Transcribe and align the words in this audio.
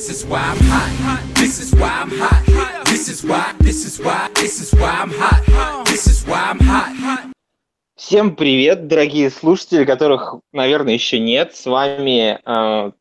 This 0.00 0.08
is 0.08 0.24
why 0.24 0.40
I'm 0.40 0.56
hot. 0.64 1.20
This 1.34 1.60
is 1.60 1.74
why 1.74 1.90
I'm 2.00 2.10
hot. 2.10 2.86
This 2.86 3.10
is 3.10 3.22
why. 3.22 3.52
This 3.58 3.84
is 3.84 4.00
why. 4.00 4.30
This 4.34 4.58
is 4.58 4.72
why 4.72 4.92
I'm 5.02 5.10
hot. 5.10 5.84
This 5.84 6.06
is 6.06 6.26
why 6.26 6.52
I'm 6.52 6.58
hot. 6.58 7.28
Всем 7.96 8.34
привет, 8.34 8.86
дорогие 8.86 9.28
слушатели, 9.28 9.84
которых, 9.84 10.36
наверное, 10.52 10.94
еще 10.94 11.20
нет. 11.20 11.54
С 11.54 11.66
вами 11.66 12.38
э, 12.42 12.92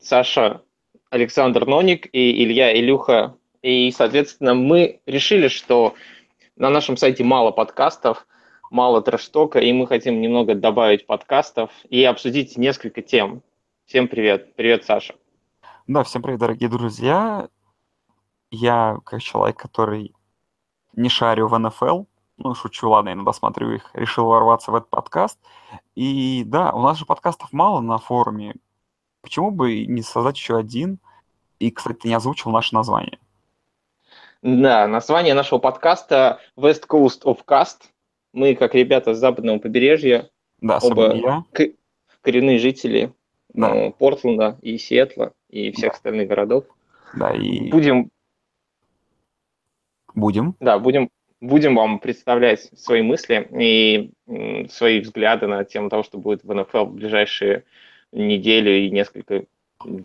Саша 0.00 0.60
Александр 1.08 1.64
Ноник 1.64 2.10
и 2.12 2.44
Илья 2.44 2.78
Илюха. 2.78 3.34
И, 3.62 3.90
соответственно, 3.90 4.52
мы 4.52 5.00
решили, 5.06 5.48
что 5.48 5.94
на 6.56 6.68
нашем 6.68 6.98
сайте 6.98 7.24
мало 7.24 7.52
подкастов, 7.52 8.26
мало 8.70 9.00
трэш-тока, 9.00 9.60
и 9.60 9.72
мы 9.72 9.86
хотим 9.86 10.20
немного 10.20 10.54
добавить 10.54 11.06
подкастов 11.06 11.70
и 11.88 12.04
обсудить 12.04 12.58
несколько 12.58 13.00
тем. 13.00 13.40
Всем 13.86 14.08
привет. 14.08 14.54
Привет, 14.56 14.84
Саша. 14.84 15.14
Да, 15.88 16.02
всем 16.02 16.20
привет, 16.20 16.38
дорогие 16.40 16.68
друзья. 16.68 17.48
Я, 18.50 18.98
как 19.06 19.22
человек, 19.22 19.56
который 19.56 20.14
не 20.92 21.08
шарю 21.08 21.48
в 21.48 21.58
НФЛ, 21.58 22.04
ну, 22.36 22.54
шучу, 22.54 22.90
ладно, 22.90 23.14
иногда 23.14 23.32
смотрю 23.32 23.70
их, 23.70 23.88
решил 23.94 24.26
ворваться 24.26 24.70
в 24.70 24.74
этот 24.74 24.90
подкаст. 24.90 25.38
И 25.94 26.42
да, 26.44 26.72
у 26.74 26.82
нас 26.82 26.98
же 26.98 27.06
подкастов 27.06 27.54
мало 27.54 27.80
на 27.80 27.96
форуме. 27.96 28.56
Почему 29.22 29.50
бы 29.50 29.86
не 29.86 30.02
создать 30.02 30.36
еще 30.36 30.58
один? 30.58 30.98
И, 31.58 31.70
кстати, 31.70 32.00
ты 32.00 32.08
не 32.08 32.14
озвучил 32.14 32.50
наше 32.50 32.74
название. 32.74 33.18
Да, 34.42 34.86
название 34.88 35.32
нашего 35.32 35.58
подкаста 35.58 36.38
West 36.54 36.86
Coast 36.86 37.22
of 37.24 37.46
Cast. 37.46 37.84
Мы, 38.34 38.56
как 38.56 38.74
ребята 38.74 39.14
с 39.14 39.18
западного 39.18 39.58
побережья, 39.58 40.28
Да, 40.60 40.80
оба 40.82 41.14
я. 41.14 41.44
коренные 42.20 42.58
жители 42.58 43.14
Да. 43.54 43.74
ну, 43.74 43.92
Портленда 43.92 44.58
и 44.62 44.76
Сиэтла 44.78 45.32
и 45.48 45.72
всех 45.72 45.94
остальных 45.94 46.28
городов. 46.28 46.64
Да, 47.14 47.34
и 47.34 47.70
Будем, 47.70 48.10
будем. 50.14 50.54
да, 50.60 50.78
будем, 50.78 51.08
будем 51.40 51.74
вам 51.76 51.98
представлять 51.98 52.70
свои 52.78 53.02
мысли 53.02 53.48
и 53.58 54.68
свои 54.70 55.00
взгляды 55.00 55.46
на 55.46 55.64
тему 55.64 55.88
того, 55.88 56.02
что 56.02 56.18
будет 56.18 56.44
в 56.44 56.52
НФЛ 56.52 56.84
в 56.84 56.92
ближайшие 56.94 57.64
неделю 58.12 58.70
и 58.72 58.90
несколько 58.90 59.46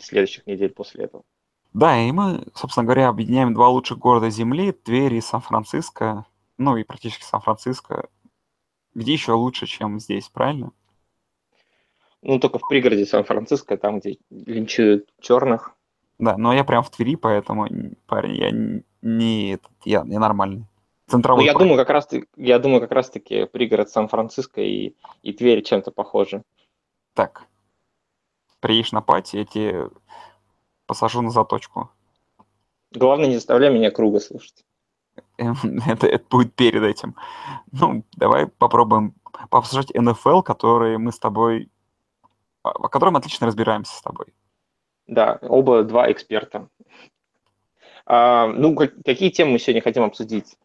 следующих 0.01 0.45
недель 0.47 0.69
после 0.69 1.05
этого. 1.05 1.23
Да, 1.73 1.99
и 1.99 2.11
мы, 2.11 2.43
собственно 2.53 2.85
говоря, 2.85 3.09
объединяем 3.09 3.53
два 3.53 3.67
лучших 3.67 3.97
города 3.97 4.29
Земли, 4.29 4.71
Тверь 4.71 5.15
и 5.15 5.21
Сан-Франциско, 5.21 6.25
ну 6.57 6.77
и 6.77 6.83
практически 6.83 7.23
Сан-Франциско. 7.23 8.09
Где 8.93 9.13
еще 9.13 9.31
лучше, 9.33 9.65
чем 9.65 9.99
здесь, 9.99 10.29
правильно? 10.29 10.71
Ну, 12.23 12.39
только 12.39 12.57
в 12.57 12.67
пригороде 12.67 13.05
Сан-Франциско, 13.05 13.77
там, 13.77 13.99
где 13.99 14.17
линчуют 14.29 15.09
черных. 15.19 15.75
Да, 16.19 16.37
но 16.37 16.53
я 16.53 16.63
прям 16.63 16.81
в 16.81 16.89
Твери, 16.89 17.15
поэтому, 17.15 17.67
парень, 18.07 18.35
я 18.35 18.51
не, 19.01 19.59
я, 19.83 20.03
я 20.05 20.19
нормальный. 20.19 20.59
Ну, 20.59 20.65
Центровой 21.07 21.45
я 21.45 21.53
парень. 21.53 21.65
думаю, 21.65 21.77
как 21.77 21.89
раз 21.89 22.09
я 22.37 22.59
думаю, 22.59 22.79
как 22.79 22.91
раз 22.91 23.09
таки 23.09 23.45
пригород 23.45 23.89
Сан-Франциско 23.89 24.61
и, 24.61 24.95
и 25.21 25.33
Тверь 25.33 25.63
чем-то 25.63 25.91
похожи. 25.91 26.43
Так, 27.13 27.45
приедешь 28.61 28.93
на 28.93 29.01
пати, 29.01 29.35
я 29.37 29.45
тебе 29.45 29.89
посажу 30.85 31.21
на 31.21 31.29
заточку. 31.29 31.91
Главное, 32.91 33.27
не 33.27 33.35
заставляй 33.35 33.73
меня 33.73 33.91
круга 33.91 34.21
слушать. 34.21 34.63
Эм, 35.37 35.55
Это, 35.85 36.07
это 36.07 36.25
будет 36.29 36.53
перед 36.53 36.83
этим. 36.83 37.15
Ну, 37.71 38.05
давай 38.15 38.47
попробуем 38.47 39.13
пообсуждать 39.49 39.93
НФЛ, 39.93 40.41
который 40.41 40.97
мы 40.97 41.11
с 41.11 41.19
тобой... 41.19 41.69
о 42.63 42.89
котором 42.89 43.15
отлично 43.17 43.47
разбираемся 43.47 43.95
с 43.95 44.01
тобой. 44.01 44.27
Да, 45.07 45.37
оба 45.41 45.83
два 45.83 46.11
эксперта. 46.11 46.67
А, 48.05 48.47
ну, 48.47 48.75
как- 48.75 48.93
какие 49.05 49.29
темы 49.29 49.53
мы 49.53 49.59
сегодня 49.59 49.81
хотим 49.81 50.03
обсудить? 50.03 50.57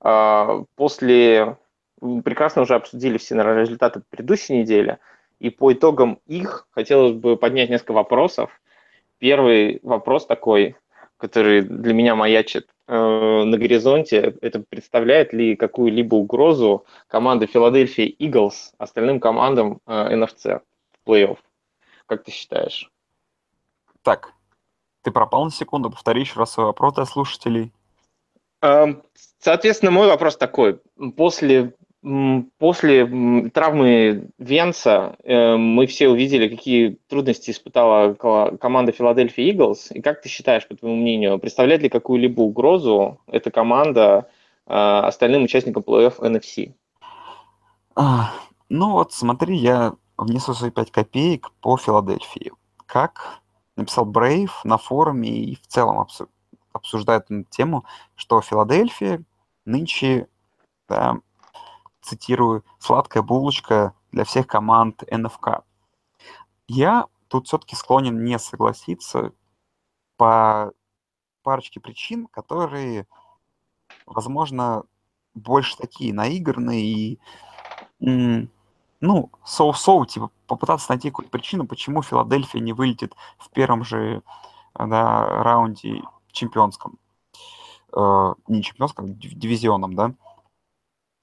А, 0.00 0.62
после... 0.76 1.56
Прекрасно 2.24 2.62
уже 2.62 2.76
обсудили 2.76 3.18
все 3.18 3.34
результаты 3.34 4.00
предыдущей 4.08 4.56
недели, 4.56 4.96
и 5.38 5.50
по 5.50 5.70
итогам 5.70 6.18
их 6.26 6.66
хотелось 6.70 7.12
бы 7.12 7.36
поднять 7.36 7.68
несколько 7.68 7.92
вопросов. 7.92 8.50
Первый 9.18 9.80
вопрос 9.82 10.24
такой, 10.24 10.76
который 11.18 11.60
для 11.60 11.92
меня 11.92 12.14
маячит 12.14 12.68
э, 12.88 12.94
на 12.94 13.58
горизонте, 13.58 14.34
это 14.40 14.64
представляет 14.66 15.34
ли 15.34 15.56
какую-либо 15.56 16.14
угрозу 16.14 16.86
команда 17.06 17.46
Филадельфия 17.46 18.06
Иглс 18.06 18.72
остальным 18.78 19.20
командам 19.20 19.80
э, 19.86 20.14
NFC 20.14 20.62
в 21.04 21.08
плей-офф? 21.08 21.38
Как 22.06 22.24
ты 22.24 22.30
считаешь? 22.30 22.90
Так, 24.02 24.32
ты 25.02 25.10
пропал 25.10 25.44
на 25.44 25.50
секунду, 25.50 25.90
повтори 25.90 26.20
еще 26.22 26.38
раз 26.38 26.52
свой 26.52 26.66
вопрос 26.66 26.94
для 26.94 27.04
слушателей. 27.04 27.72
Эм, 28.62 29.02
Соответственно, 29.38 29.90
мой 29.90 30.06
вопрос 30.06 30.36
такой. 30.36 30.80
После, 31.16 31.74
после 32.58 33.50
травмы 33.50 34.28
Венца 34.38 35.16
э, 35.24 35.56
мы 35.56 35.86
все 35.86 36.08
увидели, 36.08 36.48
какие 36.48 36.98
трудности 37.08 37.50
испытала 37.50 38.12
ко- 38.14 38.56
команда 38.58 38.92
Филадельфия 38.92 39.50
Иглс. 39.50 39.90
И 39.92 40.02
как 40.02 40.20
ты 40.20 40.28
считаешь, 40.28 40.68
по 40.68 40.76
твоему 40.76 40.96
мнению, 40.96 41.38
представляет 41.38 41.80
ли 41.82 41.88
какую-либо 41.88 42.42
угрозу 42.42 43.20
эта 43.26 43.50
команда 43.50 44.28
э, 44.66 44.72
остальным 44.74 45.44
участникам 45.44 45.82
плей-офф 45.82 46.20
NFC? 46.20 46.74
А, 47.96 48.34
ну 48.68 48.92
вот 48.92 49.14
смотри, 49.14 49.56
я 49.56 49.94
внесу 50.24 50.54
свои 50.54 50.70
5 50.70 50.90
копеек 50.90 51.50
по 51.60 51.76
Филадельфии. 51.76 52.52
Как 52.86 53.40
написал 53.76 54.04
Брейв 54.04 54.64
на 54.64 54.76
форуме 54.76 55.30
и 55.30 55.54
в 55.56 55.66
целом 55.66 55.98
обсу- 55.98 56.28
обсуждает 56.72 57.30
эту 57.30 57.44
тему, 57.44 57.84
что 58.16 58.40
Филадельфия 58.40 59.24
нынче, 59.64 60.28
да, 60.88 61.16
цитирую, 62.02 62.64
сладкая 62.78 63.22
булочка 63.22 63.94
для 64.12 64.24
всех 64.24 64.46
команд 64.46 65.02
НФК. 65.10 65.62
Я 66.68 67.06
тут 67.28 67.46
все-таки 67.46 67.74
склонен 67.74 68.22
не 68.22 68.38
согласиться 68.38 69.32
по 70.16 70.72
парочке 71.42 71.80
причин, 71.80 72.26
которые, 72.26 73.06
возможно, 74.04 74.82
больше 75.34 75.76
такие 75.78 76.12
наигранные 76.12 77.18
и 78.00 78.48
ну, 79.00 79.30
соу-соу, 79.44 80.04
типа, 80.06 80.30
попытаться 80.46 80.90
найти 80.90 81.10
какую-то 81.10 81.30
причину, 81.30 81.66
почему 81.66 82.02
Филадельфия 82.02 82.60
не 82.60 82.72
вылетит 82.72 83.14
в 83.38 83.50
первом 83.50 83.84
же 83.84 84.22
э, 84.78 84.86
да, 84.86 85.42
раунде 85.42 86.02
чемпионском. 86.32 86.98
Э, 87.96 88.34
не 88.48 88.62
чемпионском, 88.62 89.14
див- 89.14 89.34
дивизионном, 89.34 89.94
да? 89.94 90.12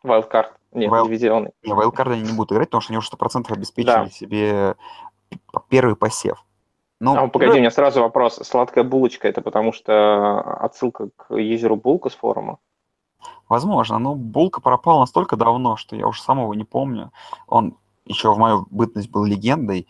Вайлдкарт? 0.03 0.53
Нет, 0.73 0.91
Wild- 0.91 1.05
дивизионный. 1.07 1.51
Не, 1.63 1.73
вайлдкарда 1.73 2.13
они 2.15 2.23
не 2.23 2.33
будут 2.33 2.51
играть, 2.51 2.69
потому 2.69 2.81
что 2.81 2.91
они 2.91 2.97
уже 2.97 3.07
100% 3.07 3.51
обеспечили 3.51 3.91
Да. 3.91 4.09
себе 4.09 4.75
первый 5.69 5.95
посев. 5.95 6.43
Ну, 6.99 7.15
А, 7.15 7.27
погоди, 7.27 7.53
у 7.53 7.59
меня 7.59 7.71
сразу 7.71 8.01
вопрос. 8.01 8.35
Сладкая 8.43 8.83
булочка– 8.83 9.27
это 9.29 9.41
потому 9.41 9.71
что 9.71 10.41
отсылка 10.41 11.09
к 11.15 11.35
юзеру 11.35 11.75
Булка 11.75 12.09
с 12.09 12.15
форума? 12.15 12.57
Возможно, 13.49 13.97
но 13.99 14.15
Булка 14.15 14.61
пропал 14.61 14.99
настолько 14.99 15.35
давно, 15.35 15.77
что 15.77 15.95
я 15.95 16.07
уже 16.07 16.21
сам 16.21 16.39
его 16.39 16.53
не 16.53 16.65
помню. 16.65 17.11
Он 17.47 17.77
еще 18.05 18.33
в 18.33 18.37
мою 18.37 18.67
бытность 18.69 19.09
был 19.09 19.25
легендой. 19.25 19.87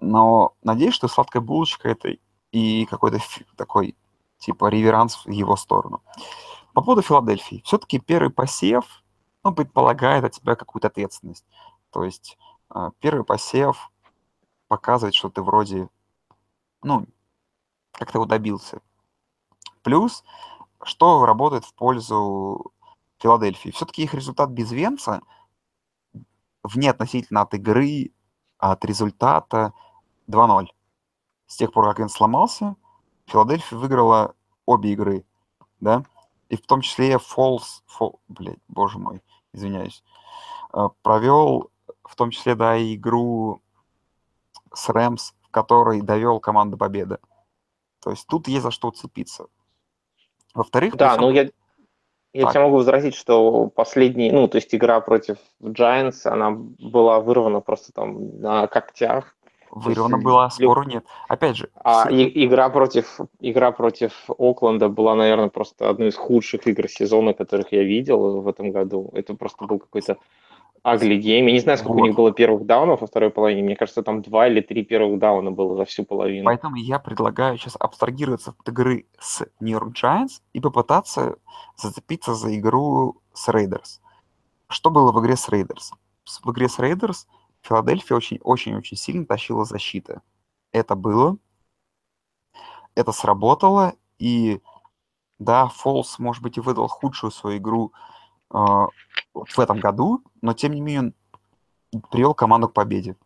Но 0.00 0.54
надеюсь, 0.62 0.94
что 0.94 1.08
сладкая 1.08 1.42
булочка 1.42 1.88
это 1.88 2.16
и 2.52 2.86
какой-то 2.86 3.18
такой 3.56 3.96
типа 4.38 4.68
реверанс 4.68 5.24
в 5.24 5.30
его 5.30 5.56
сторону. 5.56 6.02
По 6.74 6.82
поводу 6.82 7.02
Филадельфии. 7.02 7.62
Все-таки 7.64 7.98
первый 7.98 8.30
посев, 8.30 9.02
ну, 9.42 9.54
предполагает 9.54 10.24
от 10.24 10.32
тебя 10.32 10.56
какую-то 10.56 10.88
ответственность. 10.88 11.44
То 11.90 12.04
есть 12.04 12.36
э, 12.74 12.90
первый 13.00 13.24
посев 13.24 13.90
показывает, 14.68 15.14
что 15.14 15.30
ты 15.30 15.40
вроде, 15.40 15.88
ну, 16.82 17.06
как-то 17.92 18.18
его 18.18 18.26
добился. 18.26 18.80
Плюс, 19.82 20.24
что 20.82 21.24
работает 21.24 21.64
в 21.64 21.74
пользу 21.74 22.72
Филадельфии. 23.24 23.70
Все-таки 23.70 24.02
их 24.02 24.12
результат 24.12 24.50
без 24.50 24.70
Венца, 24.70 25.22
вне 26.62 26.90
относительно 26.90 27.40
от 27.40 27.54
игры, 27.54 28.12
от 28.58 28.84
результата, 28.84 29.72
2-0. 30.28 30.66
С 31.46 31.56
тех 31.56 31.72
пор, 31.72 31.86
как 31.86 32.00
Венц 32.00 32.12
сломался, 32.12 32.76
Филадельфия 33.24 33.78
выиграла 33.78 34.34
обе 34.66 34.92
игры, 34.92 35.24
да, 35.80 36.04
и 36.50 36.56
в 36.56 36.66
том 36.66 36.82
числе 36.82 37.18
Фолс, 37.18 37.82
фол, 37.86 38.20
блядь, 38.28 38.58
боже 38.68 38.98
мой, 38.98 39.22
извиняюсь, 39.54 40.04
э, 40.74 40.88
провел 41.00 41.70
в 42.04 42.16
том 42.16 42.30
числе, 42.30 42.54
да, 42.54 42.76
и 42.76 42.94
игру 42.94 43.62
с 44.74 44.90
Рэмс, 44.90 45.32
в 45.40 45.50
которой 45.50 46.02
довел 46.02 46.40
команду 46.40 46.76
победы. 46.76 47.18
То 48.00 48.10
есть 48.10 48.26
тут 48.26 48.48
есть 48.48 48.64
за 48.64 48.70
что 48.70 48.88
уцепиться. 48.88 49.46
Во-вторых, 50.52 50.96
Да, 50.96 51.16
ну 51.16 51.30
я, 51.30 51.48
я 52.34 52.50
тебе 52.50 52.60
могу 52.60 52.76
возразить, 52.76 53.14
что 53.14 53.68
последний, 53.68 54.30
ну, 54.30 54.48
то 54.48 54.56
есть 54.56 54.74
игра 54.74 55.00
против 55.00 55.38
Giants, 55.62 56.26
она 56.26 56.50
была 56.50 57.20
вырвана 57.20 57.60
просто 57.60 57.92
там 57.92 58.40
на 58.40 58.66
когтях. 58.66 59.36
Выиграно 59.70 60.18
было, 60.18 60.48
спору 60.50 60.84
нет. 60.84 61.04
Опять 61.28 61.56
же... 61.56 61.68
А 61.82 62.08
и, 62.08 62.46
игра, 62.46 62.68
против, 62.68 63.20
игра 63.40 63.72
против 63.72 64.12
Окленда 64.38 64.88
была, 64.88 65.16
наверное, 65.16 65.48
просто 65.48 65.88
одной 65.88 66.08
из 66.08 66.16
худших 66.16 66.66
игр 66.68 66.88
сезона, 66.88 67.34
которых 67.34 67.72
я 67.72 67.82
видел 67.82 68.40
в 68.40 68.48
этом 68.48 68.70
году. 68.70 69.10
Это 69.14 69.34
просто 69.34 69.64
был 69.64 69.80
какой-то 69.80 70.16
агли 70.84 71.16
гейм. 71.16 71.46
Я 71.46 71.52
не 71.52 71.60
знаю, 71.60 71.78
сколько 71.78 71.94
вот. 71.94 72.02
у 72.02 72.06
них 72.06 72.14
было 72.14 72.30
первых 72.30 72.66
даунов 72.66 73.00
во 73.00 73.06
второй 73.06 73.30
половине. 73.30 73.62
Мне 73.62 73.74
кажется, 73.74 74.02
там 74.02 74.20
два 74.22 74.46
или 74.46 74.60
три 74.60 74.84
первых 74.84 75.18
дауна 75.18 75.50
было 75.50 75.76
за 75.76 75.86
всю 75.86 76.04
половину. 76.04 76.44
Поэтому 76.44 76.76
я 76.76 76.98
предлагаю 76.98 77.56
сейчас 77.56 77.74
абстрагироваться 77.80 78.54
от 78.56 78.68
игры 78.68 79.06
с 79.18 79.44
New 79.60 79.76
York 79.76 79.94
Giants 79.96 80.42
и 80.52 80.60
попытаться 80.60 81.38
зацепиться 81.76 82.34
за 82.34 82.54
игру 82.56 83.20
с 83.32 83.48
Raiders. 83.48 84.00
Что 84.68 84.90
было 84.90 85.10
в 85.10 85.20
игре 85.20 85.36
с 85.36 85.48
Raiders? 85.48 85.92
В 86.42 86.50
игре 86.50 86.68
с 86.68 86.78
Raiders 86.78 87.26
Филадельфия 87.62 88.16
очень-очень-очень 88.16 88.96
сильно 88.96 89.24
тащила 89.24 89.64
защиты. 89.64 90.20
Это 90.70 90.94
было, 90.94 91.38
это 92.94 93.12
сработало, 93.12 93.94
и 94.18 94.60
да, 95.38 95.68
Фолс, 95.68 96.18
может 96.18 96.42
быть, 96.42 96.58
и 96.58 96.60
выдал 96.60 96.88
худшую 96.88 97.30
свою 97.30 97.56
игру 97.56 97.92
в 98.54 99.58
этом 99.58 99.80
году, 99.80 100.22
но 100.40 100.54
тем 100.54 100.72
не 100.72 100.80
менее 100.80 101.12
он 101.92 102.00
привел 102.10 102.34
команду 102.34 102.68
к 102.68 102.72
победе. 102.72 103.16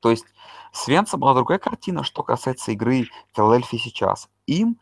То 0.00 0.10
есть 0.10 0.24
с 0.72 0.88
Венцем 0.88 1.20
была 1.20 1.34
другая 1.34 1.58
картина, 1.58 2.02
что 2.02 2.22
касается 2.22 2.72
игры 2.72 3.08
Филадельфии 3.34 3.76
сейчас. 3.76 4.28
Им, 4.46 4.80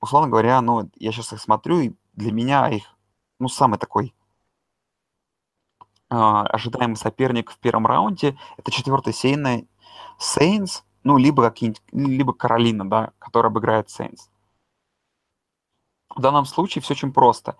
условно 0.00 0.28
говоря, 0.28 0.60
ну, 0.60 0.90
я 0.96 1.12
сейчас 1.12 1.32
их 1.32 1.40
смотрю, 1.40 1.80
и 1.80 1.92
для 2.14 2.32
меня 2.32 2.68
их, 2.68 2.84
ну, 3.38 3.48
самый 3.48 3.78
такой 3.78 4.14
а, 6.08 6.46
ожидаемый 6.46 6.96
соперник 6.96 7.50
в 7.50 7.58
первом 7.58 7.86
раунде 7.86 8.38
это 8.56 8.70
четвертый 8.70 9.12
сейный 9.12 9.68
Сейнс, 10.18 10.84
ну, 11.02 11.18
либо 11.18 11.42
какие-нибудь, 11.42 11.82
либо 11.92 12.32
Каролина, 12.32 12.88
да, 12.88 13.12
которая 13.18 13.50
обыграет 13.50 13.90
Сейнс. 13.90 14.30
В 16.14 16.20
данном 16.20 16.44
случае 16.44 16.82
все 16.82 16.94
очень 16.94 17.12
просто. 17.12 17.56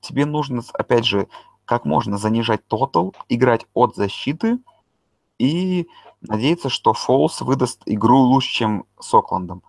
Тебе 0.00 0.26
нужно, 0.26 0.62
опять 0.72 1.04
же, 1.04 1.28
как 1.64 1.84
можно 1.84 2.16
занижать 2.16 2.66
тотал, 2.66 3.14
играть 3.28 3.66
от 3.74 3.94
защиты 3.94 4.58
и 5.38 5.88
надеяться, 6.20 6.68
что 6.68 6.94
Фолс 6.94 7.40
выдаст 7.40 7.82
игру 7.86 8.18
лучше, 8.18 8.50
чем 8.50 8.84
с 8.98 9.12
Окландом. 9.14 9.62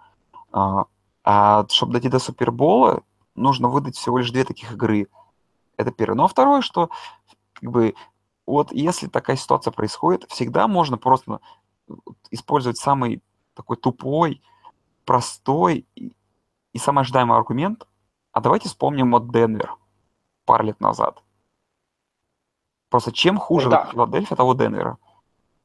А, 0.52 0.86
а 1.24 1.66
чтобы 1.70 1.94
дойти 1.94 2.10
до 2.10 2.20
Супербола, 2.20 3.04
нужно 3.36 3.68
выдать 3.68 3.98
всего 3.98 4.20
лишь 4.20 4.32
две 4.32 4.46
таких 4.46 4.72
игры. 4.72 5.08
Это 5.78 5.92
первое. 5.92 6.16
Ну 6.16 6.24
а 6.24 6.28
второе, 6.28 6.62
что 6.62 6.90
как 7.54 7.70
бы 7.70 7.96
вот 8.46 8.72
если 8.72 9.08
такая 9.08 9.36
ситуация 9.36 9.72
происходит, 9.72 10.26
всегда 10.30 10.68
можно 10.68 10.98
просто 10.98 11.40
использовать 12.32 12.78
самый 12.78 13.22
такой 13.54 13.78
тупой, 13.78 14.42
простой 15.06 15.86
и, 15.96 16.14
и 16.74 16.78
самый 16.78 17.02
ожидаемый 17.02 17.38
аргумент. 17.38 17.88
А 18.32 18.42
давайте 18.42 18.70
вспомним 18.70 19.12
вот 19.12 19.32
Денвер 19.32 19.76
пару 20.46 20.66
лет 20.66 20.80
назад. 20.80 21.22
Просто 22.90 23.12
чем 23.12 23.38
хуже 23.38 23.66
ну, 23.66 23.72
да. 23.72 23.86
Филадельфия, 23.92 24.36
того 24.36 24.54
Денвера. 24.54 24.98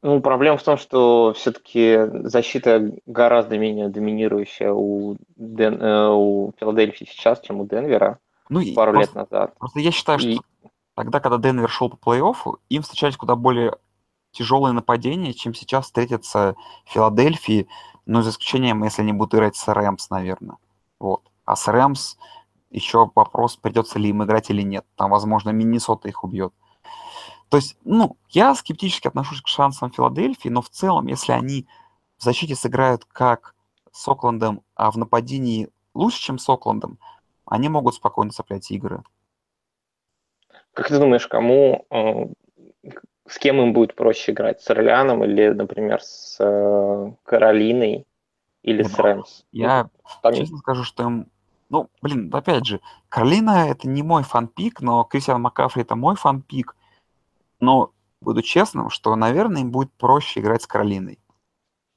Ну, 0.02 0.20
проблема 0.20 0.58
в 0.58 0.62
том, 0.62 0.76
что 0.76 1.32
все-таки 1.34 1.98
защита 2.28 2.92
гораздо 3.06 3.56
менее 3.56 3.88
доминирующая 3.88 4.70
у, 4.70 5.16
Ден, 5.36 5.80
э, 5.80 6.08
у 6.10 6.52
Филадельфии 6.60 7.06
сейчас, 7.06 7.40
чем 7.40 7.60
у 7.60 7.66
Денвера 7.66 8.18
ну, 8.50 8.60
пару 8.74 8.92
просто, 8.92 9.18
лет 9.18 9.30
назад. 9.30 9.58
Просто 9.58 9.80
я 9.80 9.90
считаю, 9.90 10.18
и... 10.18 10.34
что 10.34 10.44
Тогда, 10.94 11.20
когда 11.20 11.38
Денвер 11.38 11.68
шел 11.68 11.90
по 11.90 11.96
плей-оффу, 11.96 12.58
им 12.68 12.82
встречались 12.82 13.16
куда 13.16 13.34
более 13.34 13.76
тяжелые 14.30 14.72
нападения, 14.72 15.32
чем 15.32 15.54
сейчас 15.54 15.86
встретятся 15.86 16.56
Филадельфии, 16.86 17.68
ну, 18.06 18.22
за 18.22 18.30
исключением, 18.30 18.84
если 18.84 19.02
они 19.02 19.12
будут 19.12 19.34
играть 19.34 19.56
с 19.56 19.66
Рэмс, 19.72 20.10
наверное. 20.10 20.56
Вот. 21.00 21.22
А 21.44 21.56
с 21.56 21.66
Рэмс 21.66 22.16
еще 22.74 23.10
вопрос, 23.14 23.56
придется 23.56 23.98
ли 23.98 24.10
им 24.10 24.24
играть 24.24 24.50
или 24.50 24.62
нет. 24.62 24.84
Там, 24.96 25.10
возможно, 25.10 25.50
Миннесота 25.50 26.08
их 26.08 26.24
убьет. 26.24 26.52
То 27.48 27.58
есть, 27.58 27.76
ну, 27.84 28.16
я 28.30 28.54
скептически 28.54 29.08
отношусь 29.08 29.40
к 29.40 29.46
шансам 29.46 29.90
Филадельфии, 29.90 30.48
но 30.48 30.60
в 30.60 30.68
целом, 30.68 31.06
если 31.06 31.32
они 31.32 31.66
в 32.18 32.24
защите 32.24 32.54
сыграют 32.54 33.04
как 33.04 33.54
с 33.92 34.08
Оклендом, 34.08 34.62
а 34.74 34.90
в 34.90 34.96
нападении 34.96 35.68
лучше, 35.94 36.20
чем 36.20 36.38
с 36.38 36.48
Оклендом, 36.48 36.98
они 37.46 37.68
могут 37.68 37.94
спокойно 37.94 38.32
цеплять 38.32 38.70
игры. 38.70 39.02
Как 40.72 40.88
ты 40.88 40.98
думаешь, 40.98 41.28
кому, 41.28 41.86
э, 41.90 42.26
с 43.28 43.38
кем 43.38 43.60
им 43.60 43.72
будет 43.72 43.94
проще 43.94 44.32
играть? 44.32 44.60
С 44.60 44.70
Орлеаном 44.70 45.22
или, 45.22 45.48
например, 45.50 46.00
с 46.02 46.36
э, 46.40 47.12
Каролиной 47.22 48.06
или 48.62 48.82
с 48.82 48.98
Рэмс? 48.98 49.44
Я 49.52 49.88
ну, 50.24 50.34
честно 50.34 50.58
скажу, 50.58 50.82
что 50.82 51.04
им... 51.04 51.30
Ну, 51.70 51.90
блин, 52.02 52.30
опять 52.32 52.66
же, 52.66 52.80
Каролина— 53.08 53.68
это 53.68 53.88
не 53.88 54.02
мой 54.02 54.22
фанпик, 54.22 54.80
но 54.80 55.04
Кристиан 55.04 55.40
Макафри— 55.42 55.82
это 55.82 55.96
мой 55.96 56.16
фанпик. 56.16 56.76
Но 57.60 57.92
буду 58.20 58.42
честным, 58.42 58.90
что, 58.90 59.14
наверное, 59.16 59.62
им 59.62 59.70
будет 59.70 59.92
проще 59.94 60.40
играть 60.40 60.62
с 60.62 60.66
Каролиной. 60.66 61.18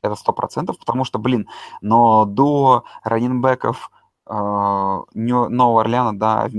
Это 0.01 0.15
сто 0.15 0.31
процентов, 0.33 0.77
потому 0.79 1.03
что, 1.03 1.19
блин, 1.19 1.47
но 1.81 2.25
до 2.25 2.85
раненбеков 3.03 3.91
э, 4.25 4.33
Нового 4.33 5.81
Орлеана, 5.81 6.17
да, 6.17 6.49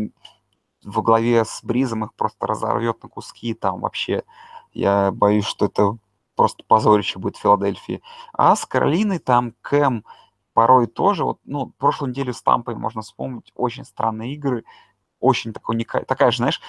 во 0.84 1.02
главе 1.02 1.44
с 1.44 1.61
Бризом 1.62 2.04
их 2.04 2.14
просто 2.14 2.46
разорвет 2.46 3.02
на 3.02 3.08
куски, 3.08 3.54
там 3.54 3.81
вообще 3.81 4.25
я 4.72 5.11
боюсь, 5.12 5.44
что 5.44 5.66
это 5.66 5.99
просто 6.34 6.62
позорище 6.66 7.19
будет 7.19 7.37
в 7.37 7.40
Филадельфии. 7.40 8.02
А 8.32 8.54
с 8.54 8.64
Каролиной 8.64 9.19
там 9.19 9.54
Кэм 9.61 10.04
порой 10.58 10.88
тоже, 10.88 11.22
вот, 11.22 11.38
ну, 11.44 11.72
прошлую 11.78 12.10
неделю 12.10 12.34
с 12.34 12.43
Тампой 12.43 12.75
можно 12.75 13.00
вспомнить, 13.02 13.52
очень 13.55 13.84
странные 13.84 14.34
игры, 14.34 14.64
очень 15.20 15.52
такой 15.52 15.76
уникальная, 15.76 16.05
такая 16.05 16.32
же, 16.32 16.38
знаешь, 16.38 16.60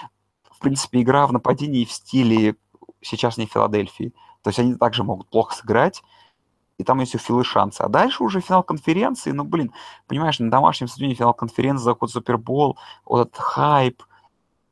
в 0.43 0.59
принципе, 0.59 1.01
игра 1.01 1.25
в 1.25 1.33
нападении 1.33 1.85
в 1.85 1.91
стиле 1.91 2.55
сейчас 3.01 3.37
не 3.37 3.47
Филадельфии. 3.47 4.13
То 4.43 4.51
есть 4.51 4.59
они 4.59 4.75
также 4.75 5.03
могут 5.03 5.27
плохо 5.31 5.55
сыграть, 5.55 6.03
и 6.77 6.83
там 6.83 6.99
есть 6.99 7.15
у 7.15 7.17
Филы 7.17 7.43
шансы. 7.43 7.81
А 7.81 7.89
дальше 7.89 8.23
уже 8.23 8.41
финал 8.41 8.61
конференции, 8.61 9.31
ну, 9.31 9.43
блин, 9.43 9.73
понимаешь, 10.05 10.37
на 10.37 10.51
домашнем 10.51 10.87
стадионе 10.87 11.15
финал 11.15 11.33
конференции, 11.33 11.83
заход 11.83 12.11
Супербол, 12.11 12.77
вот 13.05 13.21
этот 13.21 13.41
хайп, 13.41 14.03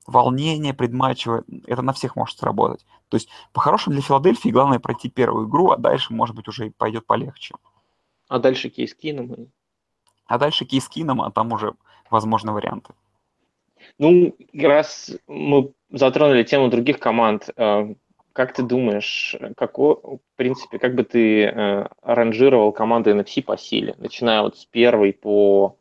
волнение 0.06 0.75
предматчевое, 0.75 1.44
это 1.65 1.82
на 1.82 1.94
всех 1.94 2.15
может 2.15 2.38
сработать. 2.38 2.86
То 3.10 3.18
есть, 3.18 3.30
по-хорошему, 3.51 3.96
для 3.96 4.03
Филадельфии 4.03 4.50
главное 4.50 4.77
пройти 4.77 5.10
первую 5.10 5.48
игру, 5.48 5.72
а 5.72 5.77
дальше, 5.77 6.13
может 6.13 6.36
быть, 6.36 6.48
уже 6.48 6.70
пойдет 6.70 7.08
полегче. 7.08 7.56
А 8.27 8.39
дальше 8.39 8.69
кейс 8.69 8.93
кином? 8.93 9.51
А 10.25 10.38
дальше 10.38 10.65
кейс 10.65 10.88
кином, 10.88 11.22
а 11.22 11.31
там 11.31 11.51
уже 11.51 11.74
возможны 12.10 12.51
варианты. 12.51 12.93
Ну, 13.98 14.36
раз 14.53 15.12
мы 15.27 15.72
затронули 15.89 16.43
тему 16.43 16.69
других 16.69 17.00
команд, 17.00 17.50
э, 17.55 17.96
как 18.34 18.53
ты 18.53 18.63
думаешь, 18.63 19.36
какой, 19.55 19.96
в 19.96 20.19
принципе, 20.36 20.77
как 20.77 20.96
бы 20.96 21.03
ты 21.03 21.46
э, 21.46 21.88
ранжировал 22.01 22.72
команды 22.72 23.12
NFC 23.12 23.41
по 23.41 23.57
силе, 23.57 23.96
начиная 23.98 24.41
вот 24.41 24.57
с 24.57 24.65
первой 24.65 25.13
по, 25.13 25.77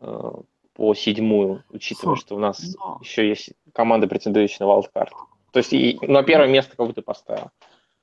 э, 0.00 0.32
по 0.74 0.94
седьмую, 0.94 1.64
учитывая, 1.70 2.14
Слушай, 2.14 2.20
что 2.20 2.36
у 2.36 2.38
нас 2.38 2.76
но... 2.76 2.98
еще 3.00 3.28
есть 3.28 3.50
команда, 3.72 4.06
претендующая 4.06 4.66
на 4.66 4.70
wildcard? 4.70 5.10
То 5.50 5.58
есть 5.58 5.72
и, 5.72 5.98
на 6.02 6.22
первое 6.22 6.48
место 6.48 6.76
кого 6.76 6.92
ты 6.92 7.02
поставил? 7.02 7.50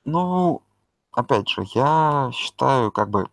Ну, 0.03 0.61
опять 1.13 1.47
же, 1.47 1.63
я 1.73 2.31
считаю, 2.33 2.91
как 2.91 3.09
бы, 3.09 3.27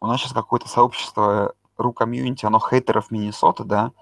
у 0.00 0.06
нас 0.06 0.20
сейчас 0.20 0.32
какое-то 0.32 0.68
сообщество 0.68 1.54
ру 1.76 1.92
комьюнити, 1.92 2.46
оно 2.46 2.58
хейтеров 2.58 3.10
Миннесоты, 3.10 3.64
да, 3.64 3.92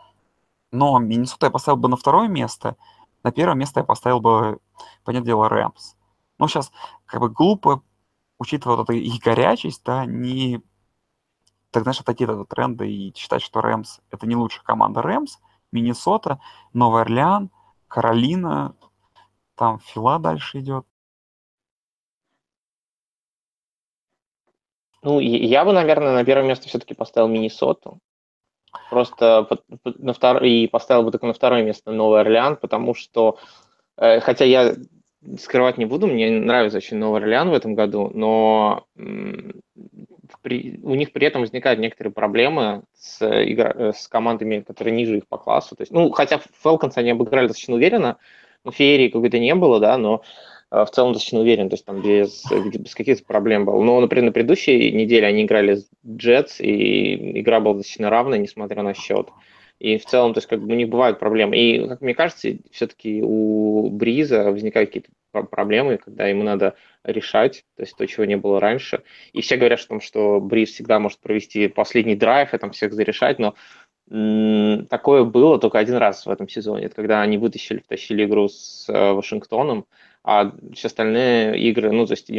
но 0.71 0.99
Миннесота 0.99 1.47
я 1.47 1.51
поставил 1.51 1.79
бы 1.79 1.89
на 1.89 1.97
второе 1.97 2.29
место, 2.29 2.77
на 3.23 3.33
первое 3.33 3.55
место 3.55 3.81
я 3.81 3.85
поставил 3.85 4.21
бы, 4.21 4.59
понятное 5.05 5.27
дело, 5.27 5.49
Рэмс. 5.49 5.95
Ну, 6.39 6.49
сейчас 6.49 6.73
как 7.07 7.21
бы 7.21 7.31
глупо, 7.31 7.83
учитывая 8.39 8.77
вот 8.77 8.85
эту 8.85 8.93
их 8.93 9.23
горячесть, 9.23 9.83
да, 9.85 10.05
не 10.05 10.63
так, 11.75 11.83
знаешь, 11.83 12.01
отойти 12.01 12.23
от 12.23 12.31
этого 12.31 12.47
тренда 12.47 12.85
и 12.85 13.13
считать, 13.17 13.43
что 13.43 13.61
Рэмс— 13.61 13.99
это 14.13 14.29
не 14.29 14.37
лучшая 14.37 14.63
команда. 14.63 15.03
Рэмс, 15.03 15.39
Миннесота, 15.73 16.41
Новый 16.73 17.03
Орлеан, 17.03 17.51
Каролина, 17.89 18.77
там 19.57 19.81
Фила 19.81 20.21
дальше 20.21 20.61
идет. 20.61 20.87
Ну, 25.05 25.21
я 25.21 25.67
бы, 25.67 25.73
наверное, 25.73 26.15
на 26.15 26.25
первое 26.25 26.49
место 26.49 26.67
все-таки 26.67 26.95
поставил 26.95 27.29
Миннесоту. 27.29 27.99
Просто 28.91 29.47
на 29.85 30.15
втор... 30.15 30.43
и 30.43 30.67
поставил 30.67 31.03
бы 31.03 31.11
только 31.11 31.27
на 31.27 31.35
второе 31.35 31.63
место 31.63 31.93
Новый 31.93 32.21
Орлеан, 32.21 32.57
потому 32.57 32.95
что, 32.95 33.39
э, 33.99 34.21
хотя 34.21 34.47
я 34.47 34.75
скрывать 35.39 35.77
не 35.77 35.85
буду, 35.85 36.07
мне 36.07 36.31
нравится 36.31 36.79
очень 36.79 36.97
Новый 36.97 37.21
Орлеан 37.21 37.51
в 37.51 37.55
этом 37.55 37.75
году, 37.75 38.11
но 38.15 38.87
при, 40.43 40.81
у 40.83 40.95
них 40.95 41.13
при 41.13 41.27
этом 41.27 41.43
возникают 41.43 41.81
некоторые 41.81 42.13
проблемы 42.13 42.83
с, 42.95 43.23
игра, 43.23 43.73
э, 43.77 43.93
с 43.95 44.09
командами, 44.09 44.61
которые 44.61 44.97
ниже 44.97 45.19
их 45.19 45.29
по 45.29 45.37
классу. 45.37 45.77
То 45.77 45.83
есть, 45.83 45.93
ну, 45.93 46.11
хотя 46.13 46.41
Falcons 46.65 46.93
они 46.97 47.11
обыграли 47.11 47.47
достаточно 47.47 47.75
уверенно, 47.75 48.17
но 48.65 48.71
феерии 48.71 49.09
какой-то 49.09 49.39
не 49.39 49.55
было, 49.55 49.81
да, 49.81 49.99
но 49.99 50.23
в 50.71 50.87
целом 50.87 51.13
достаточно 51.13 51.41
уверен, 51.41 51.69
то 51.69 51.75
есть 51.75 51.85
там 51.85 52.03
без, 52.03 52.45
без 52.75 52.95
каких-то 52.95 53.25
проблем 53.25 53.65
был. 53.65 53.83
Но, 53.83 54.01
например, 54.01 54.27
на 54.27 54.33
предыдущей 54.33 54.91
неделе 54.93 55.27
они 55.27 55.45
играли 55.45 55.77
с 55.77 55.89
Джетс, 56.07 56.61
и 56.61 57.41
игра 57.41 57.61
была 57.61 57.75
достаточно 57.75 58.11
равная, 58.11 58.39
несмотря 58.39 58.83
на 58.83 58.95
счет. 58.95 59.29
И 59.79 59.99
в 59.99 60.07
целом, 60.07 60.35
то 60.35 60.39
есть 60.39 60.49
как 60.49 60.63
бы 60.63 60.73
у 60.73 60.77
них 60.77 60.89
бывают 60.89 61.19
проблемы. 61.19 61.57
И, 61.57 61.87
как 61.87 62.01
мне 62.01 62.15
кажется, 62.15 62.57
все-таки 62.71 63.23
у 63.23 63.91
Бриза 63.91 64.51
возникают 64.51 64.91
какие-то 64.91 65.11
проблемы, 65.43 65.99
когда 65.99 66.27
ему 66.27 66.43
надо 66.43 66.77
решать, 67.03 67.65
то 67.77 67.83
есть 67.83 67.97
то, 67.97 68.07
чего 68.07 68.25
не 68.25 68.37
было 68.37 68.61
раньше. 68.61 69.03
И 69.33 69.41
все 69.41 69.57
говорят, 69.57 69.81
что, 69.81 70.01
что 70.01 70.41
Бриз 70.41 70.71
всегда 70.71 70.99
может 71.01 71.19
провести 71.19 71.69
последний 71.69 72.15
драйв 72.15 72.55
и 72.55 72.59
там 72.59 72.71
всех 72.71 72.93
зарешать, 72.93 73.39
но 73.39 73.55
такое 74.89 75.25
было 75.25 75.59
только 75.59 75.79
один 75.79 75.97
раз 75.97 76.27
в 76.27 76.31
этом 76.31 76.49
сезоне. 76.49 76.87
Это 76.87 76.95
когда 76.95 77.23
они 77.23 77.39
вытащили, 77.39 77.81
втащили 77.81 78.25
игру 78.25 78.49
с 78.49 78.87
э, 78.89 79.13
Вашингтоном, 79.13 79.87
а 80.25 80.53
все 80.73 80.89
остальные 80.89 81.59
игры, 81.61 81.93
ну, 81.93 82.07
то 82.07 82.15
есть 82.15 82.31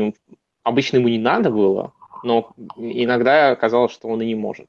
обычно 0.64 0.98
ему 0.98 1.08
не 1.08 1.20
надо 1.20 1.52
было, 1.52 1.94
но 2.24 2.52
иногда 2.76 3.56
казалось, 3.56 3.94
что 3.94 4.08
он 4.08 4.22
и 4.22 4.26
не 4.26 4.36
может. 4.36 4.68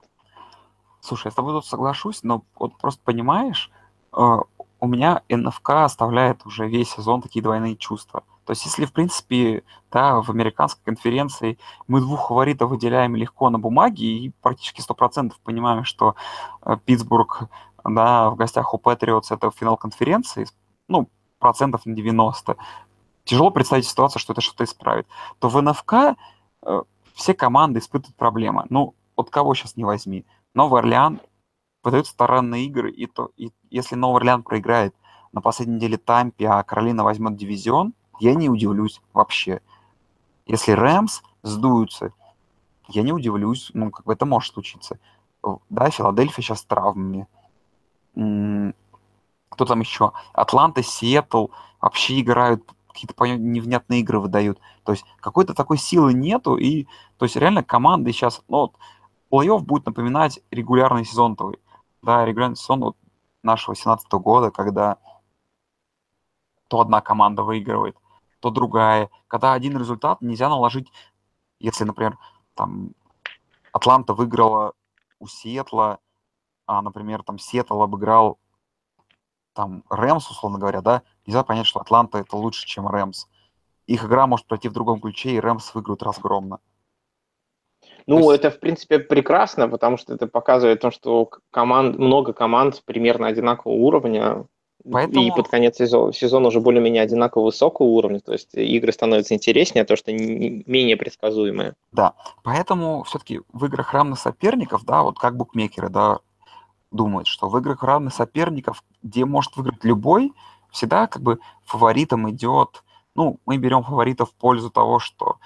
Слушай, 1.01 1.29
я 1.29 1.31
с 1.31 1.35
тобой 1.35 1.55
тут 1.55 1.65
соглашусь, 1.65 2.23
но 2.23 2.45
вот 2.59 2.77
просто 2.79 3.01
понимаешь, 3.05 3.71
э, 4.13 4.19
у 4.81 4.87
меня 4.87 5.23
НФК 5.29 5.71
оставляет 5.71 6.45
уже 6.45 6.69
весь 6.69 6.91
сезон 6.91 7.23
такие 7.23 7.43
двойные 7.43 7.77
чувства. 7.77 8.25
То 8.45 8.53
есть 8.53 8.65
если, 8.65 8.85
в 8.85 8.93
принципе, 8.93 9.63
да, 9.91 10.21
в 10.21 10.31
американской 10.31 10.85
конференции 10.85 11.59
мы 11.89 12.01
двух 12.01 12.29
фаворитов 12.29 12.71
выделяем 12.71 13.17
легко 13.17 13.51
на 13.51 13.59
бумаге 13.59 14.07
и 14.07 14.33
практически 14.43 14.83
100% 14.87 15.33
понимаем, 15.43 15.85
что 15.85 16.17
э, 16.63 16.77
Питтсбург 16.85 17.49
да, 17.85 18.31
в 18.31 18.37
гостях 18.37 18.75
у 18.75 18.79
Патриотс 18.79 19.31
это 19.31 19.51
финал 19.51 19.77
конференции, 19.77 20.47
ну, 20.89 21.09
процентов 21.39 21.87
на 21.87 21.95
90. 21.95 22.57
Тяжело 23.27 23.51
представить 23.51 23.87
ситуацию, 23.87 24.21
что 24.21 24.33
это 24.33 24.41
что-то 24.41 24.65
исправит. 24.65 25.07
То 25.41 25.49
в 25.49 25.61
НФК 25.61 26.17
э, 26.63 26.83
все 27.15 27.35
команды 27.35 27.81
испытывают 27.81 28.17
проблемы. 28.17 28.67
Ну, 28.71 28.95
от 29.17 29.31
кого 29.31 29.53
сейчас 29.55 29.77
не 29.77 29.85
возьми. 29.85 30.25
Новый 30.55 30.81
Орлеан 30.81 31.21
выдает 31.83 32.07
странные 32.07 32.67
игры, 32.67 32.91
и, 32.91 33.07
то, 33.07 33.33
и 33.37 33.51
если 33.69 33.97
Новый 33.97 34.19
Орлеан 34.19 34.45
проиграет 34.45 34.95
на 35.33 35.41
последней 35.41 35.75
неделе 35.75 35.99
Тампе, 35.99 36.47
а 36.47 36.63
Каролина 36.63 37.03
возьмет 37.03 37.37
дивизион, 37.37 37.95
я 38.21 38.35
не 38.35 38.49
удивлюсь 38.49 39.03
вообще. 39.13 39.61
Если 40.47 40.71
Рэмс 40.71 41.23
сдуются, 41.43 42.13
я 42.87 43.03
не 43.03 43.13
удивлюсь, 43.13 43.73
ну, 43.75 43.91
как 43.91 44.07
бы 44.07 44.13
это 44.13 44.25
может 44.25 44.55
случиться. 44.55 45.01
Да, 45.69 45.91
Филадельфия 45.91 46.45
сейчас 46.45 46.61
с 46.61 46.65
травмами. 46.65 47.27
Кто 48.15 49.65
там 49.65 49.81
еще? 49.81 50.13
Атланта, 50.33 50.85
Сиэтл 50.85 51.49
вообще 51.81 52.21
играют 52.21 52.63
какие-то 52.97 53.37
невнятные 53.37 54.01
игры 54.01 54.19
выдают. 54.21 54.59
То 54.85 54.93
есть 54.93 55.05
какой-то 55.21 55.55
такой 55.55 55.77
силы 55.77 56.15
нету, 56.15 56.57
и 56.57 56.87
то 57.19 57.25
есть 57.25 57.37
реально 57.37 57.63
команды 57.63 58.13
сейчас, 58.13 58.43
ну, 58.49 58.59
вот, 58.59 58.75
плей-офф 59.31 59.61
будет 59.61 59.87
напоминать 59.87 60.41
регулярный 60.51 61.05
сезон 61.05 61.37
твой. 61.37 61.59
Да, 62.03 62.25
регулярный 62.25 62.57
сезон 62.57 62.81
вот 62.81 62.97
нашего 63.43 63.77
17 63.77 64.11
года, 64.13 64.51
когда 64.51 64.99
то 66.69 66.81
одна 66.81 67.01
команда 67.01 67.43
выигрывает, 67.43 67.97
то 68.41 68.51
другая. 68.51 69.11
Когда 69.29 69.53
один 69.53 69.79
результат 69.79 70.21
нельзя 70.21 70.49
наложить, 70.49 70.91
если, 71.61 71.85
например, 71.85 72.19
там 72.55 72.93
Атланта 73.73 74.15
выиграла 74.15 74.73
у 75.19 75.27
Сиэтла, 75.27 75.99
а, 76.67 76.83
например, 76.83 77.23
там 77.23 77.39
Сиэтл 77.39 77.83
обыграл 77.83 78.39
там 79.57 79.83
Рэмс, 79.89 80.31
условно 80.31 80.59
говоря, 80.59 80.83
да, 80.83 81.03
нельзя 81.27 81.43
понять, 81.43 81.67
что 81.67 81.81
Атланта 81.81 82.19
это 82.19 82.37
лучше, 82.37 82.67
чем 82.67 82.87
Рэмс. 82.87 83.27
Их 83.87 84.05
игра 84.05 84.27
может 84.27 84.47
пройти 84.47 84.69
в 84.69 84.73
другом 84.73 85.01
ключе, 85.01 85.31
и 85.31 85.41
Рэмс 85.41 85.75
выиграют 85.75 86.03
разгромно. 86.03 86.59
Ну, 88.07 88.19
есть... 88.31 88.45
это, 88.45 88.51
в 88.51 88.61
принципе, 88.61 88.99
прекрасно, 88.99 89.69
потому 89.69 89.97
что 89.97 90.15
это 90.15 90.27
показывает 90.27 90.81
то, 90.81 90.91
что 90.91 91.31
команд, 91.51 91.99
много 91.99 92.33
команд 92.33 92.83
примерно 92.85 93.27
одинакового 93.27 93.77
уровня, 93.77 94.45
Поэтому... 94.91 95.25
и 95.25 95.31
под 95.31 95.49
конец 95.49 95.77
сезона, 95.77 96.13
сезона 96.13 96.49
уже 96.49 96.61
более-менее 96.61 97.03
одинаково 97.03 97.47
высокого 97.47 97.87
уровня, 97.87 98.21
то 98.21 98.33
есть 98.33 98.55
игры 98.55 98.93
становятся 98.93 99.35
интереснее, 99.35 99.83
а 99.83 99.87
то, 99.87 99.97
что 99.97 100.13
не, 100.13 100.63
менее 100.67 100.97
предсказуемые. 100.97 101.75
Да, 101.93 102.15
поэтому 102.45 103.03
все-таки 103.05 103.41
в 103.53 103.65
играх 103.65 103.93
равных 103.93 104.19
соперников, 104.19 104.85
да, 104.85 105.03
вот 105.03 105.19
как 105.19 105.37
букмекеры, 105.37 105.89
да, 105.89 106.19
думают, 106.91 107.27
что 107.27 107.49
в 107.49 107.59
играх 107.59 107.83
равных 107.83 108.15
соперников, 108.15 108.83
где 109.03 109.25
может 109.25 109.57
выиграть 109.57 109.85
любой, 109.85 110.33
всегда 110.71 111.07
как 111.07 111.23
бы 111.23 111.41
фаворитом 111.65 112.31
идет, 112.31 112.85
ну, 113.15 113.41
мы 113.47 113.57
берем 113.57 113.83
фаворитов 113.83 114.31
в 114.31 114.35
пользу 114.35 114.71
того, 114.71 114.99
что 114.99 115.39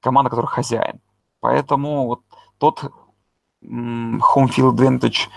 команда, 0.00 0.30
которая 0.30 0.50
хозяин. 0.50 1.00
Поэтому 1.40 2.06
вот 2.06 2.22
тот 2.58 2.92
home 3.62 4.20
field 4.48 4.74
advantage 4.74 5.28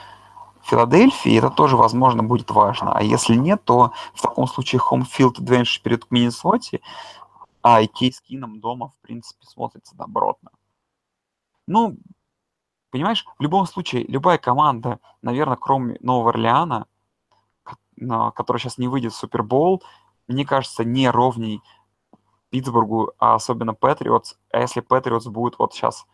Филадельфии, 0.64 1.38
это 1.38 1.50
тоже, 1.50 1.78
возможно, 1.78 2.24
будет 2.24 2.52
важно. 2.52 2.92
А 2.94 3.02
если 3.02 3.36
нет, 3.36 3.64
то 3.64 3.94
в 4.14 4.22
таком 4.22 4.48
случае 4.48 4.82
home 4.82 5.06
field 5.06 5.36
advantage 5.40 5.82
перед 5.82 6.12
Миннесоте, 6.12 6.82
а 7.62 7.82
и 7.82 7.88
Кейс 7.88 8.20
Кином 8.22 8.60
дома, 8.60 8.90
в 8.90 9.02
принципе, 9.02 9.46
смотрится 9.46 9.96
добротно. 9.96 10.52
Ну, 11.68 11.98
понимаешь, 12.92 13.26
в 13.38 13.42
любом 13.42 13.66
случае, 13.66 14.06
любая 14.08 14.38
команда, 14.38 15.00
наверное, 15.22 15.58
кроме 15.58 15.98
Нового 16.00 16.30
Орлеана, 16.30 16.88
который 17.98 18.60
сейчас 18.60 18.78
не 18.78 18.88
выйдет 18.88 19.14
в 19.14 19.18
Супербол, 19.18 19.84
мне 20.28 20.46
кажется, 20.46 20.84
не 20.84 21.10
ровней 21.10 21.62
Питтсбургу, 22.50 23.14
а 23.20 23.36
особенно 23.36 23.74
Патриотс, 23.74 24.36
а 24.52 24.60
если 24.60 24.82
Патриотс 24.82 25.28
будет 25.28 25.58
вот 25.60 25.74
сейчас 25.74 26.06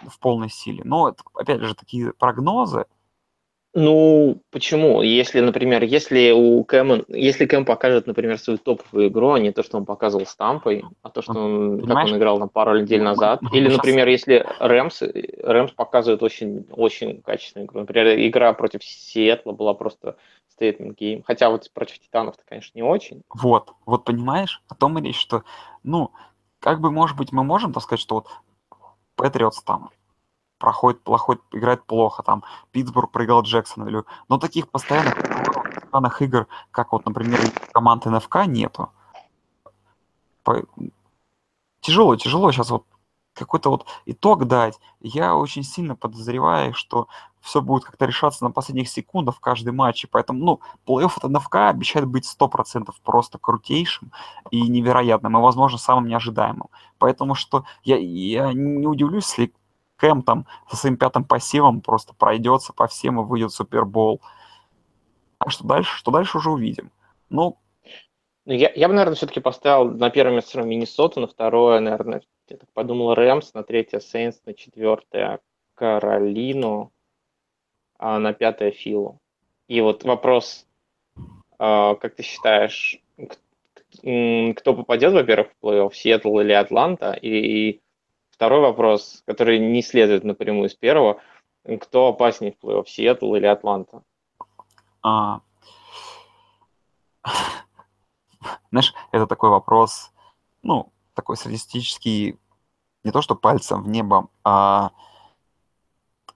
в 0.00 0.18
полной 0.18 0.48
силе. 0.48 0.82
Но 0.84 1.14
опять 1.34 1.60
же, 1.60 1.74
такие 1.74 2.12
прогнозы. 2.12 2.86
Ну, 3.74 4.42
почему? 4.50 5.00
Если, 5.00 5.40
например, 5.40 5.82
если 5.82 6.30
у 6.30 6.62
Кэма, 6.62 7.04
если 7.08 7.46
Кэм 7.46 7.64
покажет, 7.64 8.06
например, 8.06 8.38
свою 8.38 8.58
топовую 8.58 9.08
игру, 9.08 9.30
а 9.32 9.38
не 9.38 9.50
то, 9.50 9.62
что 9.62 9.78
он 9.78 9.86
показывал 9.86 10.26
с 10.26 10.36
Тампой, 10.36 10.84
а 11.00 11.08
то, 11.08 11.22
что 11.22 11.32
он, 11.32 11.80
как 11.86 11.96
он 12.04 12.16
играл 12.18 12.38
на 12.38 12.48
пару 12.48 12.78
недель 12.78 13.02
назад. 13.02 13.40
Или, 13.52 13.68
например, 13.68 14.08
если 14.08 14.46
Рэмс, 14.58 15.02
Рэмс 15.42 15.72
показывает 15.72 16.22
очень, 16.22 16.66
очень 16.70 17.22
качественную 17.22 17.66
игру. 17.66 17.80
Например, 17.80 18.08
игра 18.18 18.52
против 18.52 18.84
Сиэтла 18.84 19.52
была 19.52 19.72
просто 19.72 20.16
statement 20.58 20.94
game. 20.94 21.22
Хотя 21.26 21.48
вот 21.48 21.70
против 21.72 21.98
Титанов-то, 21.98 22.42
конечно, 22.46 22.72
не 22.74 22.82
очень. 22.82 23.22
Вот, 23.32 23.72
вот 23.86 24.04
понимаешь, 24.04 24.62
о 24.68 24.74
том 24.74 24.98
и 24.98 25.02
речь, 25.02 25.18
что, 25.18 25.44
ну, 25.82 26.10
как 26.60 26.80
бы, 26.80 26.90
может 26.90 27.16
быть, 27.16 27.32
мы 27.32 27.42
можем, 27.42 27.72
так 27.72 27.82
сказать, 27.82 28.00
что 28.00 28.16
вот 28.16 28.26
Патриотс 29.16 29.62
там 29.62 29.90
проходит 30.62 31.02
плохой, 31.02 31.40
играет 31.50 31.84
плохо, 31.84 32.22
там, 32.22 32.44
Питтсбург 32.70 33.10
проиграл 33.10 33.42
Джексонвиллю, 33.42 34.06
но 34.28 34.38
таких 34.38 34.68
постоянных 34.68 35.16
странных 35.88 36.22
игр, 36.22 36.46
как 36.70 36.92
вот, 36.92 37.04
например, 37.04 37.40
команд 37.72 38.06
НФК, 38.06 38.46
нету. 38.46 38.90
По... 40.44 40.62
Тяжело, 41.80 42.14
тяжело 42.14 42.52
сейчас 42.52 42.70
вот 42.70 42.84
какой-то 43.34 43.70
вот 43.70 43.86
итог 44.06 44.46
дать. 44.46 44.78
Я 45.00 45.34
очень 45.34 45.64
сильно 45.64 45.96
подозреваю, 45.96 46.74
что 46.74 47.08
все 47.40 47.60
будет 47.60 47.82
как-то 47.84 48.04
решаться 48.04 48.44
на 48.44 48.52
последних 48.52 48.88
секундах 48.88 49.36
в 49.36 49.40
каждой 49.40 49.72
матче. 49.72 50.06
Поэтому, 50.08 50.44
ну, 50.44 50.60
плей-офф 50.86 51.12
от 51.16 51.28
НФК 51.28 51.56
обещает 51.56 52.06
быть 52.06 52.24
100% 52.24 52.88
просто 53.02 53.38
крутейшим 53.38 54.12
и 54.52 54.62
невероятным, 54.68 55.36
и, 55.36 55.40
возможно, 55.40 55.78
самым 55.78 56.06
неожидаемым. 56.06 56.68
Поэтому 56.98 57.34
что 57.34 57.64
я, 57.82 57.96
я 57.96 58.52
не 58.52 58.86
удивлюсь, 58.86 59.28
если 59.30 59.52
Кэм 60.02 60.22
там 60.22 60.46
со 60.68 60.74
своим 60.74 60.96
пятым 60.96 61.22
пассивом 61.22 61.80
просто 61.80 62.12
пройдется 62.12 62.72
по 62.72 62.88
всем 62.88 63.20
и 63.20 63.24
выйдет 63.24 63.52
Супербол. 63.52 64.20
А 65.38 65.48
что 65.48 65.64
дальше? 65.64 65.96
Что 65.96 66.10
дальше 66.10 66.38
уже 66.38 66.50
увидим. 66.50 66.90
Ну, 67.30 67.56
ну 68.44 68.52
я, 68.52 68.72
я 68.74 68.88
бы, 68.88 68.94
наверное, 68.94 69.14
все-таки 69.14 69.38
поставил 69.38 69.92
на 69.92 70.10
первое 70.10 70.34
место 70.34 70.60
Миннесоту, 70.60 71.20
на 71.20 71.28
второе, 71.28 71.78
наверное, 71.78 72.22
я 72.48 72.56
так 72.56 72.68
подумал, 72.72 73.14
Рэмс, 73.14 73.54
на 73.54 73.62
третье 73.62 74.00
Сейнс, 74.00 74.42
на 74.44 74.54
четвертое 74.54 75.38
Каролину, 75.74 76.92
а 77.96 78.18
на 78.18 78.32
пятое 78.32 78.72
Филу. 78.72 79.20
И 79.68 79.80
вот 79.80 80.02
вопрос, 80.02 80.66
а, 81.60 81.94
как 81.94 82.16
ты 82.16 82.24
считаешь, 82.24 83.00
кто 83.92 84.74
попадет, 84.74 85.12
во-первых, 85.12 85.52
в 85.52 85.64
плей-офф, 85.64 85.92
Сиэтл 85.94 86.40
или 86.40 86.52
Атланта? 86.52 87.12
И, 87.12 87.28
и 87.28 87.82
второй 88.42 88.60
вопрос, 88.60 89.22
который 89.24 89.60
не 89.60 89.82
следует 89.82 90.24
напрямую 90.24 90.68
из 90.68 90.74
первого, 90.74 91.20
кто 91.80 92.08
опаснее 92.08 92.52
в 92.52 92.64
плей-офф, 92.64 92.86
Сиэтл 92.88 93.36
или 93.36 93.46
Атланта? 93.46 94.02
А... 95.00 95.42
Знаешь, 98.72 98.94
это 99.12 99.28
такой 99.28 99.50
вопрос, 99.50 100.10
ну, 100.64 100.92
такой 101.14 101.36
статистический, 101.36 102.36
не 103.04 103.12
то 103.12 103.22
что 103.22 103.36
пальцем 103.36 103.84
в 103.84 103.88
небо, 103.88 104.26
а 104.42 104.90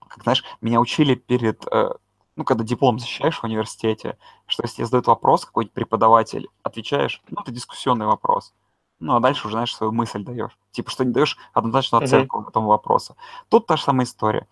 как 0.07 0.23
знаешь, 0.23 0.45
меня 0.61 0.79
учили 0.79 1.15
перед, 1.15 1.67
э, 1.69 1.89
ну, 2.37 2.45
когда 2.45 2.63
диплом 2.63 2.99
защищаешь 2.99 3.39
в 3.39 3.43
университете, 3.43 4.17
что 4.45 4.63
если 4.63 4.77
тебе 4.77 4.85
задают 4.85 5.07
вопрос 5.07 5.43
какой-нибудь 5.43 5.73
преподаватель, 5.73 6.47
отвечаешь, 6.63 7.21
ну, 7.27 7.41
это 7.41 7.51
дискуссионный 7.51 8.05
вопрос. 8.05 8.53
Ну, 8.99 9.15
а 9.15 9.19
дальше 9.19 9.47
уже, 9.47 9.53
знаешь, 9.55 9.75
свою 9.75 9.91
мысль 9.91 10.23
даешь. 10.23 10.57
Типа, 10.71 10.89
что 10.89 11.05
не 11.05 11.11
даешь 11.11 11.37
однозначную 11.53 12.03
оценку 12.03 12.39
uh-huh. 12.39 12.49
этому 12.49 12.67
вопросу. 12.67 13.15
Тут 13.49 13.67
та 13.67 13.77
же 13.77 13.83
самая 13.83 14.05
история. 14.05 14.47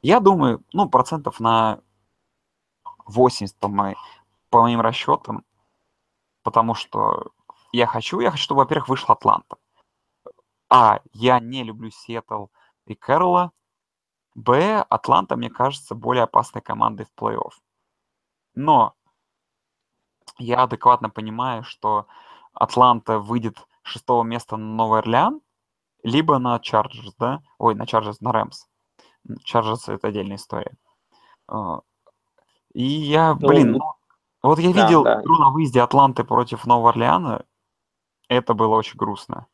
Я 0.00 0.18
думаю, 0.20 0.64
ну, 0.72 0.88
процентов 0.88 1.40
на 1.40 1.80
80 3.06 3.56
по, 3.58 3.68
моей, 3.68 3.96
по 4.50 4.62
моим 4.62 4.80
расчетам, 4.80 5.44
потому 6.42 6.74
что 6.74 7.32
я 7.72 7.86
хочу, 7.86 8.20
я 8.20 8.30
хочу, 8.30 8.42
чтобы, 8.42 8.60
во-первых, 8.60 8.88
вышла 8.88 9.14
Атланта. 9.14 9.56
А, 10.70 11.00
я 11.12 11.38
не 11.38 11.62
люблю 11.62 11.90
Сиэтл 11.90 12.46
и 12.86 12.94
Кэрола. 12.94 13.52
Б, 14.34 14.84
Атланта, 14.88 15.36
мне 15.36 15.50
кажется, 15.50 15.94
более 15.94 16.24
опасной 16.24 16.62
командой 16.62 17.04
в 17.04 17.20
плей-офф. 17.20 17.52
Но 18.54 18.94
я 20.38 20.62
адекватно 20.62 21.10
понимаю, 21.10 21.62
что 21.62 22.06
Атланта 22.54 23.18
выйдет 23.18 23.66
шестого 23.82 24.22
места 24.22 24.56
на 24.56 24.74
Новый 24.74 25.00
Орлеан, 25.00 25.40
либо 26.02 26.38
на 26.38 26.58
Чарджерс, 26.58 27.14
да? 27.18 27.42
Ой, 27.58 27.74
на 27.74 27.86
Чарджерс, 27.86 28.20
на 28.20 28.32
Рэмс. 28.32 28.66
Чарджерс— 29.44 29.88
это 29.88 30.08
отдельная 30.08 30.36
история. 30.36 30.76
А, 31.48 31.80
и 32.74 32.84
я, 32.84 33.34
ну, 33.34 33.48
блин, 33.48 33.72
ну, 33.72 33.80
вот 34.42 34.58
я 34.58 34.72
да, 34.72 34.84
видел 34.84 35.04
да. 35.04 35.20
игру 35.20 35.36
на 35.38 35.50
выезде 35.50 35.80
Атланты 35.80 36.24
против 36.24 36.66
Нового 36.66 36.90
Орлеана, 36.90 37.44
это 38.28 38.54
было 38.54 38.76
очень 38.76 38.96
грустно. 38.96 39.46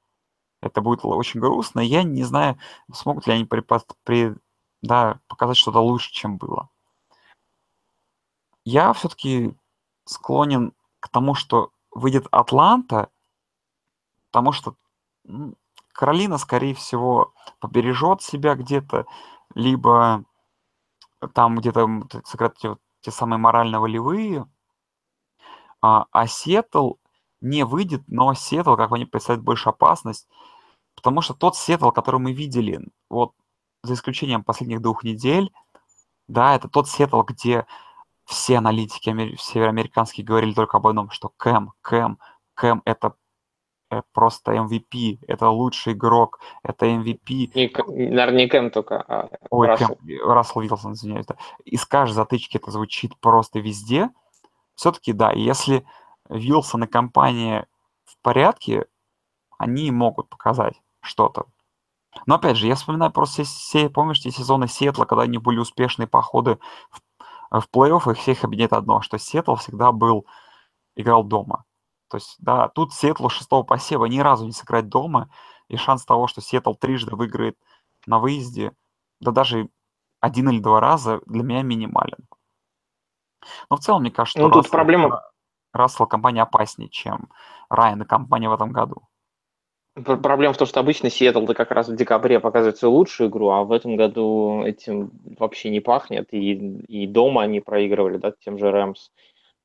Это 0.60 0.80
будет 0.80 1.00
очень 1.04 1.40
грустно. 1.40 1.80
Я 1.80 2.02
не 2.02 2.24
знаю, 2.24 2.58
смогут 2.92 3.26
ли 3.26 3.34
они 3.34 3.44
при, 3.44 3.64
при, 4.04 4.34
да, 4.82 5.20
показать 5.28 5.56
что-то 5.56 5.80
лучше, 5.80 6.12
чем 6.12 6.36
было. 6.38 6.68
Я 8.64 8.92
все-таки 8.92 9.54
склонен 10.04 10.72
к 11.00 11.08
тому, 11.08 11.34
что 11.34 11.70
выйдет 11.90 12.26
Атланта, 12.30 13.10
потому 14.30 14.52
что 14.52 14.76
Каролина, 15.92 16.38
скорее 16.38 16.74
всего, 16.74 17.32
побережет 17.60 18.22
себя 18.22 18.54
где-то, 18.54 19.06
либо 19.54 20.24
там 21.34 21.56
где-то 21.56 21.88
сыграть 22.24 22.56
те, 22.58 22.76
те 23.00 23.10
самые 23.10 23.38
морально-волевые, 23.38 24.46
а, 25.80 26.06
а 26.12 26.26
Сиэтл 26.26 26.94
не 27.40 27.64
выйдет, 27.64 28.02
но 28.06 28.34
Сиэтл, 28.34 28.76
как 28.76 28.92
они 28.92 29.04
представляют, 29.04 29.44
больше 29.44 29.70
опасность, 29.70 30.28
потому 30.94 31.20
что 31.20 31.34
тот 31.34 31.56
Сиэтл, 31.56 31.90
который 31.90 32.20
мы 32.20 32.32
видели, 32.32 32.80
вот 33.08 33.32
за 33.82 33.94
исключением 33.94 34.44
последних 34.44 34.82
двух 34.82 35.04
недель, 35.04 35.52
да, 36.28 36.54
это 36.54 36.68
тот 36.68 36.88
Сиэтл, 36.88 37.22
где 37.22 37.66
все 38.24 38.58
аналитики 38.58 39.36
североамериканские 39.36 40.26
говорили 40.26 40.52
только 40.52 40.76
об 40.76 40.86
одном, 40.86 41.10
что 41.10 41.30
Кэм, 41.38 41.72
Кэм, 41.80 42.18
Кэм 42.54 42.82
это 42.84 43.14
просто 44.12 44.52
MVP, 44.52 45.18
это 45.26 45.48
лучший 45.48 45.92
игрок, 45.92 46.40
это 46.62 46.86
MVP. 46.86 47.52
Не, 47.54 47.72
наверное, 48.10 48.44
не 48.44 48.48
Кэм 48.48 48.70
только, 48.70 49.00
а 49.00 49.28
Ой, 49.50 49.66
Рассел. 49.66 49.96
Кэм, 49.96 50.30
Рассел 50.30 50.60
Вилсон, 50.60 50.92
извиняюсь. 50.92 51.26
Да. 51.26 51.36
Из 51.64 51.84
каждой 51.84 52.14
затычки 52.14 52.56
это 52.56 52.70
звучит 52.70 53.18
просто 53.18 53.60
везде. 53.60 54.10
Все-таки, 54.74 55.12
да, 55.12 55.32
если 55.32 55.84
Вилсон 56.28 56.84
и 56.84 56.86
компания 56.86 57.66
в 58.04 58.16
порядке, 58.22 58.86
они 59.58 59.90
могут 59.90 60.28
показать 60.28 60.80
что-то. 61.00 61.46
Но 62.26 62.36
опять 62.36 62.56
же, 62.56 62.66
я 62.66 62.74
вспоминаю 62.74 63.12
просто 63.12 63.44
все, 63.44 63.88
помнишь, 63.88 64.20
те 64.20 64.30
сезоны 64.30 64.66
Сетла, 64.66 65.04
когда 65.04 65.22
они 65.22 65.38
были 65.38 65.58
успешные 65.58 66.06
походы 66.06 66.58
в 66.90 67.00
в 67.50 67.64
плей-офф 67.72 68.12
их 68.12 68.18
всех 68.18 68.44
объединяет 68.44 68.72
одно, 68.72 69.00
что 69.00 69.18
Сиэтл 69.18 69.54
всегда 69.54 69.92
был, 69.92 70.26
играл 70.96 71.24
дома. 71.24 71.64
То 72.08 72.16
есть, 72.16 72.36
да, 72.38 72.68
тут 72.68 72.92
Сиэтлу 72.92 73.28
шестого 73.28 73.62
посева 73.62 74.06
ни 74.06 74.18
разу 74.20 74.44
не 74.46 74.52
сыграть 74.52 74.88
дома, 74.88 75.30
и 75.68 75.76
шанс 75.76 76.04
того, 76.04 76.26
что 76.26 76.40
Сиэтл 76.40 76.74
трижды 76.74 77.14
выиграет 77.14 77.56
на 78.06 78.18
выезде, 78.18 78.72
да 79.20 79.30
даже 79.30 79.68
один 80.20 80.48
или 80.48 80.60
два 80.60 80.80
раза 80.80 81.20
для 81.26 81.42
меня 81.42 81.62
минимален. 81.62 82.26
Но 83.70 83.76
в 83.76 83.80
целом, 83.80 84.02
мне 84.02 84.10
кажется, 84.10 84.38
ну, 84.38 84.46
что 84.46 84.54
тут 84.54 84.64
Рассел, 84.64 84.72
проблема... 84.72 85.22
Рассел 85.72 86.06
компания 86.06 86.42
опаснее, 86.42 86.88
чем 86.88 87.28
Райан 87.68 88.02
и 88.02 88.06
компания 88.06 88.48
в 88.48 88.52
этом 88.52 88.72
году. 88.72 89.02
Проблема 89.94 90.54
в 90.54 90.56
том, 90.56 90.66
что 90.66 90.80
обычно 90.80 91.10
Сиэтл-то 91.10 91.54
как 91.54 91.70
раз 91.70 91.88
в 91.88 91.96
декабре 91.96 92.40
показывает 92.40 92.78
свою 92.78 92.94
лучшую 92.94 93.30
игру, 93.30 93.50
а 93.50 93.64
в 93.64 93.72
этом 93.72 93.96
году 93.96 94.62
этим 94.64 95.10
вообще 95.38 95.70
не 95.70 95.80
пахнет. 95.80 96.32
И, 96.32 96.52
и 96.52 97.06
дома 97.06 97.42
они 97.42 97.60
проигрывали, 97.60 98.16
да, 98.16 98.32
тем 98.40 98.58
же 98.58 98.70
Рэмс. 98.70 99.10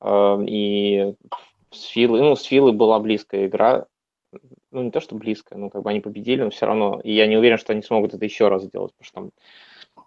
Эм, 0.00 0.44
и 0.46 1.14
с 1.74 1.84
Филой, 1.84 2.20
ну, 2.20 2.36
с 2.36 2.42
Филой 2.44 2.72
была 2.72 2.98
близкая 3.00 3.46
игра. 3.46 3.86
Ну, 4.70 4.82
не 4.82 4.90
то, 4.90 5.00
что 5.00 5.14
близкая, 5.14 5.58
ну, 5.58 5.70
как 5.70 5.82
бы 5.82 5.90
они 5.90 6.00
победили, 6.00 6.42
но 6.42 6.50
все 6.50 6.66
равно. 6.66 7.00
И 7.04 7.12
я 7.12 7.26
не 7.26 7.36
уверен, 7.36 7.58
что 7.58 7.72
они 7.72 7.82
смогут 7.82 8.14
это 8.14 8.24
еще 8.24 8.48
раз 8.48 8.64
сделать, 8.64 8.92
потому 8.96 9.06
что 9.06 9.14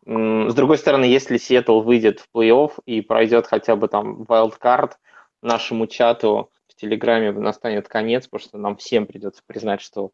там... 0.05 0.49
С 0.49 0.53
другой 0.53 0.77
стороны, 0.77 1.05
если 1.05 1.37
Сиэтл 1.37 1.81
выйдет 1.81 2.19
в 2.19 2.27
плей-офф 2.35 2.73
и 2.85 3.01
пройдет 3.01 3.47
хотя 3.47 3.75
бы 3.75 3.87
там 3.87 4.23
wildcard 4.23 4.93
нашему 5.41 5.87
чату, 5.87 6.49
Телеграме 6.77 7.31
настанет 7.31 7.87
конец, 7.87 8.27
потому 8.27 8.47
что 8.47 8.57
нам 8.57 8.77
всем 8.77 9.07
придется 9.07 9.41
признать, 9.45 9.81
что 9.81 10.11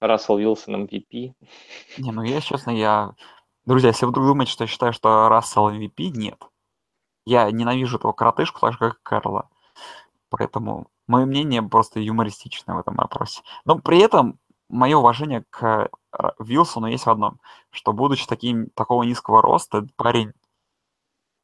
Рассел 0.00 0.36
Вилсон 0.36 0.84
MVP. 0.84 1.32
Не, 1.98 2.12
ну 2.12 2.22
я, 2.22 2.40
честно, 2.40 2.70
я... 2.70 3.14
Друзья, 3.64 3.88
если 3.88 4.04
вы 4.04 4.10
вдруг 4.10 4.26
думаете, 4.26 4.52
что 4.52 4.64
я 4.64 4.68
считаю, 4.68 4.92
что 4.92 5.28
Рассел 5.28 5.70
MVP, 5.70 6.10
нет. 6.14 6.38
Я 7.24 7.50
ненавижу 7.50 7.98
этого 7.98 8.12
коротышку, 8.12 8.60
так 8.60 8.72
же, 8.72 8.78
как 8.78 8.94
и 8.94 9.02
Карла. 9.02 9.48
Поэтому 10.28 10.88
мое 11.06 11.26
мнение 11.26 11.62
просто 11.62 12.00
юмористичное 12.00 12.76
в 12.76 12.80
этом 12.80 12.94
вопросе. 12.96 13.42
Но 13.64 13.78
при 13.78 13.98
этом 13.98 14.38
мое 14.68 14.96
уважение 14.96 15.44
к 15.50 15.90
Вилсону 16.38 16.86
есть 16.86 17.06
в 17.06 17.10
одном, 17.10 17.40
что 17.70 17.92
будучи 17.92 18.26
таким, 18.26 18.70
такого 18.70 19.02
низкого 19.02 19.42
роста, 19.42 19.86
парень 19.96 20.32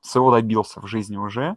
своего 0.00 0.30
добился 0.30 0.80
в 0.80 0.86
жизни 0.86 1.16
уже. 1.16 1.56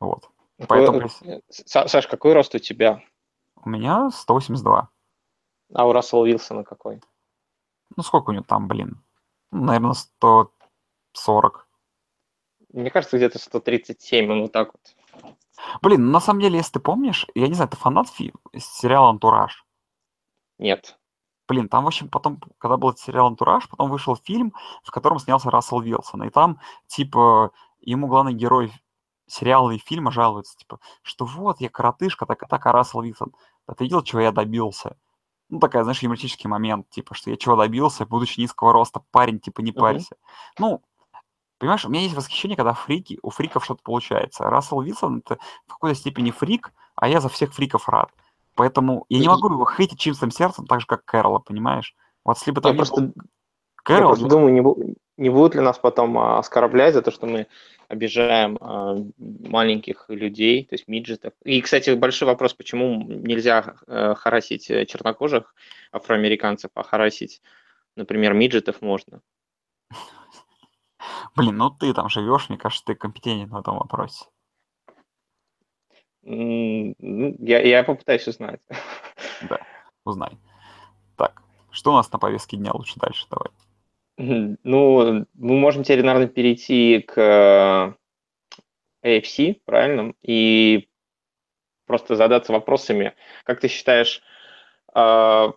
Вот. 0.00 0.30
Поэтому... 0.68 1.08
Саш, 1.48 2.06
какой 2.06 2.34
рост 2.34 2.54
у 2.54 2.58
тебя? 2.58 3.02
У 3.64 3.68
меня 3.68 4.10
182. 4.10 4.88
А 5.74 5.86
у 5.86 5.92
Рассела 5.92 6.26
Вилсона 6.26 6.64
какой? 6.64 7.00
Ну, 7.96 8.02
сколько 8.02 8.30
у 8.30 8.32
него 8.32 8.44
там, 8.44 8.68
блин? 8.68 9.02
Ну, 9.50 9.64
наверное, 9.64 9.92
140. 9.92 11.68
Мне 12.72 12.90
кажется, 12.90 13.16
где-то 13.16 13.38
137, 13.38 14.26
ну 14.26 14.42
вот 14.42 14.52
так 14.52 14.72
вот. 14.72 14.94
Блин, 15.80 16.10
на 16.10 16.20
самом 16.20 16.40
деле, 16.40 16.56
если 16.58 16.74
ты 16.74 16.80
помнишь, 16.80 17.26
я 17.34 17.48
не 17.48 17.54
знаю, 17.54 17.70
ты 17.70 17.76
фанат 17.76 18.08
фи- 18.08 18.32
сериала 18.56 19.10
«Антураж»? 19.10 19.64
Нет. 20.58 20.98
Блин, 21.48 21.68
там, 21.68 21.84
в 21.84 21.88
общем, 21.88 22.08
потом, 22.08 22.40
когда 22.58 22.76
был 22.76 22.94
сериал 22.96 23.26
«Антураж», 23.26 23.68
потом 23.68 23.90
вышел 23.90 24.16
фильм, 24.16 24.54
в 24.82 24.90
котором 24.90 25.18
снялся 25.18 25.50
Рассел 25.50 25.80
Вилсон. 25.80 26.24
И 26.24 26.30
там, 26.30 26.60
типа, 26.86 27.50
ему 27.80 28.06
главный 28.06 28.32
герой 28.32 28.72
сериалы 29.26 29.76
и 29.76 29.78
фильмы 29.78 30.12
жалуются, 30.12 30.56
типа, 30.56 30.78
что 31.02 31.24
вот, 31.24 31.60
я 31.60 31.68
коротышка, 31.68 32.26
так, 32.26 32.46
так, 32.48 32.66
а 32.66 32.72
Рассел 32.72 33.02
Вилсон, 33.02 33.34
а 33.66 33.74
ты 33.74 33.84
видел, 33.84 34.02
чего 34.02 34.20
я 34.20 34.32
добился? 34.32 34.96
Ну, 35.48 35.58
такая, 35.58 35.82
знаешь, 35.82 36.02
юмористический 36.02 36.48
момент, 36.48 36.88
типа, 36.90 37.14
что 37.14 37.30
я 37.30 37.36
чего 37.36 37.56
добился, 37.56 38.06
будучи 38.06 38.40
низкого 38.40 38.72
роста, 38.72 39.02
парень, 39.10 39.38
типа, 39.38 39.60
не 39.60 39.72
парься. 39.72 40.14
Uh-huh. 40.14 40.54
Ну, 40.58 40.82
понимаешь, 41.62 41.84
у 41.84 41.88
меня 41.90 42.02
есть 42.02 42.16
восхищение, 42.16 42.56
когда 42.56 42.74
фрики, 42.74 43.20
у 43.22 43.30
фриков 43.30 43.64
что-то 43.64 43.82
получается. 43.84 44.42
Рассел 44.42 44.80
Вилсон— 44.80 45.22
это 45.24 45.38
в 45.68 45.74
какой-то 45.74 45.96
степени 45.96 46.32
фрик, 46.32 46.72
а 46.96 47.08
я 47.08 47.20
за 47.20 47.28
всех 47.28 47.54
фриков 47.54 47.88
рад. 47.88 48.10
Поэтому 48.56 49.06
я 49.08 49.20
не 49.20 49.28
могу 49.28 49.48
его 49.48 49.64
хейтить 49.64 50.00
чистым 50.00 50.32
сердцем, 50.32 50.66
так 50.66 50.80
же, 50.80 50.86
как 50.88 51.04
Кэрола, 51.04 51.38
понимаешь? 51.38 51.94
Вот 52.24 52.36
если 52.38 52.50
бы 52.50 52.60
там 52.60 52.72
я 52.72 52.76
просто... 52.78 53.00
был 53.00 53.14
Кэрол... 53.84 54.00
Я 54.00 54.06
просто 54.08 54.26
думаю, 54.26 54.52
не, 54.52 54.94
не 55.22 55.30
будут 55.30 55.54
ли 55.54 55.60
нас 55.60 55.78
потом 55.78 56.18
а, 56.18 56.40
оскорблять 56.40 56.94
за 56.94 57.02
то, 57.02 57.12
что 57.12 57.26
мы 57.26 57.46
обижаем 57.86 58.58
а, 58.60 58.96
маленьких 59.18 60.06
людей, 60.08 60.64
то 60.64 60.74
есть 60.74 60.88
миджетов. 60.88 61.32
И, 61.44 61.60
кстати, 61.60 61.90
большой 61.90 62.26
вопрос, 62.26 62.54
почему 62.54 63.04
нельзя 63.04 63.76
а, 63.86 64.16
харасить 64.16 64.68
э, 64.68 64.84
чернокожих 64.86 65.54
афроамериканцев, 65.92 66.72
а 66.74 66.82
харасить, 66.82 67.40
например, 67.94 68.34
миджетов 68.34 68.82
можно. 68.82 69.20
Блин, 71.34 71.56
ну 71.56 71.70
ты 71.70 71.92
там 71.94 72.08
живешь, 72.08 72.48
мне 72.48 72.58
кажется, 72.58 72.84
ты 72.84 72.94
компетентен 72.94 73.48
в 73.48 73.56
этом 73.56 73.78
вопросе. 73.78 74.26
Ну, 76.22 77.36
я, 77.38 77.60
я 77.60 77.82
попытаюсь 77.84 78.28
узнать. 78.28 78.60
Да, 79.48 79.58
узнай. 80.04 80.38
Так, 81.16 81.42
что 81.72 81.90
у 81.90 81.96
нас 81.96 82.12
на 82.12 82.20
повестке 82.20 82.56
дня 82.56 82.70
лучше 82.72 83.00
дальше? 83.00 83.26
Давай. 83.28 83.48
Ну, 84.62 85.26
мы 85.34 85.58
можем 85.58 85.82
теперь, 85.82 86.04
наверное, 86.04 86.28
перейти 86.28 87.00
к 87.00 87.96
AFC, 89.04 89.60
правильно? 89.64 90.14
И 90.22 90.88
просто 91.86 92.14
задаться 92.14 92.52
вопросами. 92.52 93.14
Как 93.44 93.58
ты 93.58 93.66
считаешь, 93.66 94.22
а, 94.94 95.54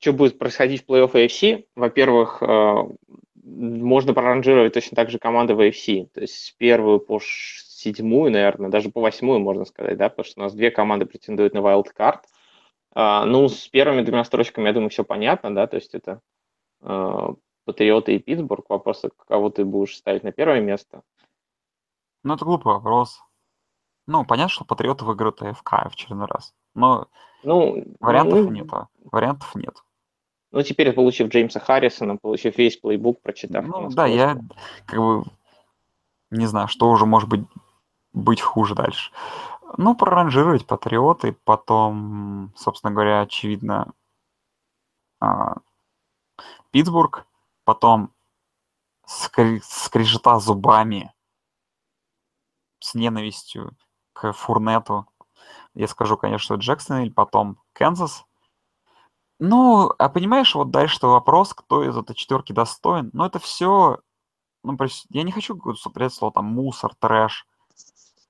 что 0.00 0.12
будет 0.12 0.38
происходить 0.38 0.84
в 0.84 0.90
плей-офф 0.90 1.12
AFC? 1.12 1.66
Во-первых, 1.74 2.42
а, 2.42 2.86
можно 3.56 4.14
проранжировать 4.14 4.74
точно 4.74 4.96
так 4.96 5.10
же 5.10 5.18
команды 5.18 5.54
в 5.54 5.60
AFC. 5.60 6.08
То 6.12 6.20
есть 6.20 6.54
первую 6.58 7.00
по 7.00 7.20
седьмую, 7.22 8.30
наверное, 8.32 8.70
даже 8.70 8.90
по 8.90 9.00
восьмую, 9.00 9.40
можно 9.40 9.64
сказать, 9.64 9.96
да, 9.96 10.08
потому 10.08 10.24
что 10.24 10.40
у 10.40 10.44
нас 10.44 10.54
две 10.54 10.70
команды 10.70 11.06
претендуют 11.06 11.54
на 11.54 11.58
wildcard. 11.58 12.20
А, 12.94 13.24
ну, 13.24 13.48
с 13.48 13.68
первыми 13.68 14.02
двумя 14.02 14.24
строчками, 14.24 14.66
я 14.66 14.72
думаю, 14.72 14.90
все 14.90 15.04
понятно, 15.04 15.54
да, 15.54 15.66
то 15.66 15.76
есть 15.76 15.94
это 15.94 16.20
э, 16.82 17.28
Патриоты 17.64 18.14
и 18.14 18.18
Питтсбург. 18.18 18.68
Вопрос, 18.68 19.04
кого 19.26 19.50
ты 19.50 19.64
будешь 19.64 19.96
ставить 19.96 20.22
на 20.22 20.32
первое 20.32 20.60
место. 20.60 21.02
Ну, 22.22 22.34
это 22.34 22.44
глупый 22.44 22.72
вопрос. 22.72 23.20
Ну, 24.06 24.24
понятно, 24.24 24.50
что 24.50 24.64
Патриоты 24.64 25.04
выиграют 25.04 25.42
АФК 25.42 25.70
в 25.70 25.92
очередной 25.92 26.26
раз. 26.26 26.54
Но 26.74 27.08
ну, 27.42 27.84
вариантов 28.00 28.38
ну, 28.40 28.50
нет. 28.50 28.68
Вариантов 29.04 29.54
нет. 29.54 29.74
Ну, 30.56 30.62
теперь, 30.62 30.90
получив 30.94 31.28
Джеймса 31.28 31.60
Харрисона, 31.60 32.16
получив 32.16 32.56
весь 32.56 32.78
плейбук, 32.78 33.20
прочитав. 33.20 33.66
Ну, 33.66 33.90
да, 33.90 34.06
я 34.06 34.38
как 34.86 34.98
бы 34.98 35.24
не 36.30 36.46
знаю, 36.46 36.66
что 36.68 36.88
уже 36.88 37.04
может 37.04 37.28
быть, 37.28 37.44
быть 38.14 38.40
хуже 38.40 38.74
дальше. 38.74 39.12
Ну, 39.76 39.94
проранжировать 39.94 40.66
Патриоты, 40.66 41.36
потом, 41.44 42.54
собственно 42.56 42.90
говоря, 42.90 43.20
очевидно, 43.20 43.92
а, 45.20 45.56
Питтсбург, 46.70 47.26
потом 47.64 48.14
скри- 49.06 49.60
скрежета 49.62 50.38
зубами 50.38 51.12
с 52.78 52.94
ненавистью 52.94 53.76
к 54.14 54.32
Фурнету. 54.32 55.06
Я 55.74 55.86
скажу, 55.86 56.16
конечно, 56.16 56.54
Джексон, 56.54 57.12
потом 57.12 57.60
Канзас. 57.74 58.24
Ну, 59.38 59.92
а 59.98 60.08
понимаешь, 60.08 60.54
вот 60.54 60.70
дальше 60.70 60.98
вопрос, 61.02 61.52
кто 61.52 61.84
из 61.84 61.96
этой 61.96 62.14
четверки 62.14 62.52
достоин. 62.52 63.10
Но 63.12 63.26
это 63.26 63.38
все, 63.38 63.98
ну, 64.62 64.78
я 65.10 65.22
не 65.22 65.32
хочу 65.32 65.54
говорить 65.54 65.80
слово 66.12 66.32
там 66.32 66.46
мусор, 66.46 66.94
трэш, 66.98 67.46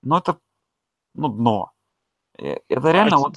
но 0.03 0.19
это, 0.19 0.39
ну, 1.15 1.29
дно. 1.29 1.73
Э, 2.39 2.57
это 2.69 2.91
реально 2.91 3.17
а 3.17 3.19
вот... 3.21 3.37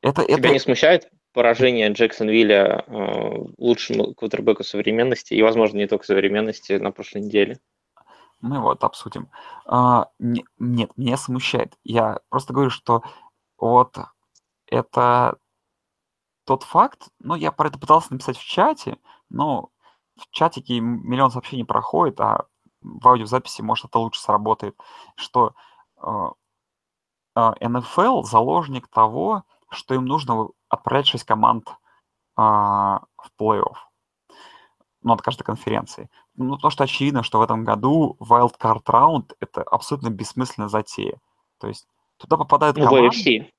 Это, 0.00 0.24
тебя 0.24 0.36
это... 0.36 0.48
не 0.50 0.60
смущает 0.60 1.10
поражение 1.32 1.90
Джексонвилля 1.92 2.84
э, 2.86 3.44
лучшему 3.58 4.14
квотербеку 4.14 4.62
современности 4.62 5.34
и, 5.34 5.42
возможно, 5.42 5.78
не 5.78 5.88
только 5.88 6.06
современности 6.06 6.74
на 6.74 6.92
прошлой 6.92 7.22
неделе? 7.22 7.58
Мы 8.40 8.60
вот 8.60 8.84
обсудим. 8.84 9.28
А, 9.66 10.08
не, 10.20 10.44
нет, 10.58 10.90
меня 10.96 11.16
смущает. 11.16 11.74
Я 11.82 12.20
просто 12.28 12.52
говорю, 12.52 12.70
что 12.70 13.02
вот 13.56 13.96
это 14.66 15.36
тот 16.48 16.62
факт, 16.62 17.10
ну, 17.18 17.34
я 17.34 17.52
про 17.52 17.68
это 17.68 17.78
пытался 17.78 18.10
написать 18.10 18.38
в 18.38 18.42
чате, 18.42 18.96
но 19.28 19.68
в 20.16 20.30
чатике 20.30 20.80
миллион 20.80 21.30
сообщений 21.30 21.66
проходит, 21.66 22.18
а 22.22 22.46
в 22.80 23.06
аудиозаписи, 23.06 23.60
может, 23.60 23.84
это 23.84 23.98
лучше 23.98 24.22
сработает, 24.22 24.74
что 25.14 25.54
э, 26.02 26.08
э, 27.36 27.68
НФЛ 27.68 28.22
заложник 28.22 28.88
того, 28.88 29.42
что 29.68 29.94
им 29.94 30.06
нужно 30.06 30.48
отправлять 30.70 31.06
6 31.08 31.22
команд 31.24 31.68
а, 32.34 33.00
в 33.18 33.30
плей-офф. 33.38 33.76
Ну, 35.02 35.12
от 35.12 35.20
каждой 35.20 35.44
конференции. 35.44 36.08
Ну, 36.34 36.54
потому 36.54 36.70
что 36.70 36.84
очевидно, 36.84 37.22
что 37.22 37.40
в 37.40 37.42
этом 37.42 37.64
году 37.64 38.16
Wildcard 38.20 38.84
Round— 38.84 39.36
это 39.40 39.62
абсолютно 39.64 40.08
бессмысленная 40.08 40.70
затея. 40.70 41.20
То 41.58 41.68
есть 41.68 41.86
туда 42.16 42.38
попадают 42.38 42.78
ну, 42.78 42.86
команды... 42.86 43.10
в 43.10 43.12
AFC. 43.12 43.50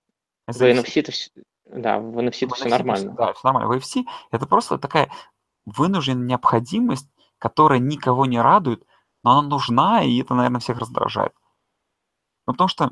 В 0.47 0.61
NFC 0.61 1.01
это 1.01 1.11
все... 1.11 1.29
Да, 1.69 1.99
в 1.99 2.17
NFC 2.17 2.45
это 2.45 2.55
все 2.55 2.69
нормально. 2.69 3.13
Да, 3.13 3.33
все 3.33 3.47
нормально. 3.47 3.69
В 3.69 3.77
AFC 3.77 4.05
это 4.31 4.47
просто 4.47 4.77
такая 4.77 5.11
вынужденная 5.65 6.25
необходимость, 6.25 7.09
которая 7.37 7.79
никого 7.79 8.25
не 8.25 8.41
радует, 8.41 8.85
но 9.23 9.37
она 9.37 9.47
нужна, 9.47 10.03
и 10.03 10.19
это, 10.19 10.33
наверное, 10.33 10.61
всех 10.61 10.79
раздражает. 10.79 11.33
Ну, 12.47 12.53
потому 12.53 12.67
что, 12.67 12.91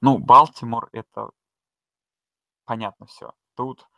ну, 0.00 0.18
Балтимор— 0.18 0.88
это 0.92 1.30
понятно 2.64 3.06
все. 3.06 3.32
Тут 3.56 3.88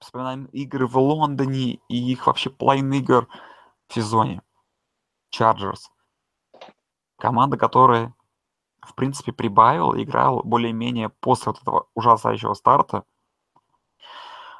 вспоминаем 0.00 0.46
игры 0.46 0.86
в 0.86 0.98
Лондоне 0.98 1.78
и 1.88 2.12
их 2.12 2.26
вообще 2.26 2.50
половина 2.50 2.94
игр 2.94 3.28
в 3.86 3.94
сезоне. 3.94 4.42
Чарджерс. 5.30 5.92
Команда, 7.18 7.56
которая, 7.56 8.14
в 8.82 8.94
принципе, 8.94 9.32
прибавила, 9.32 10.00
играла 10.02 10.42
более-менее 10.42 11.08
после 11.08 11.52
вот 11.52 11.62
этого 11.62 11.88
ужасающего 11.94 12.54
старта. 12.54 13.04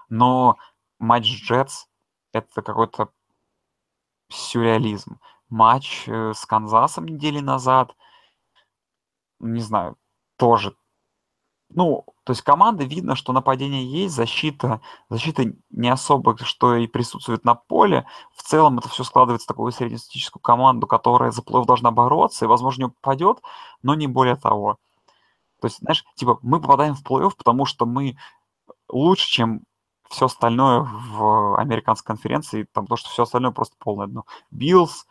Но 0.09 0.56
матч 0.98 1.26
Джетс— 1.26 1.87
это 2.33 2.62
какой-то 2.62 3.11
сюрреализм. 4.28 5.20
Матч 5.48 6.09
э, 6.09 6.33
с 6.35 6.44
Канзасом 6.46 7.06
недели 7.06 7.40
назад, 7.40 7.96
не 9.40 9.61
знаю, 9.61 9.96
тоже 10.37 10.76
ну, 11.72 12.04
то 12.24 12.33
есть 12.33 12.42
команда 12.42 12.85
видно, 12.85 13.14
что 13.14 13.33
нападение 13.33 13.85
есть, 13.85 14.14
защита, 14.14 14.80
защита 15.09 15.44
не 15.70 15.88
особо, 15.88 16.37
что 16.38 16.74
и 16.74 16.87
присутствует 16.87 17.44
на 17.44 17.54
поле. 17.54 18.06
В 18.35 18.42
целом 18.42 18.78
это 18.78 18.88
все 18.88 19.04
складывается 19.04 19.46
в 19.46 19.48
такую 19.48 19.72
среднестатистическую 19.72 20.42
команду, 20.42 20.87
которая 20.87 21.30
за 21.30 21.42
плей 21.42 21.64
должна 21.64 21.90
бороться 21.90 22.44
и, 22.44 22.48
возможно, 22.48 22.83
не 22.83 22.87
упадет, 22.87 23.38
но 23.83 23.94
не 23.94 24.06
более 24.06 24.37
того. 24.37 24.78
То 25.61 25.66
есть, 25.66 25.78
знаешь, 25.78 26.04
типа 26.16 26.38
мы 26.42 26.61
попадаем 26.61 26.94
в 26.94 27.04
плей-офф, 27.04 27.33
потому 27.37 27.66
что 27.66 27.87
мы 27.87 28.16
лучше, 28.88 29.28
чем 29.28 29.62
все 30.09 30.26
остальное 30.26 30.80
в 30.80 31.56
американской 31.56 32.14
конференции, 32.14 32.66
там, 32.72 32.85
потому 32.85 32.96
что 32.96 33.11
все 33.11 33.22
остальное 33.22 33.52
просто 33.52 33.76
полное 33.78 34.09
дно. 34.09 34.24
Биллс, 34.50 35.06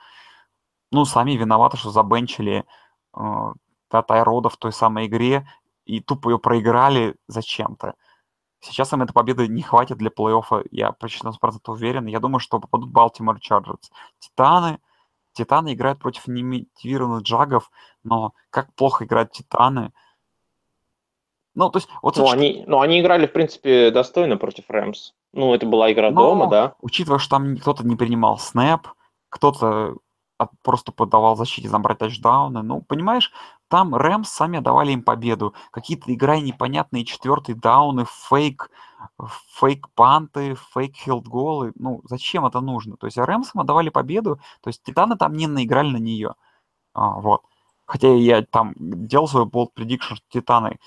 ну, 0.92 1.06
сами 1.06 1.32
виноваты, 1.32 1.78
что 1.78 1.92
забенчили 1.92 2.66
э, 3.16 3.54
Тайрода 3.90 4.50
в 4.50 4.58
той 4.58 4.74
самой 4.74 5.08
игре, 5.08 5.48
и 5.90 6.02
тупо 6.02 6.30
ее 6.30 6.38
проиграли 6.38 7.16
зачем-то. 7.28 7.96
Сейчас 8.62 8.94
им 8.94 9.02
эта 9.02 9.12
победа 9.12 9.48
не 9.48 9.64
хватит 9.64 9.98
для 9.98 10.12
плей-оффа, 10.12 10.68
я 10.70 10.92
почти 10.92 11.26
на 11.26 11.32
100% 11.32 11.60
уверен. 11.68 12.06
Я 12.06 12.20
думаю, 12.20 12.40
что 12.40 12.60
попадут 12.60 12.92
Балтимор 12.92 13.40
Чарджерс. 13.40 13.92
Титаны, 14.20 14.80
Титаны 15.34 15.74
играют 15.74 16.00
против 16.00 16.28
немотивированных 16.28 17.24
джагов, 17.24 17.72
но 18.04 18.34
как 18.52 18.72
плохо 18.76 19.06
играют 19.06 19.32
Титаны. 19.32 19.92
Ну, 21.56 21.72
то 21.72 21.80
есть, 21.80 21.90
вот 22.04 22.18
ну, 22.18 22.30
они, 22.30 22.64
ну, 22.68 22.82
они 22.82 23.00
играли, 23.00 23.26
в 23.26 23.34
принципе, 23.34 23.90
достойно 23.90 24.38
против 24.38 24.66
Рэмс. 24.70 25.14
Ну, 25.34 25.56
это 25.56 25.66
была 25.66 25.92
игра 25.92 26.12
но, 26.12 26.22
дома, 26.22 26.48
да. 26.48 26.76
Учитывая, 26.82 27.18
что 27.18 27.38
там 27.38 27.58
кто-то 27.58 27.84
не 27.86 27.96
принимал 27.96 28.38
снэп, 28.38 28.88
кто-то 29.30 29.96
просто 30.64 30.92
подавал 30.92 31.36
защите 31.36 31.70
забрать 31.70 32.00
тачдауны. 32.00 32.62
Ну, 32.62 32.82
понимаешь, 32.82 33.32
там 33.68 33.96
Рэмс 33.96 34.30
сами 34.30 34.60
давали 34.60 34.92
им 34.92 35.04
победу. 35.04 35.54
Какие-то 35.72 36.14
играя 36.14 36.42
непонятные 36.42 37.06
четвертые 37.06 37.56
дауны, 37.56 38.06
фейк, 38.30 38.72
фейк-панты, 39.60 40.56
фейк-хилд-голы. 40.74 41.74
Ну, 41.76 42.02
зачем 42.06 42.46
это 42.46 42.62
нужно? 42.62 42.98
То 42.98 43.08
есть 43.08 43.18
Рэмсам 43.18 43.62
отдавали 43.62 43.90
победу, 43.90 44.40
то 44.62 44.70
есть 44.70 44.84
Титаны 44.84 45.18
там 45.18 45.34
не 45.34 45.48
наиграли 45.48 45.92
на 45.92 45.98
нее. 45.98 46.36
А, 46.94 47.20
вот. 47.20 47.44
Хотя 47.86 48.14
я 48.14 48.44
там 48.44 48.74
делал 48.78 49.28
свой 49.28 49.46
bold 49.46 49.72
prediction, 49.78 50.16
что 50.16 50.26
Титаны 50.30 50.80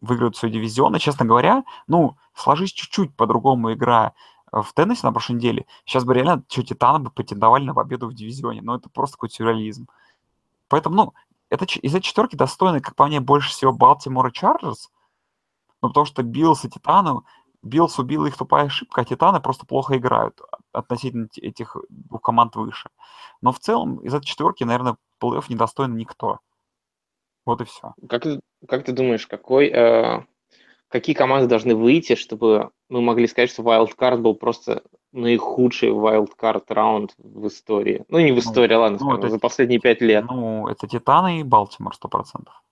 выиграют 0.00 0.36
свой 0.36 0.50
дивизион. 0.50 0.96
И, 0.96 0.98
честно 0.98 1.24
говоря, 1.24 1.64
ну, 1.86 2.16
сложись 2.34 2.72
чуть-чуть 2.72 3.16
по-другому 3.16 3.72
игра 3.72 4.12
в 4.52 4.72
Теннесси 4.74 5.06
на 5.06 5.12
прошлой 5.12 5.36
неделе, 5.36 5.66
сейчас 5.84 6.04
бы 6.04 6.14
реально 6.14 6.44
что 6.48 6.62
Титаны 6.62 6.98
бы 7.00 7.10
претендовали 7.10 7.64
на 7.64 7.74
победу 7.74 8.08
в 8.08 8.14
дивизионе. 8.14 8.62
Но 8.62 8.76
это 8.76 8.88
просто 8.88 9.16
какой-то 9.16 9.34
сюрреализм. 9.34 9.88
Поэтому, 10.68 10.96
ну, 10.96 11.14
это, 11.48 11.64
из 11.64 11.94
этой 11.94 12.04
четверки 12.04 12.36
достойны, 12.36 12.80
как 12.80 12.94
по 12.94 13.06
мне, 13.06 13.20
больше 13.20 13.50
всего 13.50 13.72
Балтимор 13.72 14.28
и 14.28 14.32
Чарджерс. 14.32 14.90
Ну, 15.82 15.88
потому 15.88 16.06
что 16.06 16.22
Биллс 16.22 16.64
и 16.64 16.70
Титаны, 16.70 17.20
Биллс 17.62 17.98
убил 17.98 18.24
их 18.26 18.36
тупая 18.36 18.66
ошибка, 18.66 19.02
а 19.02 19.04
Титаны 19.04 19.40
просто 19.40 19.66
плохо 19.66 19.96
играют 19.96 20.40
относительно 20.72 21.28
этих 21.36 21.76
двух 21.88 22.22
команд 22.22 22.56
выше. 22.56 22.90
Но 23.42 23.52
в 23.52 23.58
целом 23.58 23.98
из 23.98 24.14
этой 24.14 24.26
четверки, 24.26 24.64
наверное, 24.64 24.96
плей-офф 25.20 25.44
недостоин 25.48 25.96
никто. 25.96 26.38
Вот 27.44 27.60
и 27.60 27.64
все. 27.64 27.94
Как, 28.08 28.24
как 28.68 28.84
ты 28.84 28.92
думаешь, 28.92 29.26
какой, 29.26 29.68
э, 29.68 30.24
какие 30.90 31.14
команды 31.14 31.46
должны 31.46 31.74
выйти, 31.74 32.16
чтобы 32.16 32.70
мы 32.88 33.00
могли 33.00 33.26
сказать, 33.26 33.50
что 33.50 33.62
Wildcard 33.62 34.18
был 34.18 34.34
просто 34.34 34.82
наихудший 35.12 35.90
wildcard 35.90 36.64
раунд 36.68 37.14
в 37.18 37.46
истории. 37.46 38.04
Ну, 38.08 38.18
не 38.18 38.32
в 38.32 38.36
ну, 38.36 38.40
истории, 38.40 38.74
ну, 38.74 38.80
ладно, 38.80 38.98
ну, 39.00 39.06
скажем, 39.06 39.20
это, 39.20 39.28
за 39.30 39.38
последние 39.38 39.80
пять 39.80 40.00
лет. 40.00 40.24
Ну, 40.28 40.68
это 40.68 40.86
Титаны 40.86 41.40
и 41.40 41.42
Балтимор, 41.42 41.94
сто 41.94 42.08
процентов. 42.08 42.62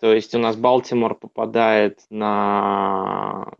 То 0.00 0.12
есть 0.12 0.34
у 0.34 0.38
нас 0.38 0.56
Балтимор 0.56 1.14
попадает 1.14 2.00
на... 2.10 3.52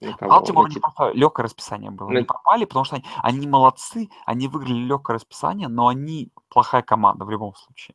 на 0.00 0.12
кого? 0.14 0.30
Балтимор 0.30 0.68
на... 0.68 0.80
просто 0.80 1.10
легкое 1.12 1.44
расписание 1.44 1.90
было. 1.90 2.08
На... 2.08 2.18
Они 2.18 2.26
попали, 2.26 2.64
потому 2.64 2.84
что 2.84 2.96
они, 2.96 3.04
они 3.22 3.46
молодцы, 3.46 4.08
они 4.26 4.48
выиграли 4.48 4.80
легкое 4.80 5.14
расписание, 5.14 5.68
но 5.68 5.88
они 5.88 6.30
плохая 6.48 6.82
команда 6.82 7.24
в 7.24 7.30
любом 7.30 7.54
случае. 7.54 7.94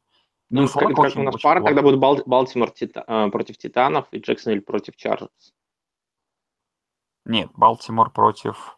Ну, 0.49 0.67
как, 0.67 0.95
как 0.95 1.15
у 1.15 1.23
нас 1.23 1.39
пара, 1.41 1.61
когда 1.61 1.81
будет 1.81 1.99
Бал... 1.99 2.21
Балтимор 2.25 2.71
тита... 2.71 3.03
Э, 3.07 3.29
против 3.29 3.57
Титанов 3.57 4.07
и 4.11 4.17
Джексонвилл 4.17 4.61
против 4.63 4.95
Чарджерс. 4.95 5.53
Нет, 7.25 7.51
Балтимор 7.53 8.09
против 8.11 8.77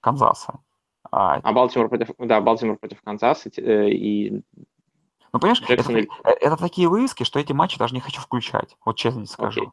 Канзаса. 0.00 0.60
А, 1.10 1.36
а 1.36 1.52
Балтимор 1.52 1.88
против, 1.88 2.10
да, 2.18 2.40
Балтимор 2.40 2.76
против 2.76 3.00
Канзаса 3.00 3.50
э, 3.56 3.90
и 3.90 4.42
ну, 5.32 5.40
понимаешь, 5.40 5.62
это, 5.68 5.92
э, 5.92 6.06
это 6.40 6.56
такие 6.56 6.88
вывески, 6.88 7.24
что 7.24 7.38
эти 7.38 7.52
матчи 7.52 7.78
даже 7.78 7.94
не 7.94 8.00
хочу 8.00 8.20
включать, 8.20 8.76
вот 8.84 8.96
честно 8.96 9.26
скажу. 9.26 9.64
Okay. 9.64 9.70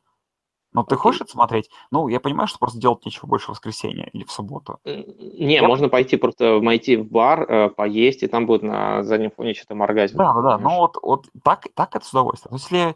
Но 0.73 0.83
ты 0.83 0.95
хочешь 0.95 1.21
это 1.21 1.31
смотреть? 1.31 1.69
Ну, 1.91 2.07
я 2.07 2.19
понимаю, 2.19 2.47
что 2.47 2.57
просто 2.59 2.79
делать 2.79 3.05
нечего 3.05 3.27
больше 3.27 3.47
в 3.47 3.49
воскресенье 3.49 4.09
или 4.11 4.23
в 4.23 4.31
субботу. 4.31 4.79
Не, 4.85 5.55
Я- 5.55 5.67
можно 5.67 5.87
пойти 5.87 6.17
просто 6.17 6.59
найти 6.59 6.95
в 6.95 7.05
бар, 7.05 7.43
э, 7.43 7.69
поесть, 7.69 8.23
и 8.23 8.27
там 8.27 8.45
будет 8.45 8.63
на 8.63 9.03
заднем 9.03 9.31
фоне 9.31 9.53
что-то 9.53 9.75
моргать. 9.75 10.13
Да, 10.13 10.33
да, 10.33 10.41
да. 10.41 10.57
Ну 10.57 10.77
вот, 10.77 10.97
вот 11.01 11.27
так, 11.43 11.67
так 11.75 11.95
это 11.95 12.05
с 12.05 12.09
удовольствием. 12.09 12.55
Если 12.55 12.95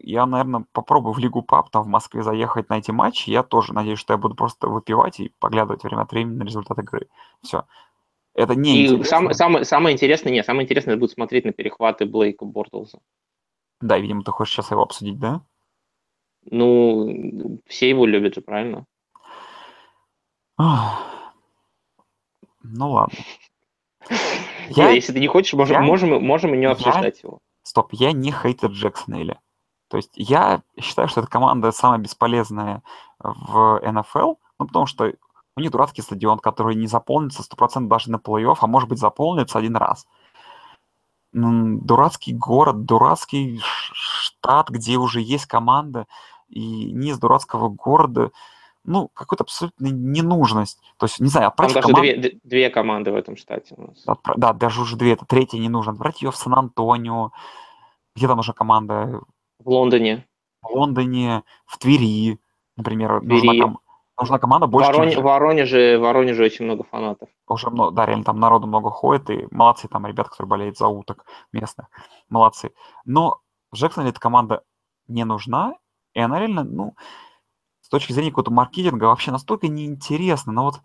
я, 0.00 0.26
наверное, 0.26 0.64
попробую 0.72 1.12
в 1.12 1.18
Лигу 1.18 1.42
Пап 1.42 1.70
там 1.70 1.82
в 1.82 1.88
Москве 1.88 2.22
заехать 2.22 2.68
на 2.68 2.78
эти 2.78 2.90
матчи, 2.90 3.30
я 3.30 3.42
тоже 3.42 3.72
надеюсь, 3.72 3.98
что 3.98 4.12
я 4.14 4.18
буду 4.18 4.34
просто 4.34 4.68
выпивать 4.68 5.20
и 5.20 5.32
поглядывать 5.38 5.82
время 5.82 6.02
от 6.02 6.12
времени 6.12 6.36
на 6.38 6.44
результат 6.44 6.78
игры. 6.78 7.08
Все. 7.42 7.64
Это 8.34 8.54
не 8.54 8.78
И 8.78 8.86
интересно. 8.86 9.34
самое, 9.34 9.64
самое, 9.64 9.94
интересное, 9.94 10.32
нет, 10.32 10.46
самое 10.46 10.64
интересное 10.64 10.96
будет 10.96 11.10
смотреть 11.10 11.44
на 11.44 11.52
перехваты 11.52 12.06
Блейка 12.06 12.44
Бортлза. 12.44 12.98
Да, 13.80 13.98
видимо, 13.98 14.22
ты 14.22 14.30
хочешь 14.30 14.54
сейчас 14.54 14.70
его 14.70 14.82
обсудить, 14.82 15.18
да? 15.18 15.42
Ну, 16.50 17.60
все 17.66 17.88
его 17.88 18.04
любят 18.06 18.34
же, 18.34 18.40
правильно? 18.40 18.84
Ну 22.62 22.90
ладно. 22.90 23.18
Я, 24.70 24.90
если 24.90 25.12
ты 25.12 25.20
не 25.20 25.26
хочешь, 25.26 25.52
можем, 25.54 25.76
я- 25.76 25.82
можем, 25.82 26.24
можем 26.24 26.54
и 26.54 26.56
не 26.56 26.64
я- 26.64 26.72
обсуждать 26.72 27.22
его. 27.22 27.40
стоп, 27.62 27.92
я 27.92 28.12
не 28.12 28.30
хейтер 28.32 28.70
Джексона 28.70 29.16
или. 29.16 29.38
То 29.88 29.96
есть 29.98 30.12
я 30.14 30.62
считаю, 30.80 31.08
что 31.08 31.20
эта 31.20 31.28
команда 31.28 31.72
самая 31.72 31.98
бесполезная 31.98 32.82
в 33.18 33.80
НФЛ, 33.84 34.34
ну, 34.58 34.66
потому 34.66 34.86
что 34.86 35.12
у 35.56 35.60
них 35.60 35.70
дурацкий 35.70 36.00
стадион, 36.00 36.38
который 36.38 36.74
не 36.74 36.86
заполнится 36.86 37.42
100% 37.42 37.88
даже 37.88 38.10
на 38.10 38.16
плей-офф, 38.16 38.56
а 38.60 38.66
может 38.66 38.88
быть 38.88 38.98
заполнится 38.98 39.58
один 39.58 39.76
раз. 39.76 40.06
Дурацкий 41.32 42.32
город, 42.32 42.84
дурацкий 42.84 43.60
штат, 43.92 44.70
где 44.70 44.96
уже 44.96 45.20
есть 45.20 45.46
команда, 45.46 46.06
и 46.52 46.92
низ 46.92 47.18
дурацкого 47.18 47.68
города, 47.68 48.30
ну, 48.84 49.08
какой-то 49.14 49.44
абсолютно 49.44 49.86
ненужность. 49.86 50.80
То 50.98 51.06
есть, 51.06 51.20
не 51.20 51.28
знаю, 51.28 51.44
Там 51.44 51.66
отправить 51.66 51.74
даже 51.74 51.86
команду... 51.88 52.20
две, 52.20 52.40
две 52.44 52.70
команды 52.70 53.12
в 53.12 53.16
этом 53.16 53.36
штате 53.36 53.74
у 53.76 53.82
нас. 53.88 54.04
Отпра- 54.06 54.34
Да, 54.36 54.52
даже 54.52 54.80
уже 54.82 54.96
две, 54.96 55.12
это 55.12 55.24
третья 55.24 55.58
не 55.58 55.68
нужно. 55.68 55.92
Отправить 55.92 56.20
ее 56.22 56.30
в 56.30 56.36
Сан-Антонио, 56.36 57.30
где 58.16 58.26
там 58.26 58.36
нужна 58.36 58.52
команда, 58.54 59.20
В 59.60 59.68
Лондоне. 59.68 60.26
в 60.62 60.70
Лондоне, 60.70 61.42
в 61.64 61.78
Твери, 61.78 62.38
например, 62.76 63.22
нужна, 63.22 63.52
Твери. 63.52 63.60
ком- 63.62 63.78
нужна 64.18 64.38
команда 64.38 64.66
больше, 64.66 64.90
чем 64.92 65.00
Вороне- 65.00 65.10
Джек. 65.12 65.20
в 65.20 65.22
Воронеже, 65.22 65.98
в 65.98 66.02
Воронеже 66.02 66.44
очень 66.44 66.64
много 66.64 66.82
фанатов. 66.84 67.28
Уже 67.46 67.70
много, 67.70 67.92
да, 67.92 68.04
реально 68.06 68.24
там 68.24 68.40
народу 68.40 68.66
много 68.66 68.90
ходит, 68.90 69.30
и 69.30 69.46
молодцы 69.52 69.86
там 69.88 70.06
ребята, 70.06 70.30
которые 70.30 70.48
болеют 70.48 70.76
за 70.76 70.88
уток 70.88 71.24
местных, 71.52 71.86
молодцы. 72.28 72.72
Но 73.04 73.40
в 73.70 73.76
Джексоне 73.76 74.08
эта 74.10 74.18
команда 74.20 74.62
не 75.06 75.24
нужна, 75.24 75.74
и 76.14 76.20
она 76.20 76.38
реально, 76.38 76.64
ну, 76.64 76.94
с 77.80 77.88
точки 77.88 78.12
зрения 78.12 78.30
какого-то 78.30 78.52
маркетинга 78.52 79.04
вообще 79.04 79.30
настолько 79.30 79.68
неинтересна. 79.68 80.52
Но 80.52 80.64
вот, 80.64 80.80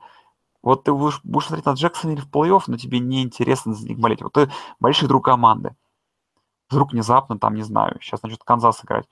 вот 0.61 0.83
ты 0.83 0.93
будешь, 0.93 1.21
будешь 1.23 1.47
смотреть 1.47 1.65
на 1.65 1.73
Джексона 1.73 2.11
или 2.11 2.21
в 2.21 2.29
плей-офф, 2.29 2.63
но 2.67 2.77
тебе 2.77 2.99
неинтересно 2.99 3.73
за 3.73 3.87
них 3.87 3.99
болеть. 3.99 4.21
Вот 4.21 4.33
ты 4.33 4.51
болеешь 4.79 5.01
вдруг 5.01 5.25
команды. 5.25 5.75
Вдруг 6.69 6.91
внезапно, 6.91 7.39
там, 7.39 7.55
не 7.55 7.63
знаю, 7.63 7.97
сейчас 8.01 8.23
начнет 8.23 8.43
Канзас 8.43 8.83
играть. 8.83 9.07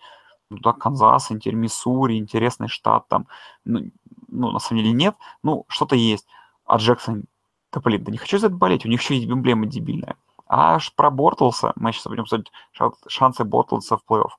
Ну 0.50 0.58
да, 0.58 0.74
Канзас, 0.74 1.32
интер, 1.32 1.56
Миссури, 1.56 2.18
интересный 2.18 2.68
штат 2.68 3.08
там. 3.08 3.28
Ну, 3.64 3.92
ну, 4.28 4.52
на 4.52 4.60
самом 4.60 4.82
деле 4.82 4.94
нет. 4.94 5.16
Ну, 5.44 5.66
что-то 5.68 5.96
есть. 5.96 6.28
А 6.66 6.78
Джексон, 6.78 7.26
да 7.72 7.80
блин, 7.80 8.04
да 8.04 8.12
не 8.12 8.18
хочу 8.18 8.38
за 8.38 8.48
это 8.48 8.56
болеть, 8.56 8.86
у 8.86 8.90
них 8.90 9.02
еще 9.02 9.16
есть 9.16 9.30
эмблема 9.30 9.66
дебильная. 9.66 10.16
А 10.48 10.76
аж 10.76 10.94
про 10.94 11.10
Бортлса, 11.10 11.74
мы 11.76 11.92
сейчас 11.92 12.08
будем 12.08 12.26
ша- 12.26 12.92
шансы 13.08 13.44
Бортлса 13.44 13.98
в 13.98 14.04
плей-офф. 14.08 14.30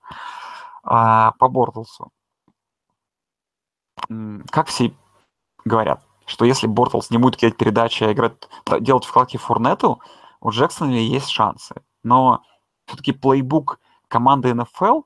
А, 0.87 1.33
по 1.33 1.49
Бортлсу. 1.49 2.13
Как 4.51 4.69
все 4.69 4.95
говорят, 5.65 6.01
что 6.27 6.45
если 6.45 6.69
Бортлс 6.69 7.11
не 7.11 7.19
будет 7.19 7.37
кидать 7.37 7.57
передачи, 7.57 8.05
а 8.05 8.13
играть, 8.13 8.49
делать 8.81 9.05
вкладки 9.05 9.37
Фурнету, 9.37 10.01
у 10.41 10.51
Джексона 10.51 10.93
есть 10.93 11.29
шансы. 11.29 11.83
Но 12.05 12.45
все-таки 12.87 13.11
плейбук 13.11 13.81
команды 14.07 14.55
НФЛ 14.55 15.03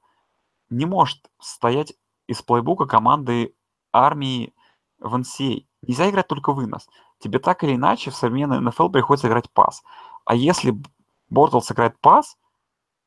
не 0.69 0.85
может 0.85 1.31
стоять 1.41 1.95
из 2.27 2.43
плейбука 2.43 2.85
команды 2.85 3.55
армии 3.91 4.53
в 4.99 5.17
NCAA. 5.17 5.67
Нельзя 5.83 6.11
играть 6.11 6.29
только 6.29 6.53
вынос. 6.53 6.91
Тебе 7.21 7.39
так 7.39 7.65
или 7.65 7.75
иначе 7.75 8.11
в 8.11 8.17
современной 8.17 8.61
НФЛ 8.61 8.91
приходится 8.91 9.29
играть 9.29 9.51
пас. 9.51 9.83
А 10.27 10.35
если 10.35 10.75
Бортлс 11.31 11.73
играет 11.73 11.99
пас, 12.01 12.37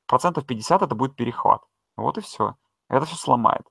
процентов 0.07 0.47
50 0.47 0.81
это 0.81 0.95
будет 0.95 1.15
перехват. 1.15 1.62
Вот 1.95 2.17
и 2.17 2.21
все. 2.21 2.55
Это 2.89 3.05
все 3.05 3.15
сломает. 3.15 3.63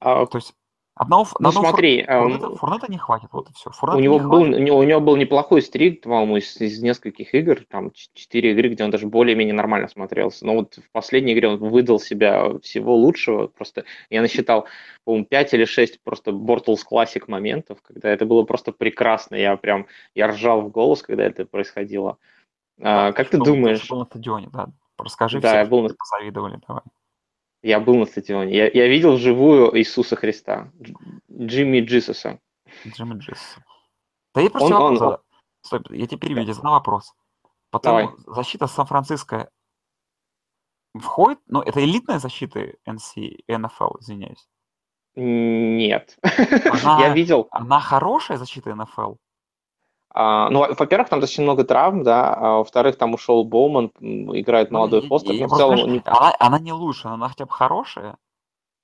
А, 0.00 0.26
То 0.26 0.38
есть 0.38 0.54
одного, 0.94 1.26
ну 1.38 1.48
одного 1.48 1.68
смотри, 1.68 2.04
Фурнета, 2.04 2.56
Фурнета 2.56 2.90
не 2.90 2.98
хватит. 2.98 3.30
Вот 3.32 3.48
и 3.48 3.52
все. 3.52 3.70
у 3.82 3.98
него, 3.98 4.18
был, 4.18 4.42
у, 4.42 4.46
него, 4.46 4.78
у 4.78 4.82
него 4.82 5.00
был 5.00 5.16
неплохой 5.16 5.62
стрик, 5.62 6.02
по-моему, 6.02 6.36
из, 6.36 6.60
из 6.60 6.82
нескольких 6.82 7.34
игр, 7.34 7.64
там 7.68 7.90
четыре 7.92 8.52
игры, 8.52 8.68
где 8.68 8.84
он 8.84 8.90
даже 8.90 9.06
более-менее 9.06 9.54
нормально 9.54 9.88
смотрелся. 9.88 10.44
Но 10.46 10.54
вот 10.54 10.74
в 10.74 10.90
последней 10.92 11.32
игре 11.32 11.48
он 11.48 11.58
выдал 11.58 11.98
себя 11.98 12.58
всего 12.60 12.96
лучшего. 12.96 13.46
Просто 13.46 13.84
я 14.10 14.20
насчитал, 14.20 14.66
по-моему, 15.04 15.26
5 15.26 15.54
или 15.54 15.64
6 15.64 16.02
просто 16.02 16.32
Бортлс 16.32 16.84
классик 16.84 17.28
моментов, 17.28 17.80
когда 17.82 18.10
это 18.10 18.26
было 18.26 18.42
просто 18.42 18.72
прекрасно. 18.72 19.36
Я 19.36 19.56
прям, 19.56 19.86
я 20.14 20.28
ржал 20.28 20.60
в 20.62 20.70
голос, 20.70 21.02
когда 21.02 21.24
это 21.24 21.46
происходило. 21.46 22.18
А, 22.80 23.12
как 23.12 23.30
ты 23.30 23.38
думаешь? 23.38 23.88
был 23.88 24.00
на 24.00 24.04
стадионе, 24.04 24.48
да. 24.52 24.68
Расскажи 24.98 25.40
Да, 25.40 25.48
всем, 25.48 25.58
я 25.60 25.66
был 25.66 25.82
на- 25.82 25.94
позавидовали, 25.94 26.60
давай. 26.66 26.82
Я 27.64 27.80
был 27.80 27.94
на 27.96 28.04
стадионе. 28.04 28.54
Я, 28.54 28.68
я 28.70 28.86
видел 28.88 29.14
вживую 29.14 29.74
Иисуса 29.78 30.16
Христа, 30.16 30.70
Дж- 30.78 30.94
Джимми 31.32 31.80
Джисуса. 31.80 32.38
Джимми 32.86 33.18
Джесс. 33.18 33.56
Да 34.34 34.42
я 34.42 34.50
просто 34.50 34.76
Он- 34.76 34.82
он- 34.82 34.96
задам. 34.98 35.20
Стой, 35.62 35.80
я 35.98 36.06
тебе 36.06 36.28
тебе 36.28 36.52
задам 36.52 36.72
вопрос. 36.72 37.14
Потому 37.70 37.98
Давай. 37.98 38.14
защита 38.26 38.66
Сан-Франциско 38.66 39.48
входит, 40.94 41.40
ну, 41.46 41.62
это 41.62 41.82
элитная 41.82 42.18
защита 42.18 42.74
NC, 42.86 43.38
NFL, 43.48 43.98
извиняюсь. 44.00 44.46
Нет. 45.16 46.18
Она- 46.22 47.00
Я 47.00 47.14
видел. 47.14 47.48
Она 47.50 47.80
хорошая 47.80 48.36
защита 48.36 48.74
НФЛ? 48.74 49.14
А, 50.14 50.48
ну, 50.50 50.60
во- 50.60 50.74
во-первых, 50.74 51.08
там 51.08 51.20
достаточно 51.20 51.42
много 51.42 51.64
травм, 51.64 52.02
да. 52.04 52.34
А 52.34 52.56
во-вторых, 52.58 52.96
там 52.96 53.14
ушел 53.14 53.44
Боуман, 53.44 53.90
играет 54.00 54.70
молодой 54.70 55.02
Ну, 55.02 55.08
Фостер. 55.08 55.34
но 55.34 55.48
в 55.48 55.56
целом, 55.56 55.92
не- 55.92 56.02
она, 56.04 56.32
она 56.38 56.58
не 56.60 56.72
лучше, 56.72 57.08
она 57.08 57.28
хотя 57.28 57.44
бы 57.46 57.50
хорошая. 57.52 58.16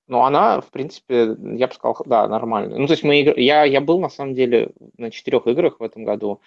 ну, 0.07 0.23
она, 0.25 0.59
в 0.59 0.69
принципе, 0.71 1.37
я 1.57 1.67
бы 1.67 1.73
сказал, 1.73 1.95
да, 2.05 2.27
нормальная. 2.27 2.77
Ну, 2.77 2.85
то 2.85 2.91
есть 2.93 3.03
мы 3.03 3.15
я, 3.37 3.63
я 3.63 3.79
был, 3.79 4.01
на 4.01 4.09
самом 4.09 4.33
деле, 4.35 4.71
на 4.97 5.09
четырех 5.09 5.47
играх 5.47 5.79
в 5.79 5.83
этом 5.83 6.03
году. 6.03 6.41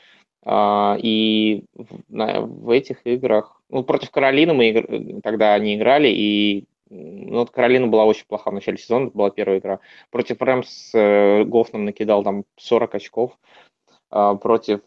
а, 0.47 0.99
и 1.01 1.64
в, 1.75 1.87
на- 2.14 2.42
в 2.42 2.68
этих 2.68 3.07
играх, 3.07 3.62
ну, 3.70 3.83
против 3.83 4.11
Каролины 4.11 4.53
мы 4.53 4.68
игр- 4.68 5.20
тогда 5.23 5.55
они 5.55 5.75
играли, 5.77 6.09
и 6.09 6.64
ну, 6.90 7.38
вот 7.38 7.51
Каролина 7.51 7.87
была 7.87 8.05
очень 8.05 8.27
плоха 8.29 8.51
в 8.51 8.55
начале 8.55 8.77
сезона, 8.77 9.07
это 9.07 9.16
была 9.16 9.31
первая 9.31 9.59
игра. 9.61 9.79
Против 10.11 10.42
Рэмс 10.42 10.90
э, 10.94 11.44
Гофном 11.44 11.87
накидал 11.87 12.23
там 12.23 12.44
40 12.59 12.94
очков. 12.94 13.33
А, 14.14 14.37
против 14.37 14.81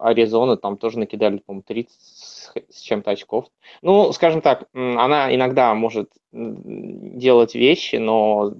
Аризоны 0.00 0.56
там 0.56 0.76
тоже 0.76 0.98
накидали, 0.98 1.38
по-моему, 1.38 1.62
30 1.66 1.90
с 2.68 2.80
чем-то 2.80 3.10
очков. 3.10 3.46
Ну, 3.80 4.12
скажем 4.12 4.40
так, 4.40 4.68
она 4.72 5.34
иногда 5.34 5.74
может 5.74 6.10
делать 6.30 7.54
вещи, 7.54 7.96
но 7.96 8.52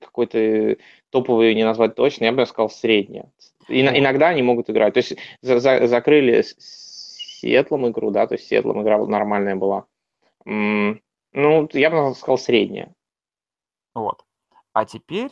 какой-то 0.00 0.76
топовый 1.10 1.54
не 1.54 1.64
назвать 1.64 1.94
точно, 1.94 2.24
я 2.24 2.32
бы 2.32 2.46
сказал 2.46 2.70
средняя. 2.70 3.30
Ин- 3.68 3.98
иногда 3.98 4.28
они 4.28 4.42
могут 4.42 4.70
играть. 4.70 4.94
То 4.94 4.98
есть 4.98 5.16
за- 5.42 5.58
за- 5.60 5.86
закрыли 5.86 6.42
Сиэтлом 6.42 7.88
игру, 7.88 8.10
да, 8.10 8.26
то 8.26 8.34
есть 8.34 8.46
Сиэтлом 8.48 8.82
игра 8.82 9.04
нормальная 9.04 9.56
была. 9.56 9.84
Ну, 10.44 11.68
я 11.72 11.90
бы 11.90 12.14
сказал 12.14 12.38
средняя. 12.38 12.94
Вот. 13.94 14.24
А 14.72 14.84
теперь 14.84 15.30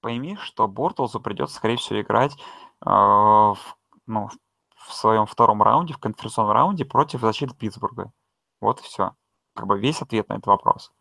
пойми, 0.00 0.36
что 0.36 0.66
Бортлзу 0.68 1.20
придется, 1.20 1.56
скорее 1.56 1.76
всего, 1.76 2.00
играть 2.00 2.32
э, 2.32 2.90
в, 2.90 3.58
ну, 4.06 4.28
в 4.74 4.92
своем 4.92 5.26
втором 5.26 5.62
раунде, 5.62 5.94
в 5.94 5.98
конференционном 5.98 6.52
раунде 6.52 6.84
против 6.84 7.20
защиты 7.20 7.54
Питтсбурга. 7.54 8.12
Вот 8.60 8.80
и 8.80 8.82
все. 8.82 9.14
Как 9.54 9.66
бы 9.66 9.78
весь 9.78 10.02
ответ 10.02 10.28
на 10.28 10.34
этот 10.34 10.46
вопрос. 10.46 10.92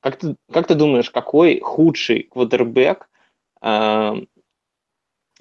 Как 0.00 0.16
ты, 0.16 0.36
как 0.50 0.66
ты 0.66 0.74
думаешь, 0.74 1.10
какой 1.10 1.60
худший 1.60 2.24
квотербек, 2.24 3.08
эм, 3.60 4.28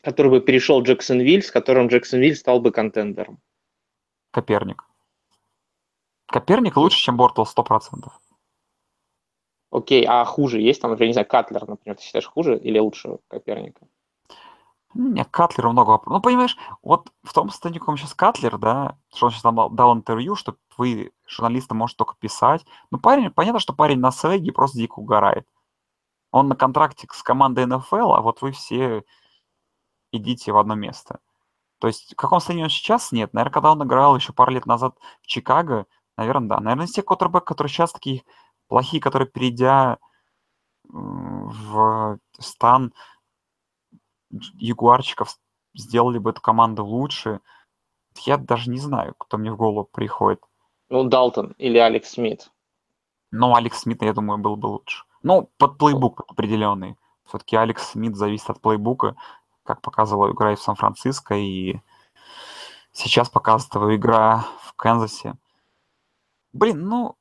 который 0.04 0.30
бы 0.32 0.42
перешел 0.42 0.82
в 0.82 0.84
Джексонвиль, 0.84 1.42
с 1.42 1.52
которым 1.52 1.88
Джексонвиль 1.88 2.36
стал 2.36 2.60
бы 2.60 2.72
контендером? 2.72 3.40
Коперник. 4.32 4.86
Коперник 6.28 6.78
лучше, 6.78 7.00
чем 7.00 7.18
Бортлз 7.18 7.54
100%. 7.56 8.12
Окей, 9.72 10.06
а 10.06 10.26
хуже 10.26 10.60
есть 10.60 10.82
там, 10.82 10.96
я 10.96 11.08
не 11.08 11.14
знаю, 11.14 11.28
Катлер, 11.28 11.66
например, 11.66 11.96
ты 11.96 12.04
считаешь 12.04 12.28
хуже 12.28 12.58
или 12.58 12.78
лучше 12.78 13.20
Коперника? 13.30 13.88
Не, 14.94 15.24
Катлеру 15.24 15.72
много 15.72 15.92
вопросов. 15.92 16.18
Ну, 16.18 16.22
понимаешь, 16.22 16.58
вот 16.84 17.10
в 17.24 17.32
том 17.32 17.50
состоянии, 17.50 17.80
в 17.80 17.82
каком 17.82 17.96
сейчас 17.96 18.14
Катлер, 18.14 18.58
да, 18.58 18.98
что 19.14 19.28
он 19.28 19.32
сейчас 19.32 19.44
дал, 19.44 19.70
дал 19.70 19.96
интервью, 19.96 20.36
что 20.36 20.58
вы, 20.78 21.14
журналисты, 21.26 21.74
можете 21.74 22.00
только 22.00 22.16
писать. 22.20 22.66
Ну, 22.92 23.00
парень, 23.00 23.32
понятно, 23.32 23.62
что 23.62 23.72
парень 23.72 24.00
на 24.00 24.12
свеге 24.12 24.52
просто 24.52 24.78
дико 24.78 25.00
угорает. 25.00 25.48
Он 26.32 26.50
на 26.50 26.56
контракте 26.58 27.08
с 27.10 27.24
командой 27.24 27.66
НФЛ, 27.66 28.12
а 28.12 28.22
вот 28.22 28.42
вы 28.42 28.52
все 28.52 29.06
идите 30.12 30.52
в 30.52 30.58
одно 30.58 30.76
место. 30.76 31.20
То 31.80 31.88
есть 31.88 32.14
в 32.14 32.16
каком 32.18 32.40
состоянии 32.40 32.66
он 32.66 32.70
сейчас? 32.70 33.14
Нет. 33.14 33.34
Наверное, 33.34 33.54
когда 33.54 33.72
он 33.72 33.84
играл 33.84 34.18
еще 34.18 34.34
пару 34.34 34.52
лет 34.52 34.66
назад 34.66 34.98
в 35.22 35.28
Чикаго, 35.28 35.86
наверное, 36.18 36.50
да. 36.50 36.60
Наверное, 36.60 36.86
из 36.86 36.92
тех 36.92 37.06
квотербек, 37.06 37.46
которые 37.46 37.72
сейчас 37.72 37.94
такие 37.94 38.24
плохие, 38.72 39.02
которые, 39.02 39.28
перейдя 39.28 39.98
в 40.86 42.18
стан 42.40 42.94
ягуарчиков, 44.30 45.38
сделали 45.74 46.20
бы 46.20 46.30
эту 46.30 46.40
команду 46.40 46.86
лучше. 46.86 47.42
Я 48.20 48.38
даже 48.38 48.70
не 48.70 48.80
знаю, 48.80 49.14
кто 49.18 49.38
мне 49.38 49.52
в 49.52 49.58
голову 49.58 49.90
приходит. 49.92 50.42
Ну, 50.88 51.04
Далтон 51.04 51.54
или 51.58 51.78
Алекс 51.80 52.12
Смит. 52.12 52.50
Ну, 53.32 53.54
Алекс 53.54 53.78
Смит, 53.80 54.02
я 54.04 54.14
думаю, 54.14 54.38
был 54.38 54.56
бы 54.56 54.68
лучше. 54.68 55.04
Ну, 55.22 55.50
под 55.58 55.78
плейбук 55.78 56.22
определенный. 56.30 56.96
Все-таки 57.26 57.58
Алекс 57.58 57.90
Смит 57.90 58.16
зависит 58.16 58.50
от 58.50 58.62
плейбука, 58.62 59.18
как 59.64 59.82
показывала 59.82 60.32
игра 60.32 60.56
в 60.56 60.62
Сан-Франциско, 60.62 61.36
и 61.36 61.82
сейчас 62.94 63.30
показывает 63.30 63.76
его 63.76 63.96
игра 63.98 64.46
в 64.62 64.72
Канзасе. 64.78 65.36
Блин, 66.54 66.88
ну, 66.88 67.18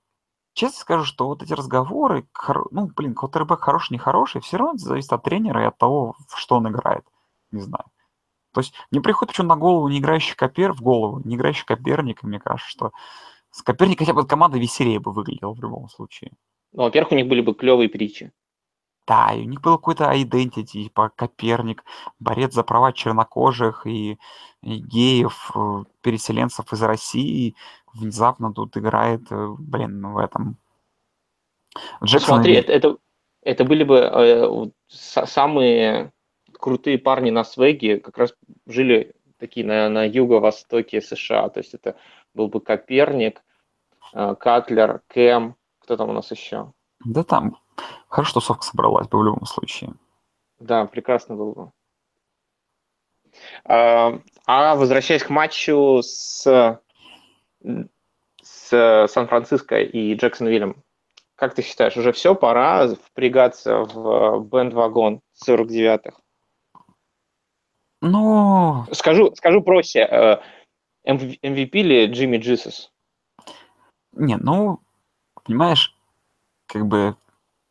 честно 0.60 0.80
скажу, 0.80 1.04
что 1.04 1.26
вот 1.26 1.42
эти 1.42 1.52
разговоры, 1.52 2.28
ну, 2.70 2.86
блин, 2.94 3.14
квотербек 3.14 3.60
хороший, 3.60 3.94
нехороший, 3.94 4.40
все 4.40 4.56
равно 4.56 4.76
зависит 4.76 5.12
от 5.12 5.22
тренера 5.22 5.62
и 5.62 5.66
от 5.66 5.78
того, 5.78 6.14
в 6.28 6.38
что 6.38 6.56
он 6.56 6.68
играет. 6.68 7.04
Не 7.50 7.60
знаю. 7.60 7.84
То 8.52 8.60
есть 8.60 8.74
мне 8.90 9.00
приходит 9.00 9.32
почему 9.32 9.48
на 9.48 9.56
голову 9.56 9.88
не 9.88 9.98
играющий 9.98 10.34
копер, 10.34 10.72
в 10.72 10.82
голову, 10.82 11.20
не 11.24 11.36
играющий 11.36 11.64
коперник, 11.64 12.22
мне 12.22 12.40
кажется, 12.40 12.68
что 12.68 12.92
с 13.50 13.62
Коперник 13.62 13.98
хотя 13.98 14.12
бы 14.12 14.26
команда 14.26 14.58
веселее 14.58 15.00
бы 15.00 15.12
выглядела 15.12 15.52
в 15.52 15.60
любом 15.60 15.88
случае. 15.88 16.32
Ну, 16.72 16.84
во-первых, 16.84 17.12
у 17.12 17.14
них 17.16 17.26
были 17.26 17.40
бы 17.40 17.54
клевые 17.54 17.88
притчи. 17.88 18.32
Да, 19.06 19.32
и 19.32 19.40
у 19.40 19.48
них 19.48 19.60
был 19.60 19.76
какой-то 19.76 20.12
identity, 20.12 20.62
типа 20.62 21.10
Коперник, 21.16 21.82
борец 22.20 22.54
за 22.54 22.62
права 22.62 22.92
чернокожих 22.92 23.86
и, 23.86 24.18
и 24.62 24.76
геев, 24.76 25.50
э, 25.54 25.84
переселенцев 26.00 26.72
из 26.72 26.80
России, 26.80 27.56
внезапно 27.94 28.52
тут 28.52 28.76
играет, 28.76 29.22
э, 29.30 29.54
блин, 29.58 30.06
в 30.06 30.18
этом. 30.18 30.56
Джексон 32.02 32.36
Смотри, 32.36 32.54
это, 32.54 32.72
это, 32.72 32.96
это 33.42 33.64
были 33.64 33.84
бы 33.84 33.98
э, 33.98 34.70
самые 34.88 36.12
крутые 36.58 36.98
парни 36.98 37.30
на 37.30 37.44
свеге, 37.44 37.98
как 38.00 38.18
раз 38.18 38.34
жили 38.66 39.14
такие 39.38 39.66
на, 39.66 39.88
на 39.88 40.04
юго-востоке 40.04 41.00
США. 41.00 41.48
То 41.48 41.60
есть 41.60 41.74
это 41.74 41.96
был 42.34 42.48
бы 42.48 42.60
Коперник, 42.60 43.42
э, 44.12 44.34
Катлер, 44.38 45.02
Кэм, 45.08 45.56
кто 45.80 45.96
там 45.96 46.10
у 46.10 46.12
нас 46.12 46.30
еще? 46.30 46.72
Да 47.04 47.24
там, 47.24 47.58
хорошо, 48.08 48.30
что 48.30 48.40
совка 48.40 48.62
собралась 48.62 49.08
бы 49.08 49.18
в 49.18 49.24
любом 49.24 49.46
случае. 49.46 49.94
Да, 50.58 50.84
прекрасно 50.84 51.36
было 51.36 51.52
бы. 51.52 51.72
А, 53.64 54.20
а 54.46 54.74
возвращаясь 54.74 55.22
к 55.22 55.30
матчу 55.30 56.00
с, 56.02 56.78
с 58.42 59.06
Сан-Франциско 59.08 59.80
и 59.80 60.14
Джексонвиллем, 60.14 60.82
как 61.34 61.54
ты 61.54 61.62
считаешь, 61.62 61.96
уже 61.96 62.12
все, 62.12 62.34
пора 62.34 62.88
впрягаться 62.88 63.78
в 63.80 64.40
бенд-вагон 64.44 65.20
49-х? 65.46 66.18
Ну... 68.02 68.86
Скажу, 68.92 69.34
скажу 69.34 69.62
проще. 69.62 70.00
Э, 70.00 70.38
MVP 71.06 71.82
ли 71.82 72.06
Джимми 72.06 72.38
Джисус? 72.38 72.92
Не, 74.12 74.36
ну, 74.36 74.80
понимаешь, 75.44 75.96
как 76.66 76.86
бы 76.86 77.16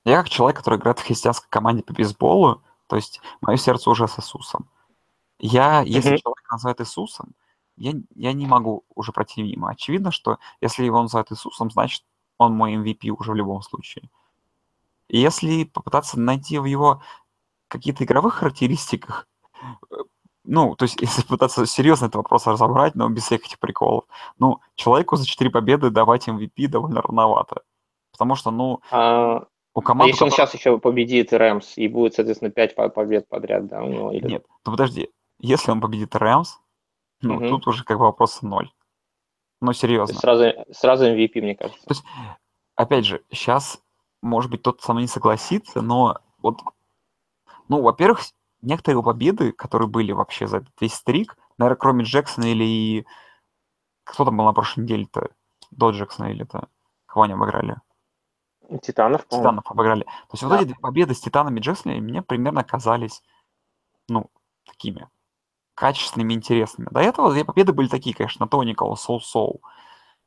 я 0.05 0.17
как 0.17 0.29
человек, 0.29 0.57
который 0.57 0.79
играет 0.79 0.99
в 0.99 1.05
христианской 1.05 1.49
команде 1.49 1.83
по 1.83 1.93
бейсболу, 1.93 2.61
то 2.87 2.95
есть 2.95 3.21
мое 3.41 3.57
сердце 3.57 3.89
уже 3.89 4.07
с 4.07 4.19
Иисусом. 4.19 4.69
Я, 5.37 5.81
если 5.81 6.13
mm-hmm. 6.13 6.17
человек 6.17 6.51
называет 6.51 6.81
Иисусом, 6.81 7.33
я, 7.79 7.93
я 8.15 8.33
не 8.33 8.45
могу 8.45 8.83
уже 8.93 9.11
пройти 9.11 9.41
мимо. 9.41 9.69
Очевидно, 9.69 10.11
что 10.11 10.37
если 10.61 10.83
его 10.83 11.01
называют 11.01 11.31
Иисусом, 11.31 11.71
значит, 11.71 12.03
он 12.37 12.53
мой 12.55 12.75
MVP 12.75 13.09
уже 13.09 13.31
в 13.31 13.35
любом 13.35 13.61
случае. 13.61 14.09
И 15.07 15.19
если 15.19 15.63
попытаться 15.63 16.19
найти 16.19 16.59
в 16.59 16.65
его 16.65 17.01
каких-то 17.67 18.03
игровых 18.03 18.35
характеристиках 18.35 19.27
ну, 20.49 20.75
то 20.75 20.83
есть, 20.83 20.97
если 21.01 21.21
пытаться 21.21 21.65
серьезно 21.65 22.05
этот 22.05 22.15
вопрос 22.15 22.47
разобрать, 22.47 22.95
но 22.95 23.07
без 23.09 23.23
всех 23.23 23.45
этих 23.45 23.59
приколов, 23.59 24.05
ну, 24.39 24.59
человеку 24.75 25.15
за 25.15 25.25
4 25.25 25.49
победы 25.49 25.89
давать 25.89 26.27
MVP 26.27 26.67
довольно 26.67 27.01
рановато. 27.01 27.61
Потому 28.11 28.35
что, 28.35 28.51
ну, 28.51 28.81
а, 28.91 29.45
у 29.73 29.81
команды... 29.81 30.09
А 30.09 30.13
если 30.13 30.23
он 30.25 30.31
сейчас 30.31 30.53
еще 30.53 30.77
победит 30.79 31.31
Рэмс 31.31 31.77
и 31.77 31.87
будет, 31.87 32.15
соответственно, 32.15 32.51
5 32.51 32.93
побед 32.93 33.27
подряд, 33.29 33.67
да, 33.67 33.83
у 33.83 33.87
него? 33.87 34.11
Или... 34.11 34.27
Нет, 34.27 34.45
ну 34.65 34.71
подожди, 34.71 35.09
если 35.39 35.71
он 35.71 35.81
победит 35.81 36.15
Рэмс, 36.15 36.57
ну, 37.21 37.35
угу. 37.35 37.49
тут 37.49 37.67
уже 37.67 37.83
как 37.83 37.97
бы 37.97 38.05
вопрос 38.05 38.41
ноль. 38.41 38.71
Ну, 39.61 39.73
серьезно. 39.73 40.17
Сразу, 40.17 40.53
сразу 40.71 41.05
MVP, 41.05 41.41
мне 41.41 41.55
кажется. 41.55 41.85
То 41.85 41.93
есть, 41.93 42.03
опять 42.75 43.05
же, 43.05 43.23
сейчас, 43.29 43.81
может 44.21 44.49
быть, 44.49 44.61
тот 44.61 44.81
со 44.81 44.93
мной 44.93 45.03
не 45.03 45.07
согласится, 45.07 45.81
но 45.81 46.19
вот, 46.37 46.61
ну, 47.67 47.81
во-первых, 47.81 48.21
некоторые 48.61 49.03
победы, 49.03 49.51
которые 49.51 49.89
были 49.89 50.13
вообще 50.13 50.47
за 50.47 50.57
этот 50.57 50.73
весь 50.79 50.93
стрик, 50.93 51.37
наверное, 51.57 51.77
кроме 51.77 52.03
Джексона 52.05 52.45
или... 52.45 53.05
Кто 54.05 54.25
там 54.25 54.37
был 54.37 54.45
на 54.45 54.53
прошлой 54.53 54.83
неделе-то? 54.83 55.29
До 55.71 55.91
Джексона 55.91 56.31
или-то? 56.31 56.67
Кого 57.05 57.23
они 57.23 57.33
обыграли? 57.33 57.77
Титанов, 58.81 59.27
Титанов 59.27 59.69
обыграли. 59.69 60.03
То 60.03 60.33
есть 60.33 60.43
да. 60.43 60.49
вот 60.49 60.61
эти 60.61 60.73
победы 60.73 61.13
с 61.13 61.19
Титанами 61.19 61.59
и 61.59 61.61
Джексонами 61.61 61.99
мне 61.99 62.21
примерно 62.21 62.63
казались, 62.63 63.21
ну, 64.07 64.29
такими 64.65 65.09
качественными, 65.79 66.33
интересными. 66.33 66.89
До 66.91 66.99
этого 66.99 67.31
две 67.31 67.45
победы 67.45 67.71
были 67.71 67.87
такие, 67.87 68.13
конечно, 68.13 68.49
Тоникова, 68.49 68.95
Соу-Соу. 68.95 69.61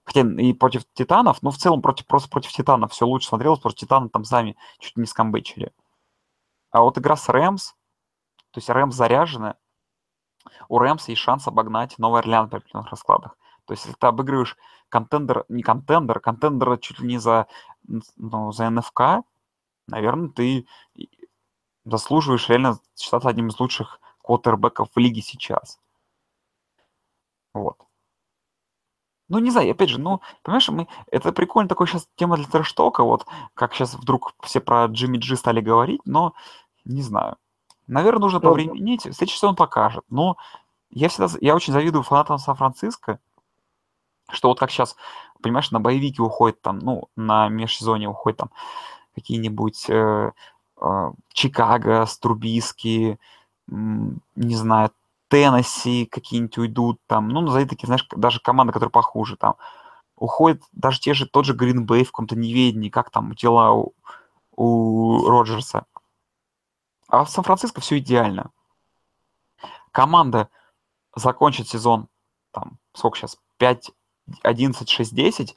Хотя 0.02 0.22
и 0.22 0.54
против 0.54 0.84
Титанов, 0.94 1.42
но 1.42 1.50
в 1.50 1.58
целом 1.58 1.82
против, 1.82 2.06
просто 2.06 2.30
против 2.30 2.52
Титанов 2.52 2.92
все 2.92 3.06
лучше 3.06 3.28
смотрелось, 3.28 3.60
против 3.60 3.78
Титанов 3.80 4.10
там 4.12 4.24
сами 4.24 4.56
чуть 4.78 4.96
не 4.96 5.04
скамбычили. 5.04 5.72
А 6.70 6.80
вот 6.80 6.96
игра 6.96 7.16
с 7.16 7.28
Рэмс, 7.28 7.74
то 8.50 8.58
есть 8.58 8.70
Рэмс 8.70 8.94
заряжены, 8.94 9.54
у 10.70 10.78
Рэмса 10.78 11.10
есть 11.10 11.20
шанс 11.20 11.46
обогнать 11.46 11.98
Новый 11.98 12.20
Орлеан 12.20 12.48
при 12.48 12.56
определенных 12.56 12.90
раскладах. 12.90 13.36
То 13.66 13.74
есть, 13.74 13.84
если 13.84 13.96
ты 13.96 14.06
обыгрываешь 14.06 14.56
контендер, 14.88 15.44
не 15.50 15.62
контендер, 15.62 16.18
контендера 16.18 16.78
чуть 16.78 16.98
ли 16.98 17.08
не 17.08 17.18
за, 17.18 17.46
ну, 18.16 18.52
за 18.52 18.70
НФК, 18.70 19.22
наверное, 19.86 20.30
ты 20.30 20.66
заслуживаешь 21.84 22.48
реально 22.48 22.78
считаться 22.96 23.28
одним 23.28 23.48
из 23.48 23.60
лучших 23.60 24.00
квотербеков 24.22 24.88
в 24.94 24.98
лиге 24.98 25.22
сейчас. 25.22 25.78
Вот. 27.54 27.76
Ну, 29.28 29.38
не 29.38 29.50
знаю, 29.50 29.70
опять 29.70 29.88
же, 29.88 29.98
ну, 29.98 30.20
понимаешь, 30.42 30.68
мы, 30.68 30.88
это 31.10 31.32
прикольно 31.32 31.68
такой 31.68 31.86
сейчас 31.86 32.08
тема 32.16 32.36
для 32.36 32.46
трэш-тока, 32.46 33.02
вот, 33.02 33.26
как 33.54 33.72
сейчас 33.72 33.94
вдруг 33.94 34.34
все 34.42 34.60
про 34.60 34.84
Джимми 34.86 35.16
Джи 35.18 35.36
стали 35.36 35.60
говорить, 35.60 36.02
но 36.04 36.34
не 36.84 37.02
знаю. 37.02 37.36
Наверное, 37.86 38.20
нужно 38.20 38.40
ну, 38.40 38.50
повременить. 38.50 39.02
Следующий 39.02 39.36
сезон 39.36 39.56
покажет. 39.56 40.04
Но 40.08 40.36
я 40.90 41.08
всегда, 41.08 41.28
я 41.40 41.54
очень 41.54 41.72
завидую 41.72 42.02
фанатам 42.02 42.38
Сан-Франциско, 42.38 43.18
что 44.30 44.48
вот 44.48 44.58
как 44.58 44.70
сейчас, 44.70 44.96
понимаешь, 45.42 45.70
на 45.70 45.80
боевики 45.80 46.20
уходит 46.20 46.60
там, 46.62 46.78
ну, 46.78 47.08
на 47.16 47.48
межсезонье 47.48 48.08
уходит 48.08 48.38
там 48.38 48.50
какие-нибудь 49.14 49.90
э, 49.90 50.32
э, 50.80 51.12
Чикаго, 51.32 52.06
Струбиски, 52.06 53.18
не 53.72 54.56
знаю, 54.56 54.90
Теннесси 55.28 56.04
какие-нибудь 56.06 56.58
уйдут 56.58 57.00
там, 57.06 57.28
ну, 57.28 57.40
назови 57.40 57.64
такие, 57.64 57.86
знаешь, 57.86 58.06
даже 58.14 58.40
команды, 58.40 58.72
которые 58.72 58.90
похуже 58.90 59.36
там. 59.36 59.54
Уходит 60.16 60.62
даже 60.72 61.00
те 61.00 61.14
же, 61.14 61.26
тот 61.26 61.46
же 61.46 61.54
Гринбей 61.54 62.04
в 62.04 62.12
каком-то 62.12 62.36
неведении, 62.36 62.90
как 62.90 63.10
там 63.10 63.34
дела 63.34 63.72
у, 63.72 63.94
у 64.54 65.26
Роджерса. 65.26 65.86
А 67.08 67.24
в 67.24 67.30
Сан-Франциско 67.30 67.80
все 67.80 67.98
идеально. 67.98 68.50
Команда 69.90 70.48
закончит 71.14 71.68
сезон, 71.68 72.08
там, 72.50 72.78
сколько 72.92 73.18
сейчас, 73.18 73.38
5, 73.56 73.90
11, 74.42 74.88
6, 74.88 75.14
10, 75.14 75.56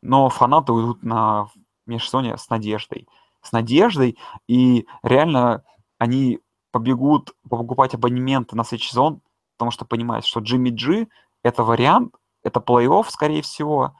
но 0.00 0.28
фанаты 0.30 0.72
уйдут 0.72 1.02
на 1.02 1.48
межсезонье 1.86 2.36
с 2.38 2.48
надеждой. 2.48 3.08
С 3.42 3.52
надеждой, 3.52 4.18
и 4.46 4.86
реально 5.02 5.64
они 5.98 6.40
побегут 6.72 7.34
покупать 7.48 7.94
абонементы 7.94 8.56
на 8.56 8.64
следующий 8.64 8.90
сезон, 8.90 9.20
потому 9.56 9.70
что 9.70 9.84
понимают, 9.84 10.24
что 10.24 10.40
Джимми 10.40 10.70
Джи— 10.70 11.08
это 11.44 11.62
вариант, 11.62 12.16
это 12.42 12.60
плей-офф, 12.60 13.08
скорее 13.08 13.42
всего, 13.42 13.94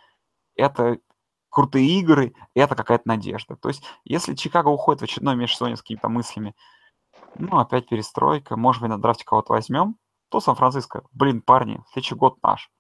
это 0.57 0.99
крутые 1.51 1.87
игры, 2.01 2.35
это 2.55 2.75
какая-то 2.75 3.07
надежда. 3.07 3.57
То 3.57 3.69
есть, 3.69 3.85
если 4.05 4.35
Чикаго 4.35 4.69
уходит 4.69 5.03
в 5.03 5.05
очередной 5.05 5.37
межсезонье 5.37 5.77
с 5.77 5.83
какими-то 5.83 6.09
мыслями, 6.09 6.55
ну, 7.37 7.59
опять 7.59 7.89
перестройка. 7.89 8.57
Может 8.57 8.83
быть, 8.83 8.91
на 8.91 9.01
драфте 9.01 9.25
кого-то 9.25 9.53
возьмем. 9.53 9.97
То 10.29 10.41
Сан-Франциско. 10.41 11.05
Блин, 11.13 11.43
парни, 11.43 11.83
следующий 11.93 12.15
год 12.15 12.43
наш. 12.43 12.71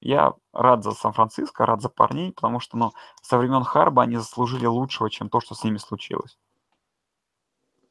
Я 0.00 0.34
рад 0.52 0.82
за 0.82 0.92
Сан-Франциско, 0.92 1.66
рад 1.66 1.80
за 1.80 1.88
парней, 1.88 2.32
потому 2.32 2.60
что, 2.60 2.76
ну, 2.76 2.92
со 3.22 3.38
времен 3.38 3.62
Харба 3.62 4.02
они 4.02 4.16
заслужили 4.16 4.66
лучшего, 4.66 5.10
чем 5.10 5.28
то, 5.28 5.40
что 5.40 5.54
с 5.54 5.62
ними 5.62 5.78
случилось. 5.78 6.38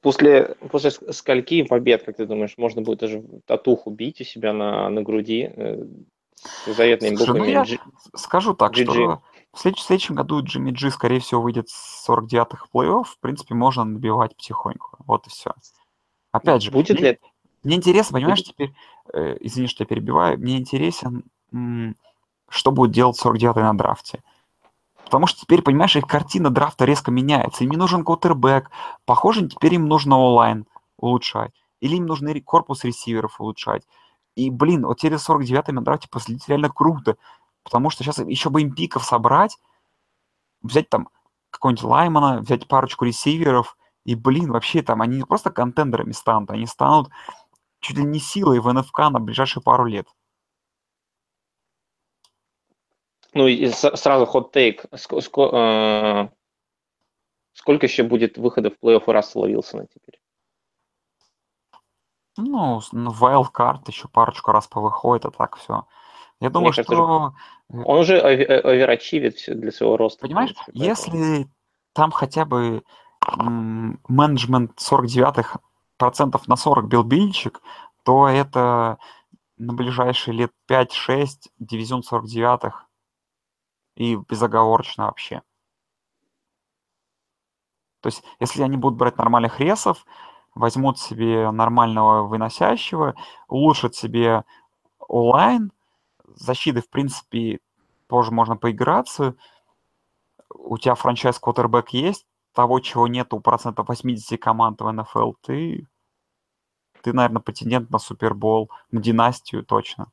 После, 0.02 0.56
после 0.72 0.91
скольки 0.91 1.64
побед, 1.64 2.04
как 2.04 2.18
ты 2.18 2.26
думаешь, 2.26 2.58
можно 2.58 2.82
будет 2.82 2.99
даже 2.99 3.24
татуху 3.45 3.91
бить 3.91 4.20
у 4.22 4.24
себя 4.24 4.52
на, 4.52 4.89
на 4.89 5.04
груди 5.04 5.49
э, 5.56 5.86
с 6.43 6.76
заветными 6.76 7.16
Слушай, 7.16 7.30
ну 7.30 7.34
буквами 7.36 7.52
я 7.52 7.64
G- 7.66 7.80
скажу 8.16 8.54
так, 8.56 8.74
GG. 8.74 8.84
что 8.84 9.22
в 9.54 9.60
следующем, 9.60 9.84
в 9.84 9.86
следующем 9.86 10.16
году 10.16 10.41
Джимми 10.43 10.72
Джи, 10.72 10.89
скорее 10.89 11.20
всего, 11.20 11.41
выйдет 11.41 11.70
с 11.70 12.10
49-х 12.10 12.66
в 12.66 12.76
плей-офф. 12.76 13.04
В 13.04 13.20
принципе, 13.20 13.54
можно 13.54 13.84
набивать 13.84 14.36
потихоньку. 14.36 14.97
Вот 15.06 15.28
и 15.28 15.30
все. 15.30 15.54
Опять 16.32 16.64
же, 16.64 16.72
Будет 16.72 16.99
мне, 16.99 17.12
ли 17.12 17.20
мне 17.64 17.76
интересно, 17.76 18.18
понимаешь, 18.18 18.43
теперь, 18.43 18.74
э, 19.14 19.38
извини, 19.41 19.68
что 19.68 19.84
я 19.84 19.88
перебиваю, 19.88 20.39
мне 20.39 20.58
интересен, 20.58 21.26
м, 21.52 21.95
что 22.49 22.72
будет 22.72 22.91
делать 22.91 23.20
49-й 23.24 23.62
на 23.62 23.74
драфте. 23.78 24.24
Потому 25.12 25.28
что 25.28 25.41
теперь, 25.41 25.62
понимаешь, 25.62 25.97
их 25.97 26.07
картина 26.07 26.49
драфта 26.49 26.86
резко 26.86 27.12
меняется. 27.12 27.66
Им 27.66 27.72
не 27.72 27.76
нужен 27.76 28.05
квотербек. 28.05 28.72
Похоже, 29.03 29.49
теперь 29.49 29.74
им 29.74 29.89
нужно 29.89 30.18
онлайн 30.18 30.66
улучшать. 30.95 31.51
Или 31.82 31.97
им 31.97 32.05
нужно 32.05 32.32
ре- 32.32 32.39
корпус 32.39 32.86
ресиверов 32.86 33.41
улучшать. 33.41 33.84
И, 34.36 34.49
блин, 34.49 34.86
вот 34.86 34.99
теперь 34.99 35.16
49-й 35.16 35.74
на 35.74 35.82
драфте 35.84 36.07
последить 36.09 36.47
реально 36.47 36.70
круто. 36.70 37.18
Потому 37.64 37.89
что 37.89 38.05
сейчас 38.05 38.20
еще 38.20 38.49
бы 38.49 38.62
им 38.62 38.74
пиков 38.74 39.03
собрать, 39.03 39.57
взять 40.62 40.88
там 40.88 41.09
какого-нибудь 41.49 41.84
Лаймана, 41.84 42.39
взять 42.39 42.70
парочку 42.70 43.03
ресиверов, 43.03 43.76
и, 44.05 44.16
блин, 44.16 44.49
вообще 44.49 44.82
там 44.82 45.01
они 45.01 45.18
не 45.18 45.26
просто 45.26 45.51
контендерами 45.51 46.14
станут, 46.14 46.51
они 46.51 46.66
станут 46.68 47.09
чуть 47.82 47.97
ли 47.97 48.05
не 48.05 48.20
силой 48.20 48.62
в 48.62 48.72
НФК 48.72 48.99
на 49.12 49.20
ближайшие 49.20 49.62
пару 49.62 49.84
лет. 49.84 50.07
Ну 53.34 53.48
и 53.48 53.70
сразу 53.70 54.26
хот-тейк. 54.26 54.86
Ск- 54.92 55.50
э, 55.54 56.30
Сколько 57.54 57.86
еще 57.86 58.04
будет 58.04 58.38
выходов 58.38 58.74
в 58.74 58.86
плей-офф 58.86 59.04
у 59.06 59.12
Рассела 59.12 59.46
Вилсона 59.46 59.86
теперь? 59.88 60.20
Ну, 62.38 62.82
ну, 62.92 63.12
wildcard 63.12 63.82
еще 63.88 64.08
парочку 64.08 64.52
раз 64.52 64.68
повыходит, 64.68 65.26
а 65.26 65.32
так 65.32 65.58
все. 65.58 65.86
Я 66.40 66.50
думаю, 66.50 66.72
кажется, 66.72 66.94
что, 66.94 67.34
Он 67.70 68.00
уже 68.00 68.16
э, 68.18 68.60
оверачивит 68.62 69.36
всё 69.36 69.54
для 69.54 69.72
своего 69.72 69.98
роста. 69.98 70.22
понимаешь, 70.22 70.56
принципе, 70.66 70.88
если 70.88 71.48
там 71.94 72.12
хотя 72.12 72.46
бы 72.46 72.84
менеджмент 74.08 74.72
49-х 74.80 75.60
процентов 75.98 76.48
на 76.48 76.56
40 76.56 76.88
бил 76.88 77.04
Бильчик, 77.04 77.62
то 78.04 78.28
это 78.28 78.98
на 79.58 79.74
ближайшие 79.74 80.34
лет 80.36 80.52
5-6 80.68 81.50
дивизион 81.60 82.02
49-х 82.02 82.88
и 84.02 84.16
безоговорочно 84.16 85.06
вообще. 85.06 85.43
То 87.99 88.08
есть, 88.08 88.24
если 88.39 88.64
они 88.64 88.78
будут 88.78 88.97
брать 88.97 89.18
нормальных 89.20 89.60
ресов, 89.60 90.06
возьмут 90.56 90.97
себе 90.97 91.52
нормального 91.52 92.24
выносящего, 92.24 93.14
улучшат 93.47 93.93
себе 93.93 94.43
онлайн, 94.97 95.72
защиты, 96.26 96.82
в 96.82 96.89
принципе, 96.89 97.60
тоже 98.08 98.32
можно 98.32 98.58
поиграться. 98.58 99.36
У 100.49 100.80
тебя 100.80 100.95
франчайз 100.95 101.38
квотербек 101.38 101.89
есть, 101.89 102.26
того, 102.54 102.80
чего 102.80 103.08
нет 103.08 103.32
у 103.36 103.39
процентов 103.39 103.88
80 103.88 104.41
команд 104.41 104.82
в 104.82 104.91
НФЛ, 104.91 105.34
ты, 105.41 105.88
ты, 107.04 107.14
наверное, 107.14 107.41
претендент 107.41 107.91
на 107.91 107.99
Супербол, 107.99 108.72
на 108.89 108.99
династию 108.99 109.64
точно. 109.64 110.12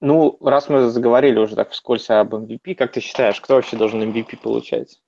Ну, 0.00 0.38
раз 0.40 0.68
мы 0.68 0.88
заговорили 0.90 1.38
уже 1.38 1.56
так 1.56 1.70
вскользь 1.70 2.08
об 2.10 2.34
MVP, 2.34 2.74
как 2.74 2.92
ты 2.92 3.00
считаешь, 3.00 3.40
кто 3.40 3.54
вообще 3.54 3.76
должен 3.76 4.02
MVP 4.02 4.38
получать? 4.38 5.00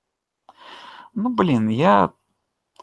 Ну, 1.14 1.30
блин, 1.30 1.68
я... 1.68 2.12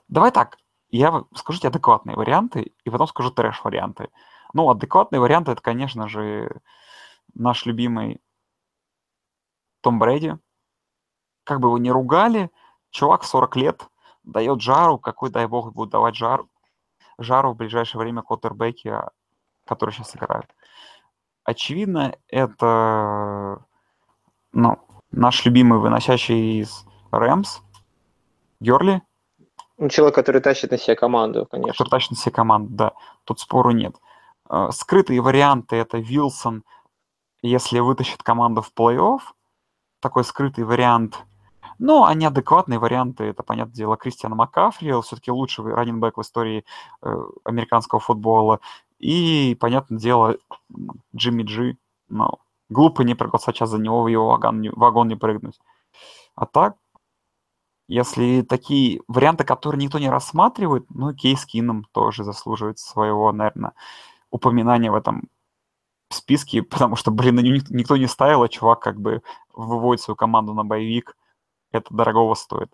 Давай 0.08 0.32
так, 0.32 0.58
я 0.90 1.24
скажу 1.36 1.60
тебе 1.60 1.70
адекватные 1.70 2.16
варианты, 2.16 2.74
и 2.84 2.90
потом 2.90 3.08
скажу 3.08 3.32
трэш-варианты. 3.32 4.10
Ну, 4.54 4.70
адекватные 4.70 5.20
варианты, 5.20 5.52
это, 5.52 5.62
конечно 5.62 6.08
же, 6.08 6.62
наш 7.34 7.66
любимый 7.66 8.22
Том 9.82 10.00
Брэди. 10.00 10.38
Как 11.44 11.60
бы 11.60 11.68
его 11.68 11.78
ни 11.78 11.90
ругали, 11.90 12.52
чувак 12.92 13.24
40 13.24 13.56
лет 13.58 13.88
дает 14.24 14.62
жару, 14.62 14.98
какой, 14.98 15.30
дай 15.30 15.48
бог, 15.48 15.74
будет 15.74 15.90
давать 15.90 16.16
жару, 16.16 16.50
жару 17.18 17.54
в 17.54 17.58
ближайшее 17.58 18.00
время 18.00 18.22
квотербеки, 18.22 18.90
а, 18.90 19.12
которые 19.66 19.94
сейчас 19.94 20.16
играют. 20.16 20.48
Очевидно, 21.48 22.14
это 22.28 23.64
ну, 24.52 24.78
наш 25.12 25.46
любимый 25.46 25.80
выносящий 25.80 26.60
из 26.60 26.86
Рэмс, 27.12 27.62
Герли, 28.60 29.02
Ну, 29.78 29.88
человек, 29.88 30.16
который 30.16 30.42
тащит 30.42 30.72
на 30.72 30.78
себя 30.78 30.98
команду, 30.98 31.46
который 31.46 31.62
конечно. 31.62 31.86
тащит 31.86 32.12
на 32.12 32.18
все 32.18 32.32
команды, 32.32 32.74
да, 32.74 32.92
тут 33.24 33.40
спору 33.40 33.72
нет. 33.72 33.96
Э, 34.50 34.72
Скрытые 34.72 35.22
варианты 35.22 35.78
это 35.78 36.00
Вилсон, 36.00 36.66
если 37.42 37.80
вытащит 37.80 38.24
команду 38.24 38.62
в 38.62 38.74
плей-офф, 38.78 39.22
такой 40.02 40.26
скрытый 40.26 40.66
вариант. 40.66 41.24
Ну, 41.80 42.04
а 42.04 42.14
неадекватные 42.14 42.80
варианты, 42.80 43.24
это, 43.24 43.42
понятное 43.42 43.74
дело, 43.74 43.96
Кристиан 43.96 44.34
Маккафри, 44.34 44.92
все-таки 45.02 45.32
лучший 45.32 45.64
раннинбэк 45.64 46.18
в 46.18 46.22
истории 46.22 46.66
э, 47.04 47.24
американского 47.46 48.02
футбола. 48.02 48.60
И, 49.00 49.56
понятное 49.60 50.00
дело, 50.00 50.38
Джимми 51.16 51.44
Джи. 51.44 51.78
Ну, 52.10 52.40
глупо 52.70 53.02
не 53.02 53.16
проголосовать 53.16 53.58
сейчас 53.58 53.70
за 53.70 53.78
него, 53.78 54.04
в 54.04 54.08
его 54.08 54.28
вагон 54.28 54.62
не, 54.62 54.70
вагон 54.70 55.08
не 55.08 55.16
прыгнуть. 55.16 55.60
А 56.36 56.46
так, 56.46 56.78
если 57.88 58.42
такие 58.42 59.02
варианты, 59.08 59.44
которые 59.44 59.84
никто 59.84 60.00
не 60.00 60.10
рассматривает, 60.10 60.86
ну, 60.90 61.14
Кейс 61.14 61.46
Кином 61.46 61.86
тоже 61.92 62.24
заслуживает 62.24 62.80
своего, 62.80 63.32
наверное, 63.32 63.74
упоминания 64.30 64.92
в 64.92 64.96
этом 64.96 65.30
списке, 66.10 66.64
потому 66.64 66.96
что, 66.96 67.12
блин, 67.12 67.36
на 67.36 67.40
него 67.42 67.56
ник- 67.56 67.70
никто 67.70 67.98
не 67.98 68.08
ставил, 68.08 68.44
а 68.44 68.50
чувак 68.50 68.80
как 68.80 69.00
бы 69.00 69.22
выводит 69.54 70.02
свою 70.02 70.16
команду 70.16 70.54
на 70.54 70.64
боевик. 70.64 71.16
Это 71.72 71.94
дорогого 71.94 72.34
стоит. 72.34 72.70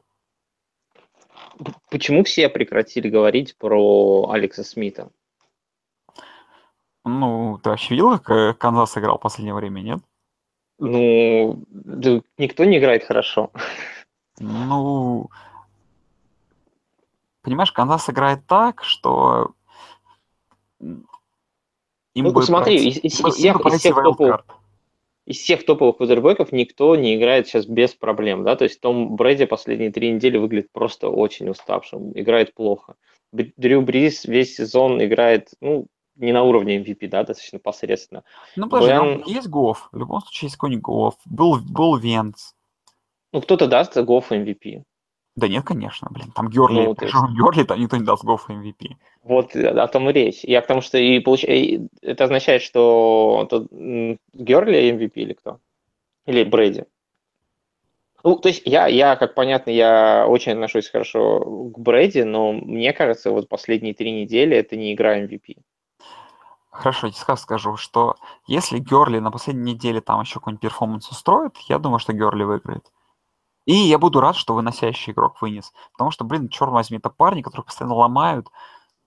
Почему 1.89 2.23
все 2.23 2.49
прекратили 2.49 3.09
говорить 3.09 3.57
про 3.57 4.29
Алекса 4.31 4.63
Смита? 4.63 5.11
Ну, 7.05 7.59
ты 7.61 7.69
вообще 7.69 7.93
видел, 7.95 8.11
как 8.19 8.29
э, 8.31 8.53
Канзас 8.53 8.97
играл 8.97 9.17
в 9.17 9.21
последнее 9.21 9.53
время, 9.53 9.81
нет? 9.81 9.99
Ну, 10.79 11.63
да 11.69 12.21
никто 12.37 12.63
не 12.65 12.77
играет 12.77 13.03
хорошо. 13.03 13.51
Ну, 14.39 15.29
понимаешь, 17.41 17.71
Канзас 17.71 18.09
играет 18.09 18.45
так, 18.47 18.83
что 18.83 19.51
им 20.79 21.05
Ну, 22.15 22.31
бы 22.31 22.43
смотри, 22.43 22.77
пройти- 22.77 22.89
из- 22.89 23.03
из- 23.03 23.13
всех- 23.35 23.65
из 23.65 23.79
всех 23.79 23.95
топовых-. 23.95 24.45
Из 25.25 25.37
всех 25.37 25.65
топовых 25.65 25.97
квотербеков 25.97 26.51
никто 26.51 26.95
не 26.97 27.15
играет 27.15 27.47
сейчас 27.47 27.65
без 27.65 27.93
проблем, 27.93 28.43
да, 28.43 28.57
то 28.57 28.65
есть 28.65 28.81
Том 28.81 29.15
Брэди 29.15 29.45
последние 29.45 29.89
три 29.89 30.11
недели 30.11 30.37
выглядит 30.37 30.69
просто 30.73 31.07
очень 31.07 31.47
уставшим, 31.49 32.11
играет 32.17 32.53
плохо. 32.53 32.95
Дрю 33.31 33.81
Брис 33.81 34.25
весь 34.25 34.55
сезон 34.55 35.01
играет, 35.03 35.49
ну, 35.61 35.87
не 36.15 36.31
на 36.31 36.43
уровне 36.43 36.77
MVP, 36.77 37.07
да, 37.07 37.23
достаточно 37.23 37.59
посредственно. 37.59 38.23
Ну, 38.55 38.69
подожди, 38.69 38.93
Бен- 38.93 39.23
есть 39.25 39.47
Гофф. 39.47 39.89
В 39.91 39.97
любом 39.97 40.21
случае 40.21 40.47
есть 40.47 40.55
какой-нибудь 40.55 40.83
Гофф. 40.83 41.15
Был, 41.25 41.59
был 41.59 41.97
Венц. 41.97 42.51
Ну, 43.31 43.41
кто-то 43.41 43.67
даст 43.67 43.97
Гофф 43.97 44.31
MVP. 44.31 44.83
Да 45.35 45.47
нет, 45.47 45.63
конечно, 45.65 46.07
блин. 46.11 46.31
Там 46.35 46.47
Герли, 46.49 46.81
Ну, 46.85 46.93
то 46.95 47.05
есть- 47.05 47.15
причем 47.15 47.33
Герли, 47.35 47.63
там 47.63 47.79
никто 47.79 47.97
не 47.97 48.03
даст 48.05 48.23
Гофф 48.23 48.49
MVP. 48.51 48.95
Вот 49.23 49.55
о 49.55 49.87
том 49.87 50.09
и 50.09 50.13
речь. 50.13 50.43
Я 50.43 50.61
к 50.61 50.67
тому, 50.67 50.81
что 50.81 50.97
и 50.99 51.19
получ... 51.19 51.43
это 51.43 52.23
означает, 52.25 52.61
что 52.61 53.47
м, 53.71 54.19
Герли 54.33 54.91
MVP 54.91 55.11
или 55.15 55.33
кто? 55.33 55.59
Или 56.27 56.43
Брэди? 56.43 56.85
Ну, 58.23 58.37
то 58.37 58.47
есть 58.49 58.61
я, 58.65 58.87
я, 58.87 59.15
как 59.17 59.33
понятно, 59.35 59.69
я 59.71 60.25
очень 60.27 60.53
отношусь 60.53 60.87
хорошо 60.89 61.39
к 61.73 61.79
Брэди, 61.79 62.19
но 62.21 62.53
мне 62.53 62.93
кажется, 62.93 63.31
вот 63.31 63.49
последние 63.49 63.93
три 63.93 64.11
недели 64.11 64.55
это 64.55 64.77
не 64.77 64.93
игра 64.93 65.19
MVP. 65.19 65.57
Хорошо, 66.73 67.05
я 67.07 67.13
сразу 67.13 67.43
скажу, 67.43 67.77
что 67.77 68.15
если 68.47 68.79
Герли 68.79 69.19
на 69.19 69.29
последней 69.29 69.73
неделе 69.73 70.01
там 70.01 70.21
еще 70.21 70.39
какой-нибудь 70.39 70.61
перформанс 70.61 71.07
устроит, 71.09 71.55
я 71.69 71.77
думаю, 71.77 71.99
что 71.99 72.13
Герли 72.13 72.43
выиграет. 72.43 72.91
И 73.65 73.73
я 73.73 73.99
буду 73.99 74.19
рад, 74.19 74.35
что 74.35 74.55
выносящий 74.55 75.13
игрок 75.13 75.39
вынес. 75.39 75.71
Потому 75.91 76.09
что, 76.09 76.25
блин, 76.25 76.49
черт 76.49 76.71
возьми, 76.71 76.97
это 76.97 77.11
парни, 77.11 77.43
которых 77.43 77.67
постоянно 77.67 77.93
ломают, 77.93 78.49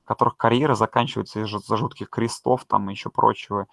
которых 0.04 0.36
карьера 0.36 0.76
заканчивается 0.76 1.40
из-за 1.40 1.76
жутких 1.76 2.08
крестов 2.08 2.64
там 2.66 2.88
и 2.88 2.92
еще 2.92 3.10
прочего. 3.10 3.66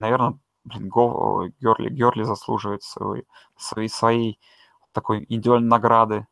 Наверное, 0.00 0.38
блин, 0.64 0.90
Герли, 0.90 1.88
Герли 1.88 2.24
заслуживает 2.24 2.82
своей, 2.82 3.24
своей, 3.56 3.88
своей 3.88 4.40
такой 4.92 5.24
идеальной 5.28 5.68
награды. 5.68 6.26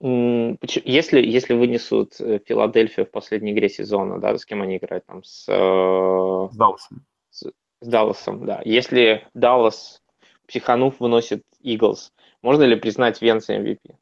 Если, 0.00 1.20
если 1.20 1.52
вынесут 1.52 2.18
э, 2.20 2.40
Филадельфию 2.46 3.04
в 3.04 3.10
последней 3.10 3.52
игре 3.52 3.68
сезона, 3.68 4.18
да, 4.18 4.36
с 4.36 4.46
кем 4.46 4.62
они 4.62 4.78
играют 4.78 5.04
там? 5.04 5.22
С, 5.22 5.46
э, 5.46 6.48
с 6.50 6.56
Далласом. 6.56 7.04
С, 7.30 7.50
с 7.80 7.86
Далласом, 7.86 8.46
да. 8.46 8.62
Если 8.64 9.28
Даллас, 9.34 10.02
психанув, 10.48 11.00
выносит 11.00 11.42
Иглс, 11.60 12.12
можно 12.40 12.62
ли 12.62 12.76
признать 12.76 13.20
Венца 13.20 13.54
MVP? 13.54 13.94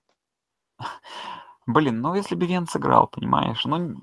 Блин, 1.66 2.00
ну 2.00 2.14
если 2.14 2.36
бы 2.36 2.46
Венц 2.46 2.76
играл, 2.76 3.08
понимаешь, 3.08 3.64
ну, 3.64 3.96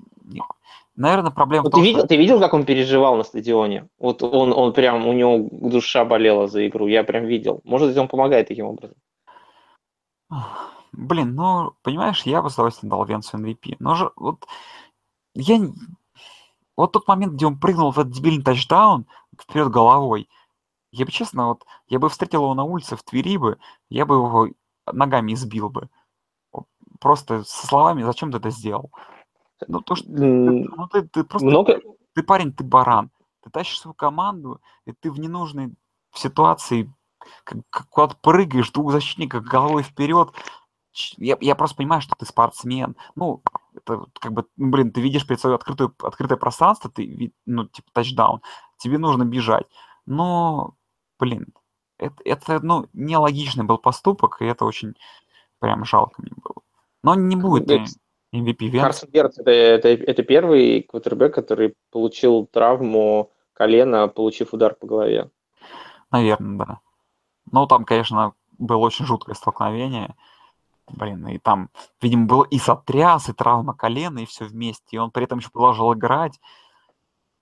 наверное, 0.94 1.30
проблема 1.30 1.64
ну, 1.64 1.70
в 1.70 1.72
том, 1.72 1.80
ты, 1.80 1.86
видел, 1.86 2.00
что... 2.00 2.08
ты 2.08 2.16
видел, 2.16 2.40
как 2.40 2.52
он 2.52 2.64
переживал 2.66 3.16
на 3.16 3.24
стадионе? 3.24 3.88
Вот 3.98 4.22
он, 4.22 4.52
он 4.52 4.74
прям, 4.74 5.06
у 5.06 5.12
него 5.14 5.48
душа 5.50 6.04
болела 6.04 6.46
за 6.46 6.66
игру, 6.68 6.86
я 6.86 7.02
прям 7.04 7.24
видел. 7.24 7.62
Может 7.64 7.88
быть, 7.88 7.96
он 7.96 8.06
помогает 8.06 8.48
таким 8.48 8.66
образом. 8.66 8.96
Блин, 10.96 11.34
ну, 11.34 11.74
понимаешь, 11.82 12.22
я 12.22 12.42
бы 12.42 12.50
с 12.50 12.54
удовольствием 12.54 12.90
дал 12.90 13.04
Венцу 13.04 13.38
MVP. 13.38 13.76
Но 13.78 13.94
же 13.94 14.10
вот 14.16 14.46
я... 15.34 15.60
Вот 16.76 16.92
тот 16.92 17.08
момент, 17.08 17.34
где 17.34 17.46
он 17.46 17.58
прыгнул 17.58 17.90
в 17.90 17.98
этот 17.98 18.12
дебильный 18.12 18.42
тачдаун 18.42 19.06
вперед 19.40 19.70
головой, 19.70 20.28
я 20.92 21.04
бы, 21.04 21.10
честно, 21.10 21.48
вот, 21.48 21.64
я 21.88 21.98
бы 21.98 22.08
встретил 22.08 22.42
его 22.42 22.54
на 22.54 22.64
улице 22.64 22.96
в 22.96 23.02
Твери 23.02 23.36
бы, 23.36 23.58
я 23.88 24.04
бы 24.04 24.16
его 24.16 24.48
ногами 24.90 25.32
избил 25.32 25.70
бы. 25.70 25.88
Просто 27.00 27.44
со 27.44 27.66
словами, 27.66 28.02
зачем 28.02 28.30
ты 28.30 28.38
это 28.38 28.50
сделал? 28.50 28.90
Ну, 29.68 29.80
то, 29.80 29.94
что... 29.94 30.08
Ну, 30.08 30.88
ты, 30.88 31.02
ты 31.02 31.24
просто... 31.24 31.46
Много... 31.46 31.80
Ты 32.14 32.22
парень, 32.22 32.52
ты 32.52 32.64
баран. 32.64 33.10
Ты 33.42 33.50
тащишь 33.50 33.80
свою 33.80 33.94
команду, 33.94 34.60
и 34.86 34.92
ты 34.92 35.10
в 35.10 35.18
ненужной 35.18 35.74
ситуации 36.14 36.92
как, 37.44 37.58
как 37.70 37.88
куда-то 37.88 38.16
прыгаешь, 38.20 38.70
двух 38.70 38.92
защитников 38.92 39.44
головой 39.44 39.82
вперед, 39.82 40.30
я, 41.18 41.36
я 41.40 41.54
просто 41.54 41.76
понимаю, 41.76 42.00
что 42.00 42.14
ты 42.16 42.26
спортсмен. 42.26 42.96
Ну, 43.14 43.42
это 43.74 44.06
как 44.20 44.32
бы, 44.32 44.46
ну, 44.56 44.70
блин, 44.70 44.90
ты 44.92 45.00
видишь 45.00 45.26
перед 45.26 45.40
собой 45.40 45.56
открытое, 45.56 45.90
открытое 46.02 46.36
пространство, 46.36 46.90
ты, 46.90 47.32
ну, 47.44 47.66
типа, 47.66 47.88
тачдаун, 47.92 48.40
тебе 48.78 48.98
нужно 48.98 49.24
бежать. 49.24 49.66
Но, 50.06 50.74
блин, 51.18 51.52
это, 51.98 52.16
это 52.24 52.60
ну, 52.60 52.86
нелогичный 52.92 53.64
был 53.64 53.78
поступок, 53.78 54.38
и 54.40 54.46
это 54.46 54.64
очень 54.64 54.94
прям 55.58 55.84
жалко 55.84 56.22
мне 56.22 56.32
было. 56.36 56.62
Но 57.02 57.14
не 57.14 57.36
будет 57.36 57.68
MVP 58.34 58.66
Венс. 58.66 58.84
Карсон 58.84 59.10
Герц 59.10 59.38
это, 59.38 59.50
это, 59.50 59.88
это 59.88 60.22
первый 60.22 60.82
квотербек, 60.82 61.34
который 61.34 61.74
получил 61.90 62.46
травму 62.46 63.32
колена, 63.52 64.08
получив 64.08 64.52
удар 64.52 64.74
по 64.74 64.86
голове. 64.86 65.30
Наверное, 66.10 66.66
да. 66.66 66.80
Ну, 67.50 67.66
там, 67.66 67.84
конечно, 67.84 68.34
было 68.58 68.78
очень 68.78 69.06
жуткое 69.06 69.34
столкновение. 69.34 70.14
Блин, 70.88 71.26
и 71.26 71.38
там, 71.38 71.70
видимо, 72.00 72.26
был 72.26 72.42
и 72.42 72.58
сотряс, 72.58 73.28
и 73.28 73.32
травма 73.32 73.74
колена, 73.74 74.20
и 74.20 74.26
все 74.26 74.44
вместе. 74.44 74.96
И 74.96 74.98
он 74.98 75.10
при 75.10 75.24
этом 75.24 75.38
еще 75.38 75.50
продолжал 75.50 75.94
играть. 75.94 76.40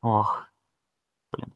Ох, 0.03 0.45
блин. 1.33 1.53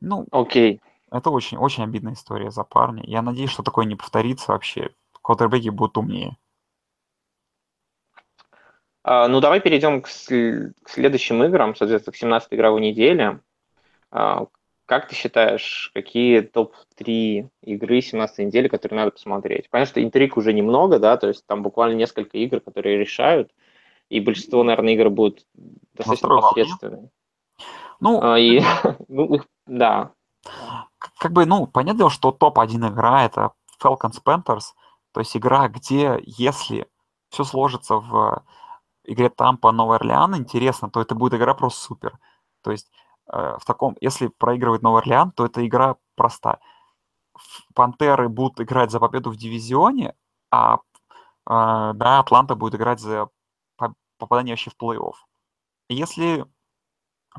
Ну, 0.00 0.26
окей. 0.32 0.80
Это 1.10 1.30
очень, 1.30 1.58
очень 1.58 1.84
обидная 1.84 2.14
история 2.14 2.50
за 2.50 2.64
парня. 2.64 3.02
Я 3.06 3.22
надеюсь, 3.22 3.50
что 3.50 3.62
такое 3.62 3.84
не 3.84 3.96
повторится 3.96 4.52
вообще. 4.52 4.94
Квотербеки 5.20 5.68
будут 5.68 5.98
умнее. 5.98 6.36
А, 9.04 9.28
ну, 9.28 9.40
давай 9.40 9.60
перейдем 9.60 10.00
к, 10.00 10.06
к 10.06 10.88
следующим 10.88 11.42
играм, 11.44 11.74
соответственно, 11.74 12.12
к 12.12 12.16
17 12.16 12.54
игровой 12.54 12.80
неделе. 12.80 13.40
А, 14.10 14.46
как 14.86 15.08
ты 15.08 15.14
считаешь, 15.14 15.90
какие 15.94 16.40
топ-3 16.40 17.48
игры 17.62 18.00
17 18.00 18.46
недели, 18.46 18.68
которые 18.68 19.00
надо 19.00 19.12
посмотреть? 19.12 19.70
Понятно, 19.70 19.90
что 19.90 20.02
интриг 20.02 20.36
уже 20.36 20.52
немного, 20.52 20.98
да, 20.98 21.16
то 21.16 21.28
есть 21.28 21.46
там 21.46 21.62
буквально 21.62 21.96
несколько 21.96 22.38
игр, 22.38 22.60
которые 22.60 22.98
решают, 22.98 23.50
и 24.08 24.20
большинство, 24.20 24.62
наверное, 24.62 24.94
игр 24.94 25.10
будут 25.10 25.46
достаточно 25.94 26.28
Настрой 26.28 26.42
посредственные. 26.42 27.10
Ну, 28.00 28.20
а, 28.22 28.38
и, 28.38 28.60
ну, 29.08 29.40
да. 29.66 30.12
Как 31.18 31.32
бы, 31.32 31.46
ну, 31.46 31.66
понятно, 31.66 32.10
что 32.10 32.32
топ-1 32.32 32.92
игра 32.92 33.24
это 33.24 33.52
Falcons 33.82 34.22
Panthers, 34.24 34.74
то 35.12 35.20
есть 35.20 35.36
игра, 35.36 35.68
где 35.68 36.18
если 36.24 36.86
все 37.30 37.44
сложится 37.44 37.96
в 37.96 38.44
игре 39.04 39.28
Тампа 39.30 39.72
Новый 39.72 39.96
Орлеан 39.96 40.36
интересно, 40.36 40.90
то 40.90 41.00
это 41.00 41.14
будет 41.14 41.34
игра 41.34 41.54
просто 41.54 41.82
супер. 41.82 42.18
То 42.62 42.70
есть 42.70 42.90
в 43.32 43.64
таком, 43.64 43.96
если 44.00 44.28
проигрывает 44.28 44.82
Новый 44.82 45.00
Орлеан, 45.00 45.32
то 45.32 45.46
эта 45.46 45.66
игра 45.66 45.96
проста. 46.16 46.60
Пантеры 47.74 48.28
будут 48.28 48.60
играть 48.60 48.90
за 48.90 49.00
победу 49.00 49.30
в 49.30 49.36
дивизионе, 49.36 50.14
а 50.50 50.76
э, 50.76 50.78
да, 51.46 52.18
Атланта 52.18 52.54
будет 52.54 52.74
играть 52.74 53.00
за 53.00 53.28
попадание 54.18 54.52
вообще 54.52 54.70
в 54.70 54.76
плей-офф. 54.76 55.14
Если, 55.88 56.44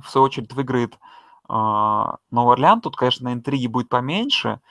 в 0.02 0.10
свою 0.10 0.26
очередь, 0.26 0.52
выиграет 0.54 0.96
э, 0.96 0.98
Новый 1.48 2.54
Орлеан, 2.54 2.82
тут, 2.82 2.98
конечно, 2.98 3.32
интриги 3.32 3.68
будет 3.68 3.89
поменьше, 3.89 4.62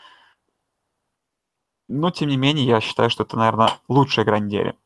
но, 1.89 2.11
тем 2.11 2.29
не 2.31 2.37
менее, 2.37 2.67
я 2.67 2.81
считаю, 2.81 3.11
что 3.11 3.23
это, 3.23 3.37
наверное, 3.37 3.71
лучшая 3.87 4.25
игра 4.25 4.39
недели. 4.39 4.77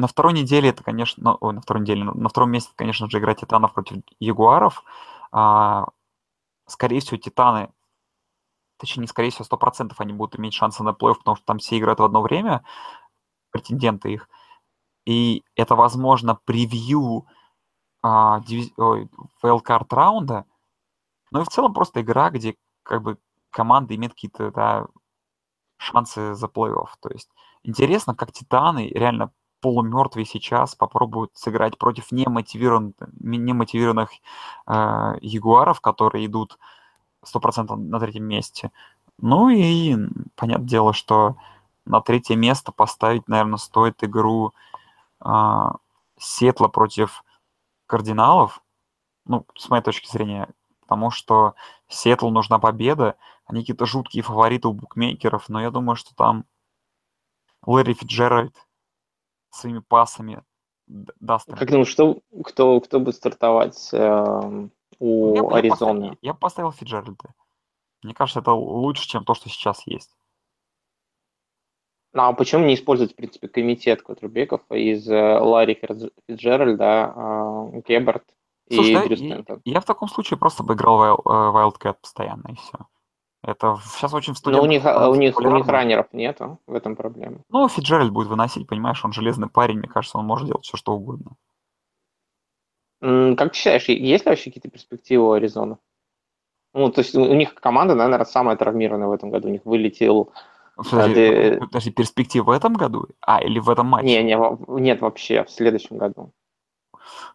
На 0.00 0.06
второй 0.06 0.32
неделе 0.32 0.70
это, 0.70 0.82
конечно, 0.82 1.22
ну, 1.22 1.36
ой, 1.40 1.52
на 1.52 1.60
второй 1.60 1.82
неделе, 1.82 2.04
на 2.04 2.28
втором 2.30 2.50
месте, 2.50 2.72
конечно 2.74 3.10
же, 3.10 3.18
игра 3.18 3.34
Титанов 3.34 3.74
против 3.74 3.98
Ягуаров. 4.18 4.82
А, 5.30 5.88
скорее 6.66 7.00
всего, 7.00 7.18
Титаны, 7.18 7.70
точнее, 8.78 9.02
не 9.02 9.06
скорее 9.08 9.30
всего, 9.30 9.44
100% 9.44 9.92
они 9.98 10.14
будут 10.14 10.38
иметь 10.38 10.54
шансы 10.54 10.82
на 10.82 10.94
плей 10.94 11.14
потому 11.14 11.36
что 11.36 11.44
там 11.44 11.58
все 11.58 11.78
играют 11.78 12.00
в 12.00 12.04
одно 12.04 12.22
время, 12.22 12.64
претенденты 13.50 14.14
их. 14.14 14.28
И 15.04 15.44
это, 15.54 15.74
возможно, 15.74 16.34
превью 16.46 17.26
а, 18.02 18.40
диви... 18.40 18.72
wildcard 19.42 19.86
раунда, 19.90 20.46
но 21.30 21.42
и 21.42 21.44
в 21.44 21.48
целом 21.48 21.74
просто 21.74 22.00
игра, 22.00 22.30
где 22.30 22.56
как 22.84 23.02
бы 23.02 23.18
команда 23.50 23.94
имеет 23.94 24.14
какие-то 24.14 24.50
да, 24.50 24.86
шансы 25.76 26.34
за 26.34 26.46
плей-офф. 26.46 26.88
То 27.00 27.10
есть 27.10 27.28
интересно, 27.62 28.14
как 28.14 28.32
Титаны 28.32 28.88
реально 28.88 29.30
полумертвые 29.60 30.24
сейчас 30.24 30.74
попробуют 30.74 31.30
сыграть 31.34 31.78
против 31.78 32.12
немотивированных, 32.12 32.94
немотивированных 33.20 34.10
э, 34.66 35.18
ягуаров, 35.20 35.80
которые 35.80 36.26
идут 36.26 36.58
100% 37.24 37.74
на 37.76 38.00
третьем 38.00 38.24
месте. 38.24 38.70
Ну 39.18 39.48
и 39.50 39.96
понятное 40.34 40.68
дело, 40.68 40.92
что 40.92 41.36
на 41.84 42.00
третье 42.00 42.36
место 42.36 42.72
поставить, 42.72 43.28
наверное, 43.28 43.58
стоит 43.58 44.02
игру 44.02 44.52
э, 45.24 45.70
Сетла 46.18 46.68
против 46.68 47.24
кардиналов. 47.86 48.62
Ну, 49.26 49.46
с 49.56 49.68
моей 49.68 49.82
точки 49.82 50.10
зрения, 50.10 50.48
потому 50.80 51.10
что 51.10 51.54
Сетлу 51.88 52.30
нужна 52.30 52.58
победа. 52.58 53.16
Они 53.46 53.60
какие-то 53.60 53.86
жуткие 53.86 54.22
фавориты 54.22 54.68
у 54.68 54.72
букмекеров, 54.72 55.48
но 55.48 55.60
я 55.60 55.70
думаю, 55.70 55.96
что 55.96 56.14
там 56.14 56.44
Лэри 57.66 57.94
Фиджеральд 57.94 58.54
своими 59.50 59.80
пасами 59.80 60.42
даст. 60.86 61.48
Как 61.52 61.70
думаешь, 61.70 61.88
что, 61.88 62.20
кто, 62.44 62.80
кто 62.80 63.00
будет 63.00 63.16
стартовать 63.16 63.90
э, 63.92 64.68
у 64.98 65.34
я, 65.34 65.56
Аризоны? 65.56 66.04
Я, 66.04 66.16
я 66.22 66.34
поставил 66.34 66.72
Фиджеральда. 66.72 67.34
Мне 68.02 68.14
кажется, 68.14 68.40
это 68.40 68.52
лучше, 68.52 69.06
чем 69.06 69.24
то, 69.24 69.34
что 69.34 69.48
сейчас 69.48 69.86
есть. 69.86 70.10
Ну, 72.12 72.22
а 72.24 72.32
почему 72.32 72.64
не 72.64 72.74
использовать, 72.74 73.12
в 73.12 73.16
принципе, 73.16 73.46
комитет 73.48 74.02
квотербеков 74.02 74.62
из 74.70 75.08
э, 75.08 75.38
Ларри 75.38 75.80
Фиджеральда, 76.26 77.14
э, 77.14 77.82
Геббард 77.86 78.24
и 78.66 78.74
Слушай, 78.74 79.08
Дрю? 79.08 79.16
Я, 79.16 79.44
я 79.64 79.80
в 79.80 79.84
таком 79.84 80.08
случае 80.08 80.38
просто 80.38 80.64
бы 80.64 80.74
играл 80.74 81.02
э, 81.02 81.22
Wildcat 81.24 81.98
постоянно, 82.00 82.48
и 82.48 82.56
все. 82.56 82.78
Это 83.42 83.78
сейчас 83.84 84.12
очень 84.12 84.34
в 84.34 84.44
Но 84.46 84.62
у 84.62 84.66
них, 84.66 84.84
у 84.84 85.14
них, 85.14 85.38
у 85.38 85.50
них 85.50 85.66
раннеров 85.66 86.12
нету, 86.12 86.58
в 86.66 86.74
этом 86.74 86.94
проблема. 86.94 87.38
Ну, 87.48 87.66
Фиджеральд 87.68 88.12
будет 88.12 88.28
выносить, 88.28 88.66
понимаешь, 88.66 89.02
он 89.04 89.12
железный 89.12 89.48
парень, 89.48 89.78
мне 89.78 89.88
кажется, 89.88 90.18
он 90.18 90.26
может 90.26 90.46
делать 90.46 90.64
все, 90.64 90.76
что 90.76 90.92
угодно. 90.92 91.36
Как 93.00 93.52
ты 93.52 93.54
считаешь, 93.54 93.88
есть 93.88 94.26
ли 94.26 94.30
вообще 94.30 94.50
какие-то 94.50 94.68
перспективы 94.68 95.24
у 95.24 95.32
Аризоны? 95.32 95.78
Ну, 96.74 96.90
то 96.90 97.00
есть 97.00 97.14
у 97.14 97.34
них 97.34 97.54
команда, 97.54 97.94
наверное, 97.94 98.24
самая 98.26 98.56
травмированная 98.56 99.08
в 99.08 99.12
этом 99.12 99.30
году. 99.30 99.48
У 99.48 99.52
них 99.52 99.64
вылетел... 99.64 100.32
Подожди, 100.76 101.14
ты... 101.14 101.60
подожди 101.60 101.90
перспективы 101.90 102.46
в 102.46 102.50
этом 102.50 102.74
году? 102.74 103.08
А, 103.20 103.42
или 103.42 103.58
в 103.58 103.68
этом 103.70 103.86
матче? 103.86 104.06
Не, 104.06 104.22
не, 104.22 104.80
нет, 104.80 105.00
вообще, 105.00 105.44
в 105.44 105.50
следующем 105.50 105.98
году. 105.98 106.32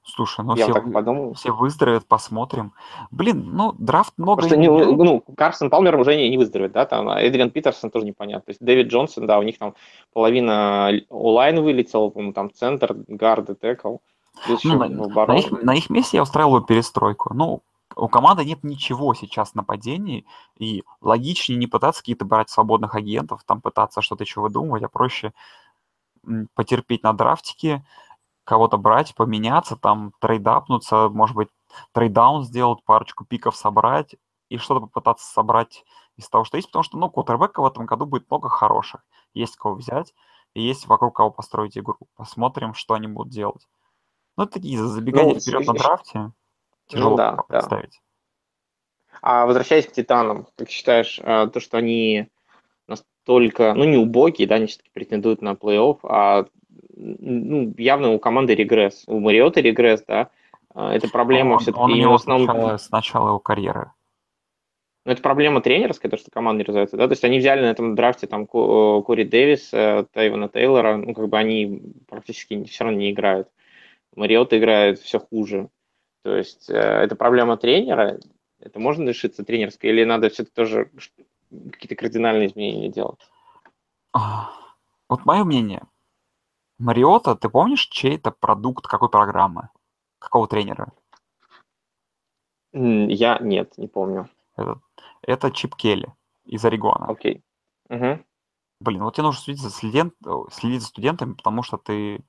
Слушай, 0.03 0.45
ну 0.45 0.55
Я 0.55 0.65
все, 0.65 0.73
так 0.73 0.91
подумал. 0.91 1.33
все 1.33 1.51
выздоровеют, 1.51 2.05
посмотрим. 2.05 2.73
Блин, 3.11 3.49
ну, 3.53 3.73
драфт 3.73 4.13
много... 4.17 4.41
Просто 4.41 4.57
не, 4.57 4.69
ну, 4.69 5.23
Карсон 5.35 5.69
Палмер 5.69 5.99
уже 5.99 6.15
не, 6.15 6.29
не 6.29 6.37
выздоровеет, 6.37 6.73
да, 6.73 6.85
там 6.85 7.09
а 7.09 7.21
Эдриан 7.21 7.49
Питерсон 7.49 7.89
тоже 7.89 8.05
непонятно. 8.05 8.45
То 8.45 8.51
есть 8.51 8.61
Дэвид 8.61 8.87
Джонсон, 8.87 9.25
да, 9.25 9.39
у 9.39 9.43
них 9.43 9.57
там 9.57 9.73
половина 10.13 10.91
онлайн 11.09 11.61
вылетела, 11.61 12.11
там 12.33 12.51
центр, 12.53 12.95
гарды, 13.07 13.55
текл. 13.55 13.97
Ну, 14.63 14.77
на, 14.77 15.25
на, 15.25 15.37
их, 15.37 15.51
на 15.51 15.75
их 15.75 15.89
месте 15.89 16.17
я 16.17 16.23
устраиваю 16.23 16.61
перестройку. 16.61 17.33
Ну, 17.33 17.61
у 17.95 18.07
команды 18.07 18.43
нет 18.43 18.63
ничего 18.63 19.13
сейчас 19.13 19.51
в 19.51 19.55
нападении, 19.55 20.25
и 20.57 20.83
логичнее 21.01 21.57
не 21.57 21.67
пытаться 21.67 22.01
какие-то 22.01 22.25
брать 22.25 22.49
свободных 22.49 22.95
агентов, 22.95 23.43
там 23.45 23.61
пытаться 23.61 24.01
что-то 24.01 24.23
еще 24.23 24.41
выдумывать, 24.41 24.83
а 24.83 24.89
проще 24.89 25.33
потерпеть 26.53 27.03
на 27.03 27.13
драфтике, 27.13 27.85
кого-то 28.45 28.77
брать, 28.77 29.15
поменяться, 29.15 29.75
там 29.75 30.13
трейдапнуться, 30.19 31.09
может 31.09 31.35
быть, 31.35 31.49
трейдаун 31.91 32.43
сделать, 32.43 32.83
парочку 32.85 33.25
пиков 33.25 33.55
собрать 33.55 34.15
и 34.49 34.57
что-то 34.57 34.81
попытаться 34.81 35.25
собрать 35.31 35.83
из 36.15 36.29
того, 36.29 36.45
что 36.45 36.57
есть, 36.57 36.69
потому 36.69 36.83
что, 36.83 36.97
ну, 36.97 37.09
квотербека 37.09 37.61
в 37.61 37.65
этом 37.65 37.85
году 37.85 38.05
будет 38.05 38.29
много 38.29 38.47
хороших. 38.47 39.05
Есть 39.33 39.57
кого 39.57 39.75
взять, 39.75 40.13
и 40.53 40.61
есть 40.61 40.87
вокруг 40.87 41.15
кого 41.15 41.31
построить 41.31 41.77
игру. 41.77 41.97
Посмотрим, 42.15 42.73
что 42.73 42.93
они 42.93 43.07
будут 43.07 43.33
делать. 43.33 43.67
Ну, 44.37 44.45
такие 44.45 44.77
забегания 44.79 45.33
ну, 45.33 45.39
вперед 45.39 45.67
на 45.67 45.73
драфте. 45.73 46.19
Ну 46.19 46.33
тяжело 46.87 47.09
ну, 47.11 47.17
да, 47.17 47.37
представить. 47.47 48.01
Да. 49.11 49.19
А 49.21 49.45
возвращаясь 49.45 49.87
к 49.87 49.91
Титанам, 49.91 50.47
как 50.55 50.69
считаешь, 50.69 51.19
э, 51.19 51.47
то, 51.47 51.59
что 51.59 51.77
они 51.77 52.27
настолько, 52.87 53.73
ну, 53.73 53.85
не 53.85 53.97
убогие, 53.97 54.47
да, 54.47 54.55
они 54.55 54.67
все-таки 54.67 54.91
претендуют 54.93 55.41
на 55.41 55.53
плей-офф, 55.53 55.99
а 56.03 56.45
ну, 56.95 57.73
явно 57.77 58.11
у 58.11 58.19
команды 58.19 58.55
регресс, 58.55 59.03
у 59.07 59.19
Мариота 59.19 59.61
регресс, 59.61 60.03
да, 60.07 60.29
а, 60.73 60.93
это 60.93 61.09
проблема 61.09 61.53
он, 61.53 61.59
все-таки 61.59 62.05
он 62.05 62.11
в 62.11 62.13
основном... 62.13 62.49
Сначала, 62.49 62.77
с 62.77 62.91
начала 62.91 63.27
его 63.29 63.39
карьеры. 63.39 63.91
Ну, 65.05 65.11
это 65.11 65.21
проблема 65.21 65.61
тренерская, 65.61 66.09
то, 66.09 66.17
что 66.17 66.31
команда 66.31 66.59
не 66.59 66.63
развивается, 66.65 66.97
да, 66.97 67.07
то 67.07 67.11
есть 67.11 67.23
они 67.23 67.39
взяли 67.39 67.61
на 67.61 67.71
этом 67.71 67.95
драфте 67.95 68.27
там 68.27 68.47
Кори 68.47 69.23
Дэвис, 69.23 69.69
Тайвана 69.69 70.49
Тейлора, 70.49 70.97
ну, 70.97 71.13
как 71.13 71.29
бы 71.29 71.37
они 71.37 71.81
практически 72.07 72.63
все 72.63 72.85
равно 72.85 72.99
не 72.99 73.11
играют. 73.11 73.49
Мариот 74.15 74.53
играет 74.53 74.99
все 74.99 75.19
хуже. 75.19 75.69
То 76.23 76.35
есть 76.35 76.69
э, 76.69 76.73
это 76.73 77.15
проблема 77.15 77.55
тренера, 77.55 78.17
это 78.59 78.79
можно 78.79 79.03
лишиться 79.03 79.43
тренерской, 79.43 79.91
или 79.91 80.03
надо 80.03 80.29
все-таки 80.29 80.55
тоже 80.55 80.89
какие-то 81.71 81.95
кардинальные 81.95 82.47
изменения 82.47 82.89
делать? 82.89 83.19
Вот 84.11 85.25
мое 85.25 85.43
мнение. 85.43 85.83
Мариота, 86.77 87.35
ты 87.35 87.49
помнишь, 87.49 87.87
чей 87.87 88.17
это 88.17 88.31
продукт 88.31 88.87
какой 88.87 89.09
программы? 89.09 89.69
Какого 90.19 90.47
тренера? 90.47 90.91
Я 92.73 93.39
нет, 93.39 93.77
не 93.77 93.87
помню. 93.87 94.29
Это, 94.57 94.81
это 95.21 95.51
Чип 95.51 95.75
Келли 95.75 96.13
из 96.45 96.63
Орегона. 96.65 97.07
Окей. 97.07 97.43
Угу. 97.89 98.19
Блин, 98.81 99.03
вот 99.03 99.15
тебе 99.15 99.23
нужно 99.23 99.41
следить 99.41 99.61
за, 99.61 99.69
студент, 99.69 100.13
следить 100.51 100.81
за 100.81 100.87
студентами, 100.87 101.33
потому 101.33 101.63
что 101.63 101.77
ты 101.77 102.25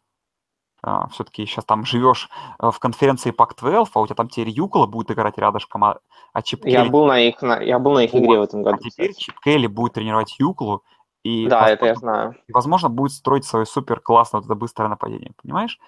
а, 0.82 1.08
все-таки 1.08 1.44
сейчас 1.46 1.64
там 1.64 1.84
живешь 1.84 2.28
э, 2.60 2.70
в 2.70 2.78
конференции 2.78 3.32
Pac-12, 3.32 3.88
а 3.92 4.00
у 4.00 4.06
тебя 4.06 4.14
там 4.14 4.28
теперь 4.28 4.50
Юкола 4.50 4.86
будет 4.86 5.10
играть 5.10 5.36
рядышком, 5.36 5.82
а, 5.82 5.98
а 6.32 6.42
Чип 6.42 6.64
я 6.64 6.82
Келли... 6.82 6.90
Был 6.90 7.06
на 7.06 7.18
их, 7.18 7.42
на, 7.42 7.60
я 7.60 7.80
был 7.80 7.94
на 7.94 8.04
их 8.04 8.12
вот. 8.12 8.22
игре 8.22 8.38
в 8.38 8.42
этом 8.42 8.62
году. 8.62 8.76
А 8.76 8.78
теперь 8.78 9.10
кстати. 9.10 9.24
Чип 9.24 9.40
Келли 9.40 9.66
будет 9.66 9.94
тренировать 9.94 10.38
Юклу, 10.38 10.84
и, 11.26 11.48
да, 11.48 11.62
возможно, 11.62 11.74
это 11.74 11.86
я 11.86 11.94
знаю. 11.96 12.36
И, 12.46 12.52
возможно, 12.52 12.88
будет 12.88 13.10
строить 13.10 13.44
свое 13.44 13.66
супер 13.66 13.98
классное 13.98 14.40
вот 14.40 14.44
это 14.44 14.54
быстрое 14.54 14.88
нападение, 14.88 15.32
понимаешь? 15.42 15.80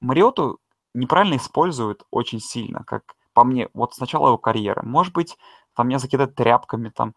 Мариоту 0.00 0.58
неправильно 0.92 1.36
используют 1.36 2.02
очень 2.10 2.40
сильно, 2.40 2.82
как 2.84 3.14
по 3.32 3.44
мне, 3.44 3.68
вот 3.74 3.94
с 3.94 4.00
начала 4.00 4.26
его 4.26 4.38
карьеры. 4.38 4.82
Может 4.82 5.14
быть, 5.14 5.38
там 5.76 5.86
меня 5.86 6.00
закидать 6.00 6.34
тряпками 6.34 6.88
там 6.88 7.14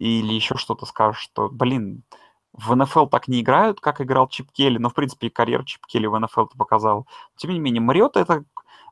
или 0.00 0.34
еще 0.34 0.56
что-то 0.56 0.84
скажут, 0.84 1.22
что, 1.22 1.48
блин, 1.48 2.02
в 2.52 2.74
НФЛ 2.74 3.06
так 3.06 3.28
не 3.28 3.40
играют, 3.40 3.80
как 3.80 4.00
играл 4.00 4.26
Чип 4.26 4.50
Келли, 4.50 4.78
но, 4.78 4.90
в 4.90 4.94
принципе, 4.94 5.28
и 5.28 5.30
карьеру 5.30 5.62
Чип 5.64 5.86
Келли 5.86 6.08
в 6.08 6.18
НФЛ 6.18 6.46
это 6.46 6.58
показал. 6.58 7.06
Тем 7.36 7.52
не 7.52 7.60
менее, 7.60 7.80
Мариота— 7.80 8.18
это 8.20 8.44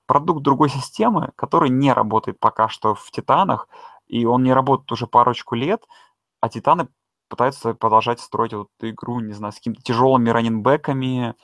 продукт 0.07 0.41
другой 0.43 0.69
системы, 0.69 1.33
который 1.35 1.69
не 1.69 1.93
работает 1.93 2.39
пока 2.39 2.69
что 2.69 2.95
в 2.95 3.11
«Титанах», 3.11 3.69
и 4.07 4.25
он 4.25 4.45
не 4.45 4.53
работает 4.53 4.93
уже 4.93 5.09
парочку 5.09 5.57
лет, 5.57 5.83
а 6.41 6.49
«Титаны» 6.49 6.87
пытаются 7.29 7.75
продолжать 7.75 8.20
строить 8.20 8.53
вот 8.53 8.68
эту 8.79 8.91
игру, 8.91 9.20
не 9.20 9.33
знаю, 9.33 9.53
с 9.53 9.57
какими-то 9.57 9.83
тяжелыми 9.83 10.31
раненбеками, 10.31 11.35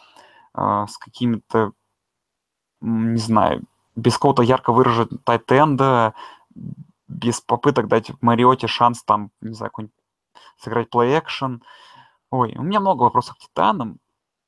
э, 0.54 0.86
с 0.88 0.96
какими-то, 0.98 1.72
не 2.80 3.18
знаю, 3.18 3.64
без 3.96 4.14
какого-то 4.14 4.42
ярко 4.42 4.72
выраженного 4.72 5.18
тайтенда, 5.24 6.14
без 7.08 7.40
попыток 7.40 7.88
дать 7.88 8.12
Мариоте 8.20 8.66
шанс 8.66 9.02
там, 9.02 9.30
не 9.40 9.54
знаю, 9.54 9.72
сыграть 10.58 10.88
плей-экшен. 10.90 11.62
Ой, 12.30 12.54
у 12.56 12.62
меня 12.62 12.80
много 12.80 13.02
вопросов 13.02 13.36
к 13.36 13.38
Титанам. 13.40 13.98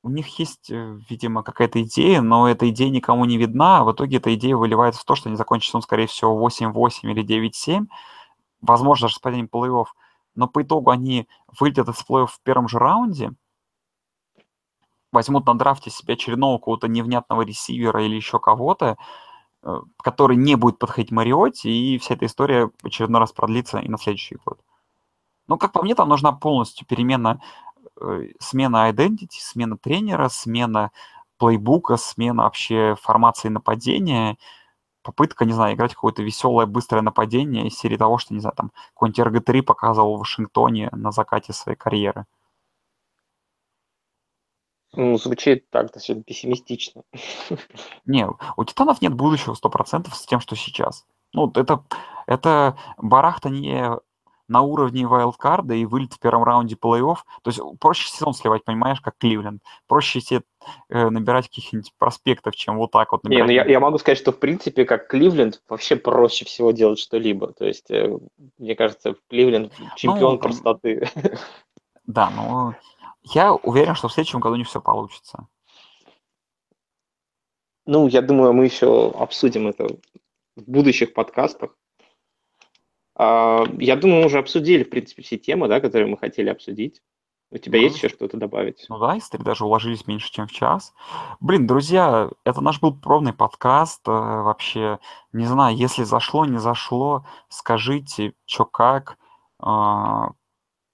У 0.03 0.09
них 0.09 0.39
есть, 0.39 0.69
э, 0.69 0.99
видимо, 1.09 1.43
какая-то 1.43 1.81
идея, 1.83 2.21
но 2.21 2.49
эта 2.49 2.69
идея 2.69 2.89
никому 2.89 3.23
не 3.25 3.37
видна, 3.37 3.79
а 3.79 3.83
в 3.85 3.91
итоге 3.93 4.17
эта 4.17 4.33
идея 4.35 4.57
выливается 4.57 5.01
в 5.01 5.05
то, 5.05 5.15
что 5.15 5.29
они 5.29 5.37
закончат, 5.37 5.75
он, 5.75 5.81
скорее 5.81 6.07
всего, 6.07 6.35
8-8 6.37 7.11
или 7.11 7.23
9-7, 7.23 7.87
возможно, 8.61 9.05
даже 9.05 9.15
с 9.15 9.19
падением 9.19 9.49
плей-офф 9.51 9.85
но 10.35 10.47
по 10.47 10.63
итогу 10.63 10.89
они 10.89 11.27
выйдут 11.59 11.89
из 11.89 12.03
плей 12.03 12.25
в 12.25 12.39
первом 12.43 12.67
же 12.67 12.79
раунде, 12.79 13.33
возьмут 15.11 15.45
на 15.45 15.55
драфте 15.55 15.89
себе 15.89 16.15
очередного 16.15 16.57
какого-то 16.57 16.87
невнятного 16.87 17.43
ресивера 17.43 18.03
или 18.03 18.15
еще 18.15 18.39
кого-то, 18.39 18.97
э, 19.63 19.81
который 19.97 20.35
не 20.35 20.55
будет 20.55 20.79
подходить 20.79 21.11
Мариотти, 21.11 21.67
и 21.67 21.97
вся 21.99 22.15
эта 22.15 22.25
история 22.25 22.71
очередной 22.81 23.19
раз 23.19 23.31
продлится 23.31 23.79
и 23.79 23.89
на 23.89 23.97
следующий 23.97 24.37
год. 24.43 24.59
Ну, 25.47 25.57
как 25.57 25.71
по 25.71 25.83
мне, 25.83 25.93
там 25.93 26.09
нужна 26.09 26.31
полностью 26.31 26.87
перемена, 26.87 27.41
э, 28.01 28.29
смена 28.39 28.89
identity, 28.89 29.37
смена 29.39 29.77
тренера, 29.77 30.29
смена 30.29 30.91
плейбука, 31.37 31.97
смена 31.97 32.43
вообще 32.43 32.95
формации 32.99 33.49
нападения– 33.49 34.37
попытка, 35.03 35.45
не 35.45 35.53
знаю, 35.53 35.75
играть 35.75 35.93
какое-то 35.93 36.23
веселое, 36.23 36.65
быстрое 36.65 37.01
нападение 37.01 37.67
из 37.67 37.77
серии 37.77 37.97
того, 37.97 38.17
что, 38.17 38.33
не 38.33 38.39
знаю, 38.39 38.55
там, 38.55 38.71
какой-нибудь 38.93 39.43
RG3 39.43 39.61
показывал 39.61 40.15
в 40.15 40.19
Вашингтоне 40.19 40.89
на 40.91 41.11
закате 41.11 41.53
своей 41.53 41.77
карьеры. 41.77 42.25
Ну, 44.95 45.17
звучит 45.17 45.69
так 45.71 45.87
достаточно 45.87 46.21
пессимистично. 46.21 47.03
Не, 48.05 48.27
у 48.57 48.63
Титанов 48.63 49.01
нет 49.01 49.13
будущего 49.13 49.55
100% 49.55 50.09
с 50.13 50.25
тем, 50.25 50.39
что 50.39 50.55
сейчас. 50.55 51.05
Ну, 51.33 51.51
это, 51.55 51.83
это 52.27 52.77
барахта 52.97 53.49
не 53.49 53.89
на 54.47 54.61
уровне 54.61 55.07
вайлдкарда 55.07 55.73
и 55.73 55.85
вылет 55.85 56.13
в 56.13 56.19
первом 56.19 56.43
раунде 56.43 56.75
плей-офф. 56.75 57.17
То 57.43 57.49
есть 57.49 57.61
проще 57.79 58.07
сезон 58.07 58.33
сливать, 58.33 58.63
понимаешь, 58.63 59.01
как 59.01 59.17
Кливленд. 59.17 59.61
Проще 59.87 60.21
себе 60.21 60.41
э, 60.89 61.09
набирать 61.09 61.47
каких-нибудь 61.47 61.93
проспектов, 61.97 62.55
чем 62.55 62.77
вот 62.77 62.91
так 62.91 63.11
вот 63.11 63.23
набирать. 63.23 63.47
Не, 63.47 63.47
ну 63.47 63.53
я, 63.53 63.65
я 63.65 63.79
могу 63.79 63.97
сказать, 63.97 64.17
что 64.17 64.31
в 64.31 64.39
принципе, 64.39 64.85
как 64.85 65.07
Кливленд, 65.07 65.61
вообще 65.67 65.95
проще 65.95 66.45
всего 66.45 66.71
делать 66.71 66.99
что-либо. 66.99 67.53
То 67.53 67.65
есть, 67.65 67.89
э, 67.91 68.17
мне 68.57 68.75
кажется, 68.75 69.15
Кливленд 69.29 69.73
чемпион 69.95 70.33
ну, 70.33 70.39
простоты. 70.39 71.09
Да, 72.05 72.29
ну 72.31 72.73
я 73.33 73.53
уверен, 73.53 73.95
что 73.95 74.07
в 74.07 74.13
следующем 74.13 74.39
году 74.39 74.55
не 74.55 74.63
все 74.63 74.81
получится. 74.81 75.47
Ну, 77.85 78.07
я 78.07 78.21
думаю, 78.21 78.53
мы 78.53 78.65
еще 78.65 79.11
обсудим 79.11 79.67
это 79.67 79.87
в 80.55 80.63
будущих 80.69 81.13
подкастах. 81.13 81.75
А, 83.15 83.63
я 83.79 83.95
думаю, 83.95 84.21
мы 84.21 84.25
уже 84.27 84.39
обсудили, 84.39 84.83
в 84.83 84.89
принципе, 84.89 85.21
все 85.21 85.37
темы, 85.37 85.67
да, 85.67 85.79
которые 85.79 86.07
мы 86.07 86.17
хотели 86.17 86.49
обсудить. 86.49 87.01
У 87.51 87.57
тебя 87.57 87.77
ну, 87.77 87.83
есть 87.83 87.97
еще 87.97 88.09
что-то 88.09 88.37
добавить? 88.37 88.85
Ну 88.89 88.97
да, 88.97 89.13
если 89.13 89.37
даже 89.37 89.65
уложились 89.65 90.07
меньше, 90.07 90.31
чем 90.31 90.47
в 90.47 90.51
час. 90.51 90.91
Блин, 91.39 91.67
друзья, 91.67 92.31
это 92.45 92.61
наш 92.61 92.79
был 92.79 92.95
пробный 92.95 93.31
подкаст. 93.33 94.01
Э, 94.07 94.11
вообще, 94.11 94.97
не 95.33 95.45
знаю, 95.45 95.77
если 95.77 96.01
зашло, 96.03 96.45
не 96.45 96.57
зашло, 96.57 97.27
скажите, 97.49 98.33
что 98.45 98.65
как. 98.65 99.19
Э, 99.63 100.29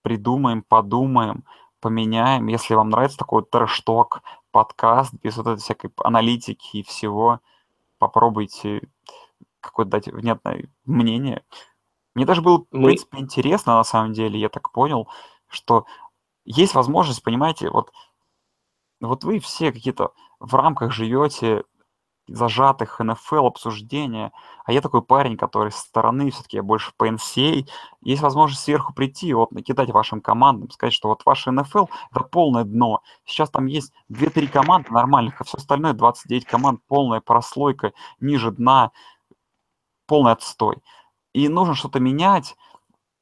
придумаем, 0.02 0.64
подумаем, 0.64 1.46
поменяем. 1.80 2.48
Если 2.48 2.74
вам 2.74 2.90
нравится 2.90 3.18
такой 3.18 3.46
трэш-ток, 3.46 4.22
подкаст, 4.52 5.14
без 5.14 5.38
вот 5.38 5.48
этой 5.48 5.62
всякой 5.62 5.92
аналитики 6.04 6.78
и 6.78 6.84
всего, 6.84 7.40
попробуйте 8.00 8.82
какое-то 9.62 9.92
дать 9.92 10.08
внятное 10.08 10.66
мнение. 10.86 11.44
Мне 12.20 12.26
даже 12.26 12.42
было, 12.42 12.58
в 12.58 12.66
принципе, 12.66 13.20
интересно, 13.20 13.78
на 13.78 13.86
самом 13.86 14.12
деле, 14.12 14.38
я 14.38 14.50
так 14.50 14.74
понял, 14.74 15.08
что 15.48 15.86
есть 16.44 16.76
возможность, 16.76 17.24
понимаете, 17.24 17.70
вот, 17.70 17.94
вот 19.00 19.24
вы 19.24 19.40
все 19.40 19.72
какие-то 19.72 20.12
в 20.42 20.54
рамках 20.54 20.92
живете 20.92 21.64
зажатых 22.28 23.00
НФЛ 23.00 23.46
обсуждения, 23.46 24.34
а 24.66 24.74
я 24.74 24.82
такой 24.82 25.02
парень, 25.02 25.38
который 25.38 25.72
со 25.72 25.80
стороны 25.80 26.30
все-таки 26.30 26.58
я 26.58 26.62
больше 26.62 26.92
по 26.98 27.08
NCA, 27.08 27.66
есть 28.02 28.22
возможность 28.22 28.64
сверху 28.64 28.94
прийти, 28.94 29.34
вот 29.34 29.54
накидать 29.54 29.90
вашим 29.90 30.20
командам, 30.20 30.70
сказать, 30.72 30.94
что 30.94 31.08
вот 31.08 31.22
ваш 31.26 31.46
НФЛ 31.46 31.86
это 32.12 32.24
полное 32.26 32.66
дно. 32.66 33.02
Сейчас 33.24 33.50
там 33.50 33.68
есть 33.68 33.94
2-3 34.12 34.50
команды 34.50 34.92
нормальных, 34.92 35.40
а 35.40 35.46
все 35.46 35.56
остальное 35.56 35.94
29 35.94 36.44
команд, 36.44 36.82
полная 36.86 37.22
прослойка, 37.22 37.94
ниже 38.20 38.52
дна, 38.52 38.92
полный 40.06 40.34
отстой 40.34 40.82
и 41.34 41.48
нужно 41.48 41.76
что-то 41.76 42.00
менять, 42.00 42.56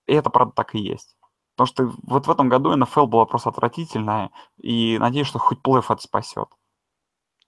и 0.05 0.14
это, 0.14 0.30
правда, 0.30 0.53
так 0.55 0.76
и 0.76 0.80
есть. 0.80 1.16
Потому 1.55 1.68
что 1.68 1.91
вот 2.03 2.28
в 2.28 2.32
этом 2.32 2.49
году 2.49 2.76
НФЛ 2.76 3.08
была 3.08 3.26
просто 3.26 3.49
отвратительная, 3.49 4.30
и 4.62 4.97
надеюсь, 4.99 5.28
что 5.28 5.39
хоть 5.39 5.62
плей 5.62 5.80
это 5.80 5.97
спасет. 6.01 6.47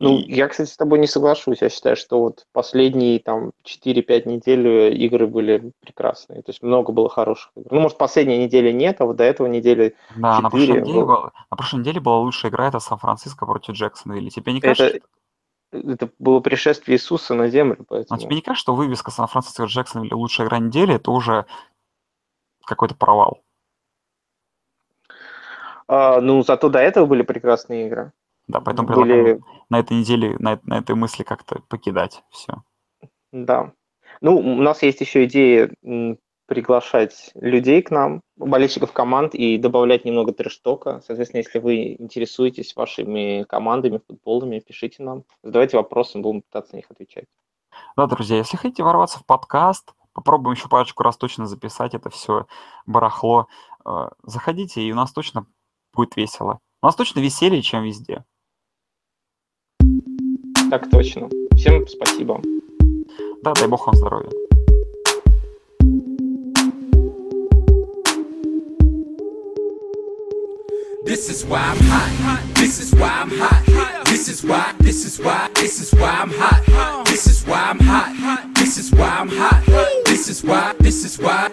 Ну, 0.01 0.17
И- 0.17 0.33
я, 0.33 0.47
кстати, 0.47 0.69
с 0.69 0.77
тобой 0.77 0.97
не 0.99 1.07
соглашусь. 1.07 1.61
Я 1.61 1.69
считаю, 1.69 1.97
что 1.97 2.21
вот 2.21 2.45
последние 2.53 3.19
там 3.19 3.51
4-5 3.65 4.25
недель 4.25 4.65
э, 4.65 4.93
игры 4.93 5.27
были 5.27 5.73
прекрасные. 5.81 6.41
То 6.41 6.51
есть 6.51 6.63
много 6.63 6.93
было 6.93 7.09
хороших 7.09 7.51
игр. 7.57 7.67
Ну, 7.69 7.81
может, 7.81 7.97
последней 7.97 8.37
недели 8.37 8.71
нет, 8.71 9.01
а 9.01 9.05
вот 9.05 9.17
до 9.17 9.25
этого 9.25 9.47
недели 9.47 9.95
Да, 10.15 10.39
на 10.39 10.49
прошлой, 10.49 10.79
неделе 10.79 10.85
было. 11.01 11.05
была, 11.05 11.31
на 11.51 11.57
прошлой 11.57 11.79
неделе 11.81 11.99
была 11.99 12.19
лучшая 12.19 12.49
игра, 12.49 12.69
это 12.69 12.79
Сан-Франциско 12.79 13.45
против 13.45 13.73
Джексонвилля. 13.73 14.29
Тебе 14.29 14.53
не 14.53 14.61
кажется, 14.61 14.97
это, 14.97 15.05
это 15.71 16.09
было 16.19 16.39
пришествие 16.39 16.97
Иисуса 16.97 17.33
на 17.35 17.49
землю, 17.49 17.77
Но 17.79 17.85
поэтому... 17.87 18.19
тебе 18.19 18.35
не 18.35 18.41
кажется, 18.41 18.61
что 18.61 18.75
вывеска 18.75 19.11
Сан-Франциско 19.11 19.63
Джексонвилля 19.63 20.15
лучшая 20.15 20.47
игра 20.47 20.59
недели, 20.59 20.95
это 20.95 21.11
уже 21.11 21.45
какой-то 22.65 22.95
провал? 22.95 23.41
А, 25.87 26.21
ну, 26.21 26.43
зато 26.43 26.69
до 26.69 26.79
этого 26.79 27.05
были 27.05 27.23
прекрасные 27.23 27.87
игры. 27.87 28.11
Да, 28.47 28.61
поэтому 28.61 28.87
Были, 28.87 28.97
предлагаю 29.01 29.45
на 29.69 29.79
этой 29.79 29.97
неделе, 29.97 30.35
на, 30.39 30.59
на 30.63 30.79
этой 30.79 30.95
мысли 30.95 31.23
как-то 31.23 31.61
покидать 31.67 32.23
все. 32.31 32.63
да. 33.31 33.73
Ну, 34.21 34.37
у 34.37 34.61
нас 34.61 34.83
есть 34.83 34.99
еще 35.01 35.25
идея 35.25 35.71
приглашать 36.49 37.31
людей 37.35 37.81
к 37.81 37.91
нам, 37.91 38.21
болельщиков 38.35 38.91
команд, 38.91 39.35
и 39.35 39.57
добавлять 39.57 40.03
немного 40.03 40.33
трэш-тока. 40.33 41.01
Соответственно, 41.05 41.39
если 41.39 41.59
вы 41.59 41.95
интересуетесь 41.99 42.75
вашими 42.75 43.45
командами 43.47 44.01
футболными, 44.05 44.59
пишите 44.59 45.03
нам, 45.03 45.23
задавайте 45.43 45.77
вопросы, 45.77 46.17
мы 46.17 46.23
будем 46.23 46.41
пытаться 46.41 46.73
на 46.73 46.77
них 46.77 46.89
отвечать. 46.89 47.25
Да, 47.95 48.07
друзья, 48.07 48.37
если 48.37 48.57
хотите 48.57 48.83
ворваться 48.83 49.19
в 49.19 49.25
подкаст, 49.25 49.93
попробуем 50.13 50.55
еще 50.55 50.67
парочку 50.67 51.03
раз 51.03 51.17
точно 51.17 51.45
записать 51.45 51.93
это 51.93 52.09
все 52.09 52.47
барахло, 52.87 53.47
э, 53.85 54.09
заходите, 54.23 54.81
и 54.81 54.91
у 54.91 54.95
нас 54.95 55.13
точно 55.13 55.45
будет 55.93 56.17
весело. 56.17 56.59
У 56.81 56.87
нас 56.87 56.95
точно 56.95 57.19
веселее, 57.19 57.61
чем 57.61 57.83
везде. 57.83 58.25
Так 60.69 60.89
точно. 60.89 61.29
Всем 61.55 61.87
спасибо. 61.87 62.41
Да, 63.43 63.53
дай 63.53 63.67
бог 63.67 63.85
вам 63.85 63.95
здоровья. 63.95 64.48
This 71.09 71.27
is 71.27 71.43
why 71.43 71.57
I'm 71.57 71.77
hot. 71.79 72.53
This 72.53 72.79
is 72.79 72.93
why 72.93 73.09
I'm 73.09 73.31
hot. 73.31 74.05
This 74.05 74.29
is 74.29 74.43
why, 74.43 74.75
this 74.77 75.05
is 75.05 75.19
why, 75.19 75.49
this 75.55 75.81
is 75.81 75.91
why 75.99 76.07
I'm 76.07 76.29
hot. 76.29 77.03
This 77.07 77.25
is 77.25 77.43
why 77.47 77.71
I'm 77.71 77.79
hot. 77.79 78.53
This 78.53 78.77
is 78.77 78.91
why 78.91 79.07
I'm 79.07 79.27
hot. 79.27 79.65
This 80.05 80.29
is 80.29 80.43
why, 80.43 80.75
this 80.77 81.03
is 81.03 81.17
why, 81.17 81.48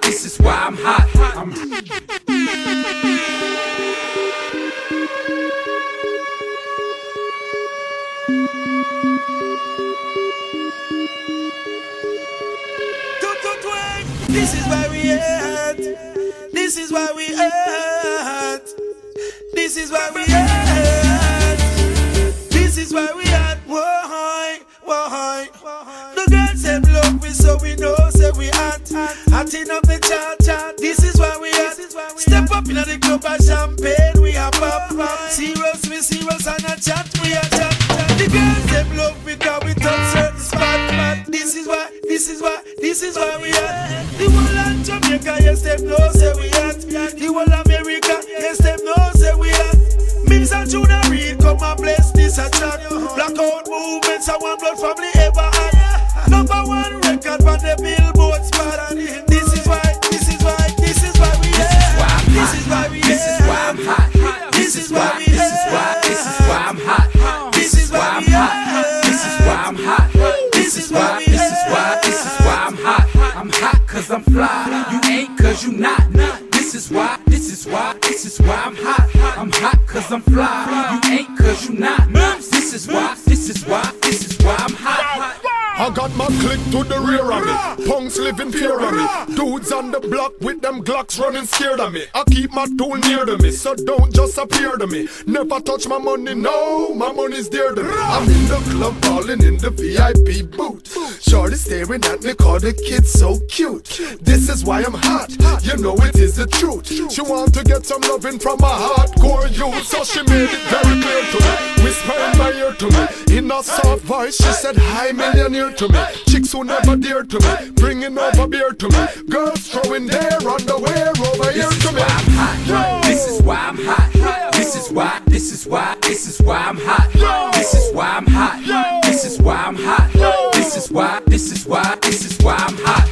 Running 91.36 91.48
scared 91.48 91.80
of 91.80 91.92
me. 91.92 92.02
I 92.14 92.24
keep 92.30 92.50
my 92.50 92.64
tool 92.78 92.96
near 92.96 93.26
to 93.26 93.36
me, 93.36 93.50
so 93.50 93.74
don't 93.74 94.10
just 94.14 94.38
appear 94.38 94.76
to 94.78 94.86
me. 94.86 95.06
Never 95.26 95.60
touch 95.60 95.86
my 95.86 95.98
money, 95.98 96.34
no, 96.34 96.94
my 96.94 97.12
money's 97.12 97.50
dear 97.50 97.74
to 97.74 97.82
me. 97.82 97.90
I'm 97.92 98.22
in 98.22 98.48
the 98.48 98.56
club 98.70 98.98
balling 99.02 99.42
in 99.42 99.58
the 99.58 99.68
VIP 99.68 100.50
booth. 100.50 100.88
Shorty 101.22 101.56
staring 101.56 102.02
at 102.06 102.22
me, 102.22 102.32
call 102.32 102.58
the 102.58 102.72
kid 102.72 103.06
so 103.06 103.38
cute. 103.50 104.00
This 104.22 104.48
is 104.48 104.64
why 104.64 104.82
I'm 104.82 104.94
hot, 104.94 105.30
you 105.62 105.76
know 105.76 105.94
it 105.96 106.16
is 106.16 106.36
the 106.36 106.46
truth. 106.46 106.88
She 107.12 107.20
want 107.20 107.52
to 107.52 107.64
get 107.64 107.84
some 107.84 108.00
loving 108.00 108.38
from 108.38 108.60
a 108.60 108.72
hardcore 108.72 109.50
youth, 109.54 109.84
so 109.84 110.04
she 110.04 110.22
made 110.22 110.48
it 110.50 110.62
very 110.70 111.02
clear 111.02 111.22
to 111.32 111.40
me. 111.40 111.75
Whisper 112.06 112.30
in 112.32 112.38
my 112.38 112.52
ear 112.52 112.72
to 112.72 112.90
me, 112.90 113.36
in 113.38 113.50
a 113.50 113.62
soft 113.62 114.02
voice, 114.02 114.36
she 114.36 114.52
said, 114.52 114.76
Hi, 114.76 115.12
millionaire 115.12 115.72
to 115.72 115.88
me. 115.88 115.98
Chicks 116.28 116.52
who 116.52 116.64
never 116.64 116.96
dare 116.96 117.24
to 117.24 117.40
me, 117.40 117.70
bringing 117.72 118.16
over 118.18 118.46
beer 118.46 118.70
to 118.72 118.88
me. 118.88 119.06
Girls 119.28 119.66
throwing 119.68 120.06
their 120.06 120.34
underwear 120.34 121.10
over 121.10 121.50
here 121.52 121.64
This 121.68 121.82
to 121.82 121.88
is 121.88 121.94
me. 121.94 122.00
why 122.00 122.06
I'm 122.08 122.30
hot. 122.66 123.04
This 123.04 123.28
is 123.28 123.42
why 123.42 123.56
I'm 123.56 123.76
hot. 123.78 124.52
This 124.52 124.76
is 124.76 124.92
why, 124.92 125.20
this 125.26 125.52
is 125.52 125.66
why, 125.66 125.96
this 126.02 126.28
is 126.28 126.40
why 126.46 126.58
I'm 126.58 126.76
hot. 126.78 127.52
This 127.54 127.74
is 127.74 127.94
why 127.94 128.08
I'm 128.08 128.26
hot. 128.26 129.02
This 129.04 129.24
is 129.24 129.40
why 129.40 129.56
I'm 129.56 129.76
hot. 129.76 130.52
This 130.52 130.76
is 130.76 130.90
why, 130.90 131.20
this 131.26 131.52
is 131.52 131.66
why, 131.66 131.96
this 132.02 132.24
is 132.24 132.38
why 132.44 132.54
I'm 132.56 132.76
hot. 132.78 133.08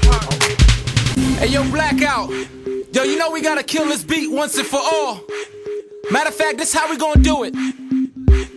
Hey, 1.38 1.48
yo, 1.48 1.62
Blackout. 1.70 2.30
Yo, 2.92 3.02
you 3.02 3.18
know 3.18 3.30
we 3.32 3.40
gotta 3.42 3.64
kill 3.64 3.86
this 3.86 4.04
beat 4.04 4.30
once 4.30 4.56
and 4.56 4.66
for 4.66 4.80
all. 4.80 5.20
Matter 6.12 6.28
of 6.28 6.34
fact, 6.34 6.58
this 6.58 6.72
how 6.72 6.88
we 6.88 6.96
gonna 6.96 7.20
do 7.22 7.44
it. 7.44 7.54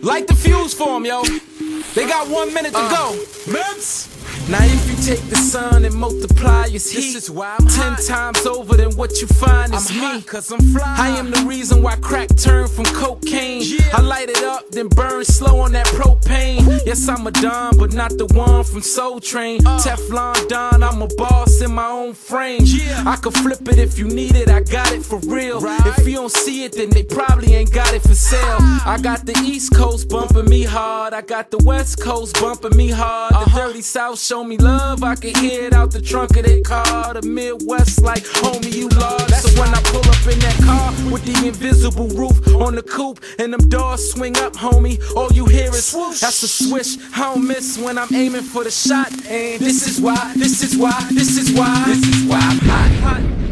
Light 0.02 0.26
the 0.28 0.34
fuse 0.34 0.74
for 0.74 0.96
'em, 0.96 1.04
yo. 1.04 1.22
They 1.94 2.06
got 2.06 2.28
one 2.28 2.52
minute 2.54 2.72
to 2.72 2.78
uh, 2.78 2.90
go. 2.90 3.18
Mims. 3.50 4.17
Now 4.48 4.64
if 4.64 4.88
you 4.88 4.96
take 5.04 5.22
the 5.28 5.36
sun 5.36 5.84
and 5.84 5.94
multiply 5.94 6.68
its 6.68 6.90
heat, 6.90 7.14
is 7.14 7.30
why 7.30 7.54
I'm 7.58 7.66
ten 7.66 7.92
hot. 7.92 8.02
times 8.02 8.46
over 8.46 8.78
than 8.78 8.96
what 8.96 9.20
you 9.20 9.26
find 9.26 9.74
is 9.74 9.90
I'm 9.90 10.16
me. 10.16 10.22
'cause 10.22 10.50
I'm 10.50 10.60
fly. 10.72 10.94
I 10.98 11.08
am 11.18 11.30
the 11.30 11.40
reason 11.42 11.82
why 11.82 11.96
crack 11.96 12.34
turned 12.34 12.70
from 12.70 12.86
cocaine. 12.86 13.60
Yeah. 13.62 13.80
I 13.92 14.00
light 14.00 14.30
it 14.30 14.42
up, 14.44 14.70
then 14.70 14.88
burn 14.88 15.26
slow 15.26 15.60
on 15.60 15.72
that 15.72 15.86
propane. 15.88 16.80
Yes, 16.86 17.06
I'm 17.08 17.26
a 17.26 17.30
Don, 17.30 17.76
but 17.76 17.92
not 17.92 18.16
the 18.16 18.24
one 18.26 18.64
from 18.64 18.80
Soul 18.80 19.20
Train. 19.20 19.66
Uh. 19.66 19.78
Teflon 19.80 20.48
Don, 20.48 20.82
I'm 20.82 21.02
a 21.02 21.08
boss 21.18 21.60
in 21.60 21.74
my 21.74 21.88
own 21.88 22.14
frame. 22.14 22.62
Yeah. 22.64 23.04
I 23.06 23.16
could 23.16 23.34
flip 23.34 23.68
it 23.68 23.78
if 23.78 23.98
you 23.98 24.06
need 24.06 24.34
it, 24.34 24.48
I 24.48 24.60
got 24.60 24.92
it 24.92 25.04
for 25.04 25.18
real. 25.18 25.60
Right. 25.60 25.86
If 25.98 26.06
you 26.08 26.14
don't 26.14 26.32
see 26.32 26.64
it, 26.64 26.72
then 26.72 26.88
they 26.88 27.02
probably 27.02 27.54
ain't 27.54 27.72
got 27.72 27.92
it 27.92 28.00
for 28.00 28.14
sale. 28.14 28.56
Ah. 28.60 28.94
I 28.94 28.98
got 28.98 29.26
the 29.26 29.36
East 29.44 29.74
Coast 29.74 30.08
bumping 30.08 30.48
me 30.48 30.62
hard, 30.62 31.12
I 31.12 31.20
got 31.20 31.50
the 31.50 31.58
West 31.58 32.00
Coast 32.00 32.40
bumping 32.40 32.74
me 32.78 32.88
hard. 32.90 33.34
The 33.34 33.38
uh-huh. 33.40 33.66
dirty 33.66 33.82
South 33.82 34.18
show 34.38 34.44
me 34.44 34.56
love, 34.58 35.02
I 35.02 35.14
can 35.14 35.34
hear 35.36 35.64
it 35.66 35.72
out 35.72 35.90
the 35.90 36.00
trunk 36.00 36.36
of 36.36 36.44
their 36.44 36.62
car. 36.62 37.14
The 37.14 37.22
Midwest, 37.22 38.02
like, 38.02 38.22
homie, 38.22 38.72
you 38.74 38.88
large. 38.88 39.30
So 39.30 39.60
when 39.60 39.68
I 39.74 39.80
pull 39.84 40.08
up 40.08 40.26
in 40.32 40.38
that 40.40 40.60
car 40.64 40.92
with 41.10 41.24
the 41.24 41.46
invisible 41.46 42.08
roof 42.08 42.36
on 42.54 42.74
the 42.74 42.82
coupe 42.82 43.20
and 43.38 43.52
them 43.52 43.68
doors 43.68 44.12
swing 44.12 44.36
up, 44.38 44.52
homie, 44.52 44.98
all 45.16 45.30
you 45.32 45.46
hear 45.46 45.68
is 45.70 45.86
swoosh. 45.86 46.20
That's 46.20 46.42
a 46.42 46.48
swish. 46.48 46.98
I 47.14 47.34
don't 47.34 47.46
miss 47.46 47.78
when 47.78 47.98
I'm 47.98 48.12
aiming 48.14 48.42
for 48.42 48.64
the 48.64 48.70
shot. 48.70 49.10
And 49.26 49.60
this 49.60 49.88
is 49.88 50.00
why, 50.00 50.32
this 50.36 50.62
is 50.62 50.76
why, 50.76 51.06
this 51.10 51.36
is 51.36 51.56
why. 51.56 51.84
This 51.86 52.06
is 52.06 52.24
why 52.28 52.38
I'm 52.38 52.58
hot. 52.58 53.47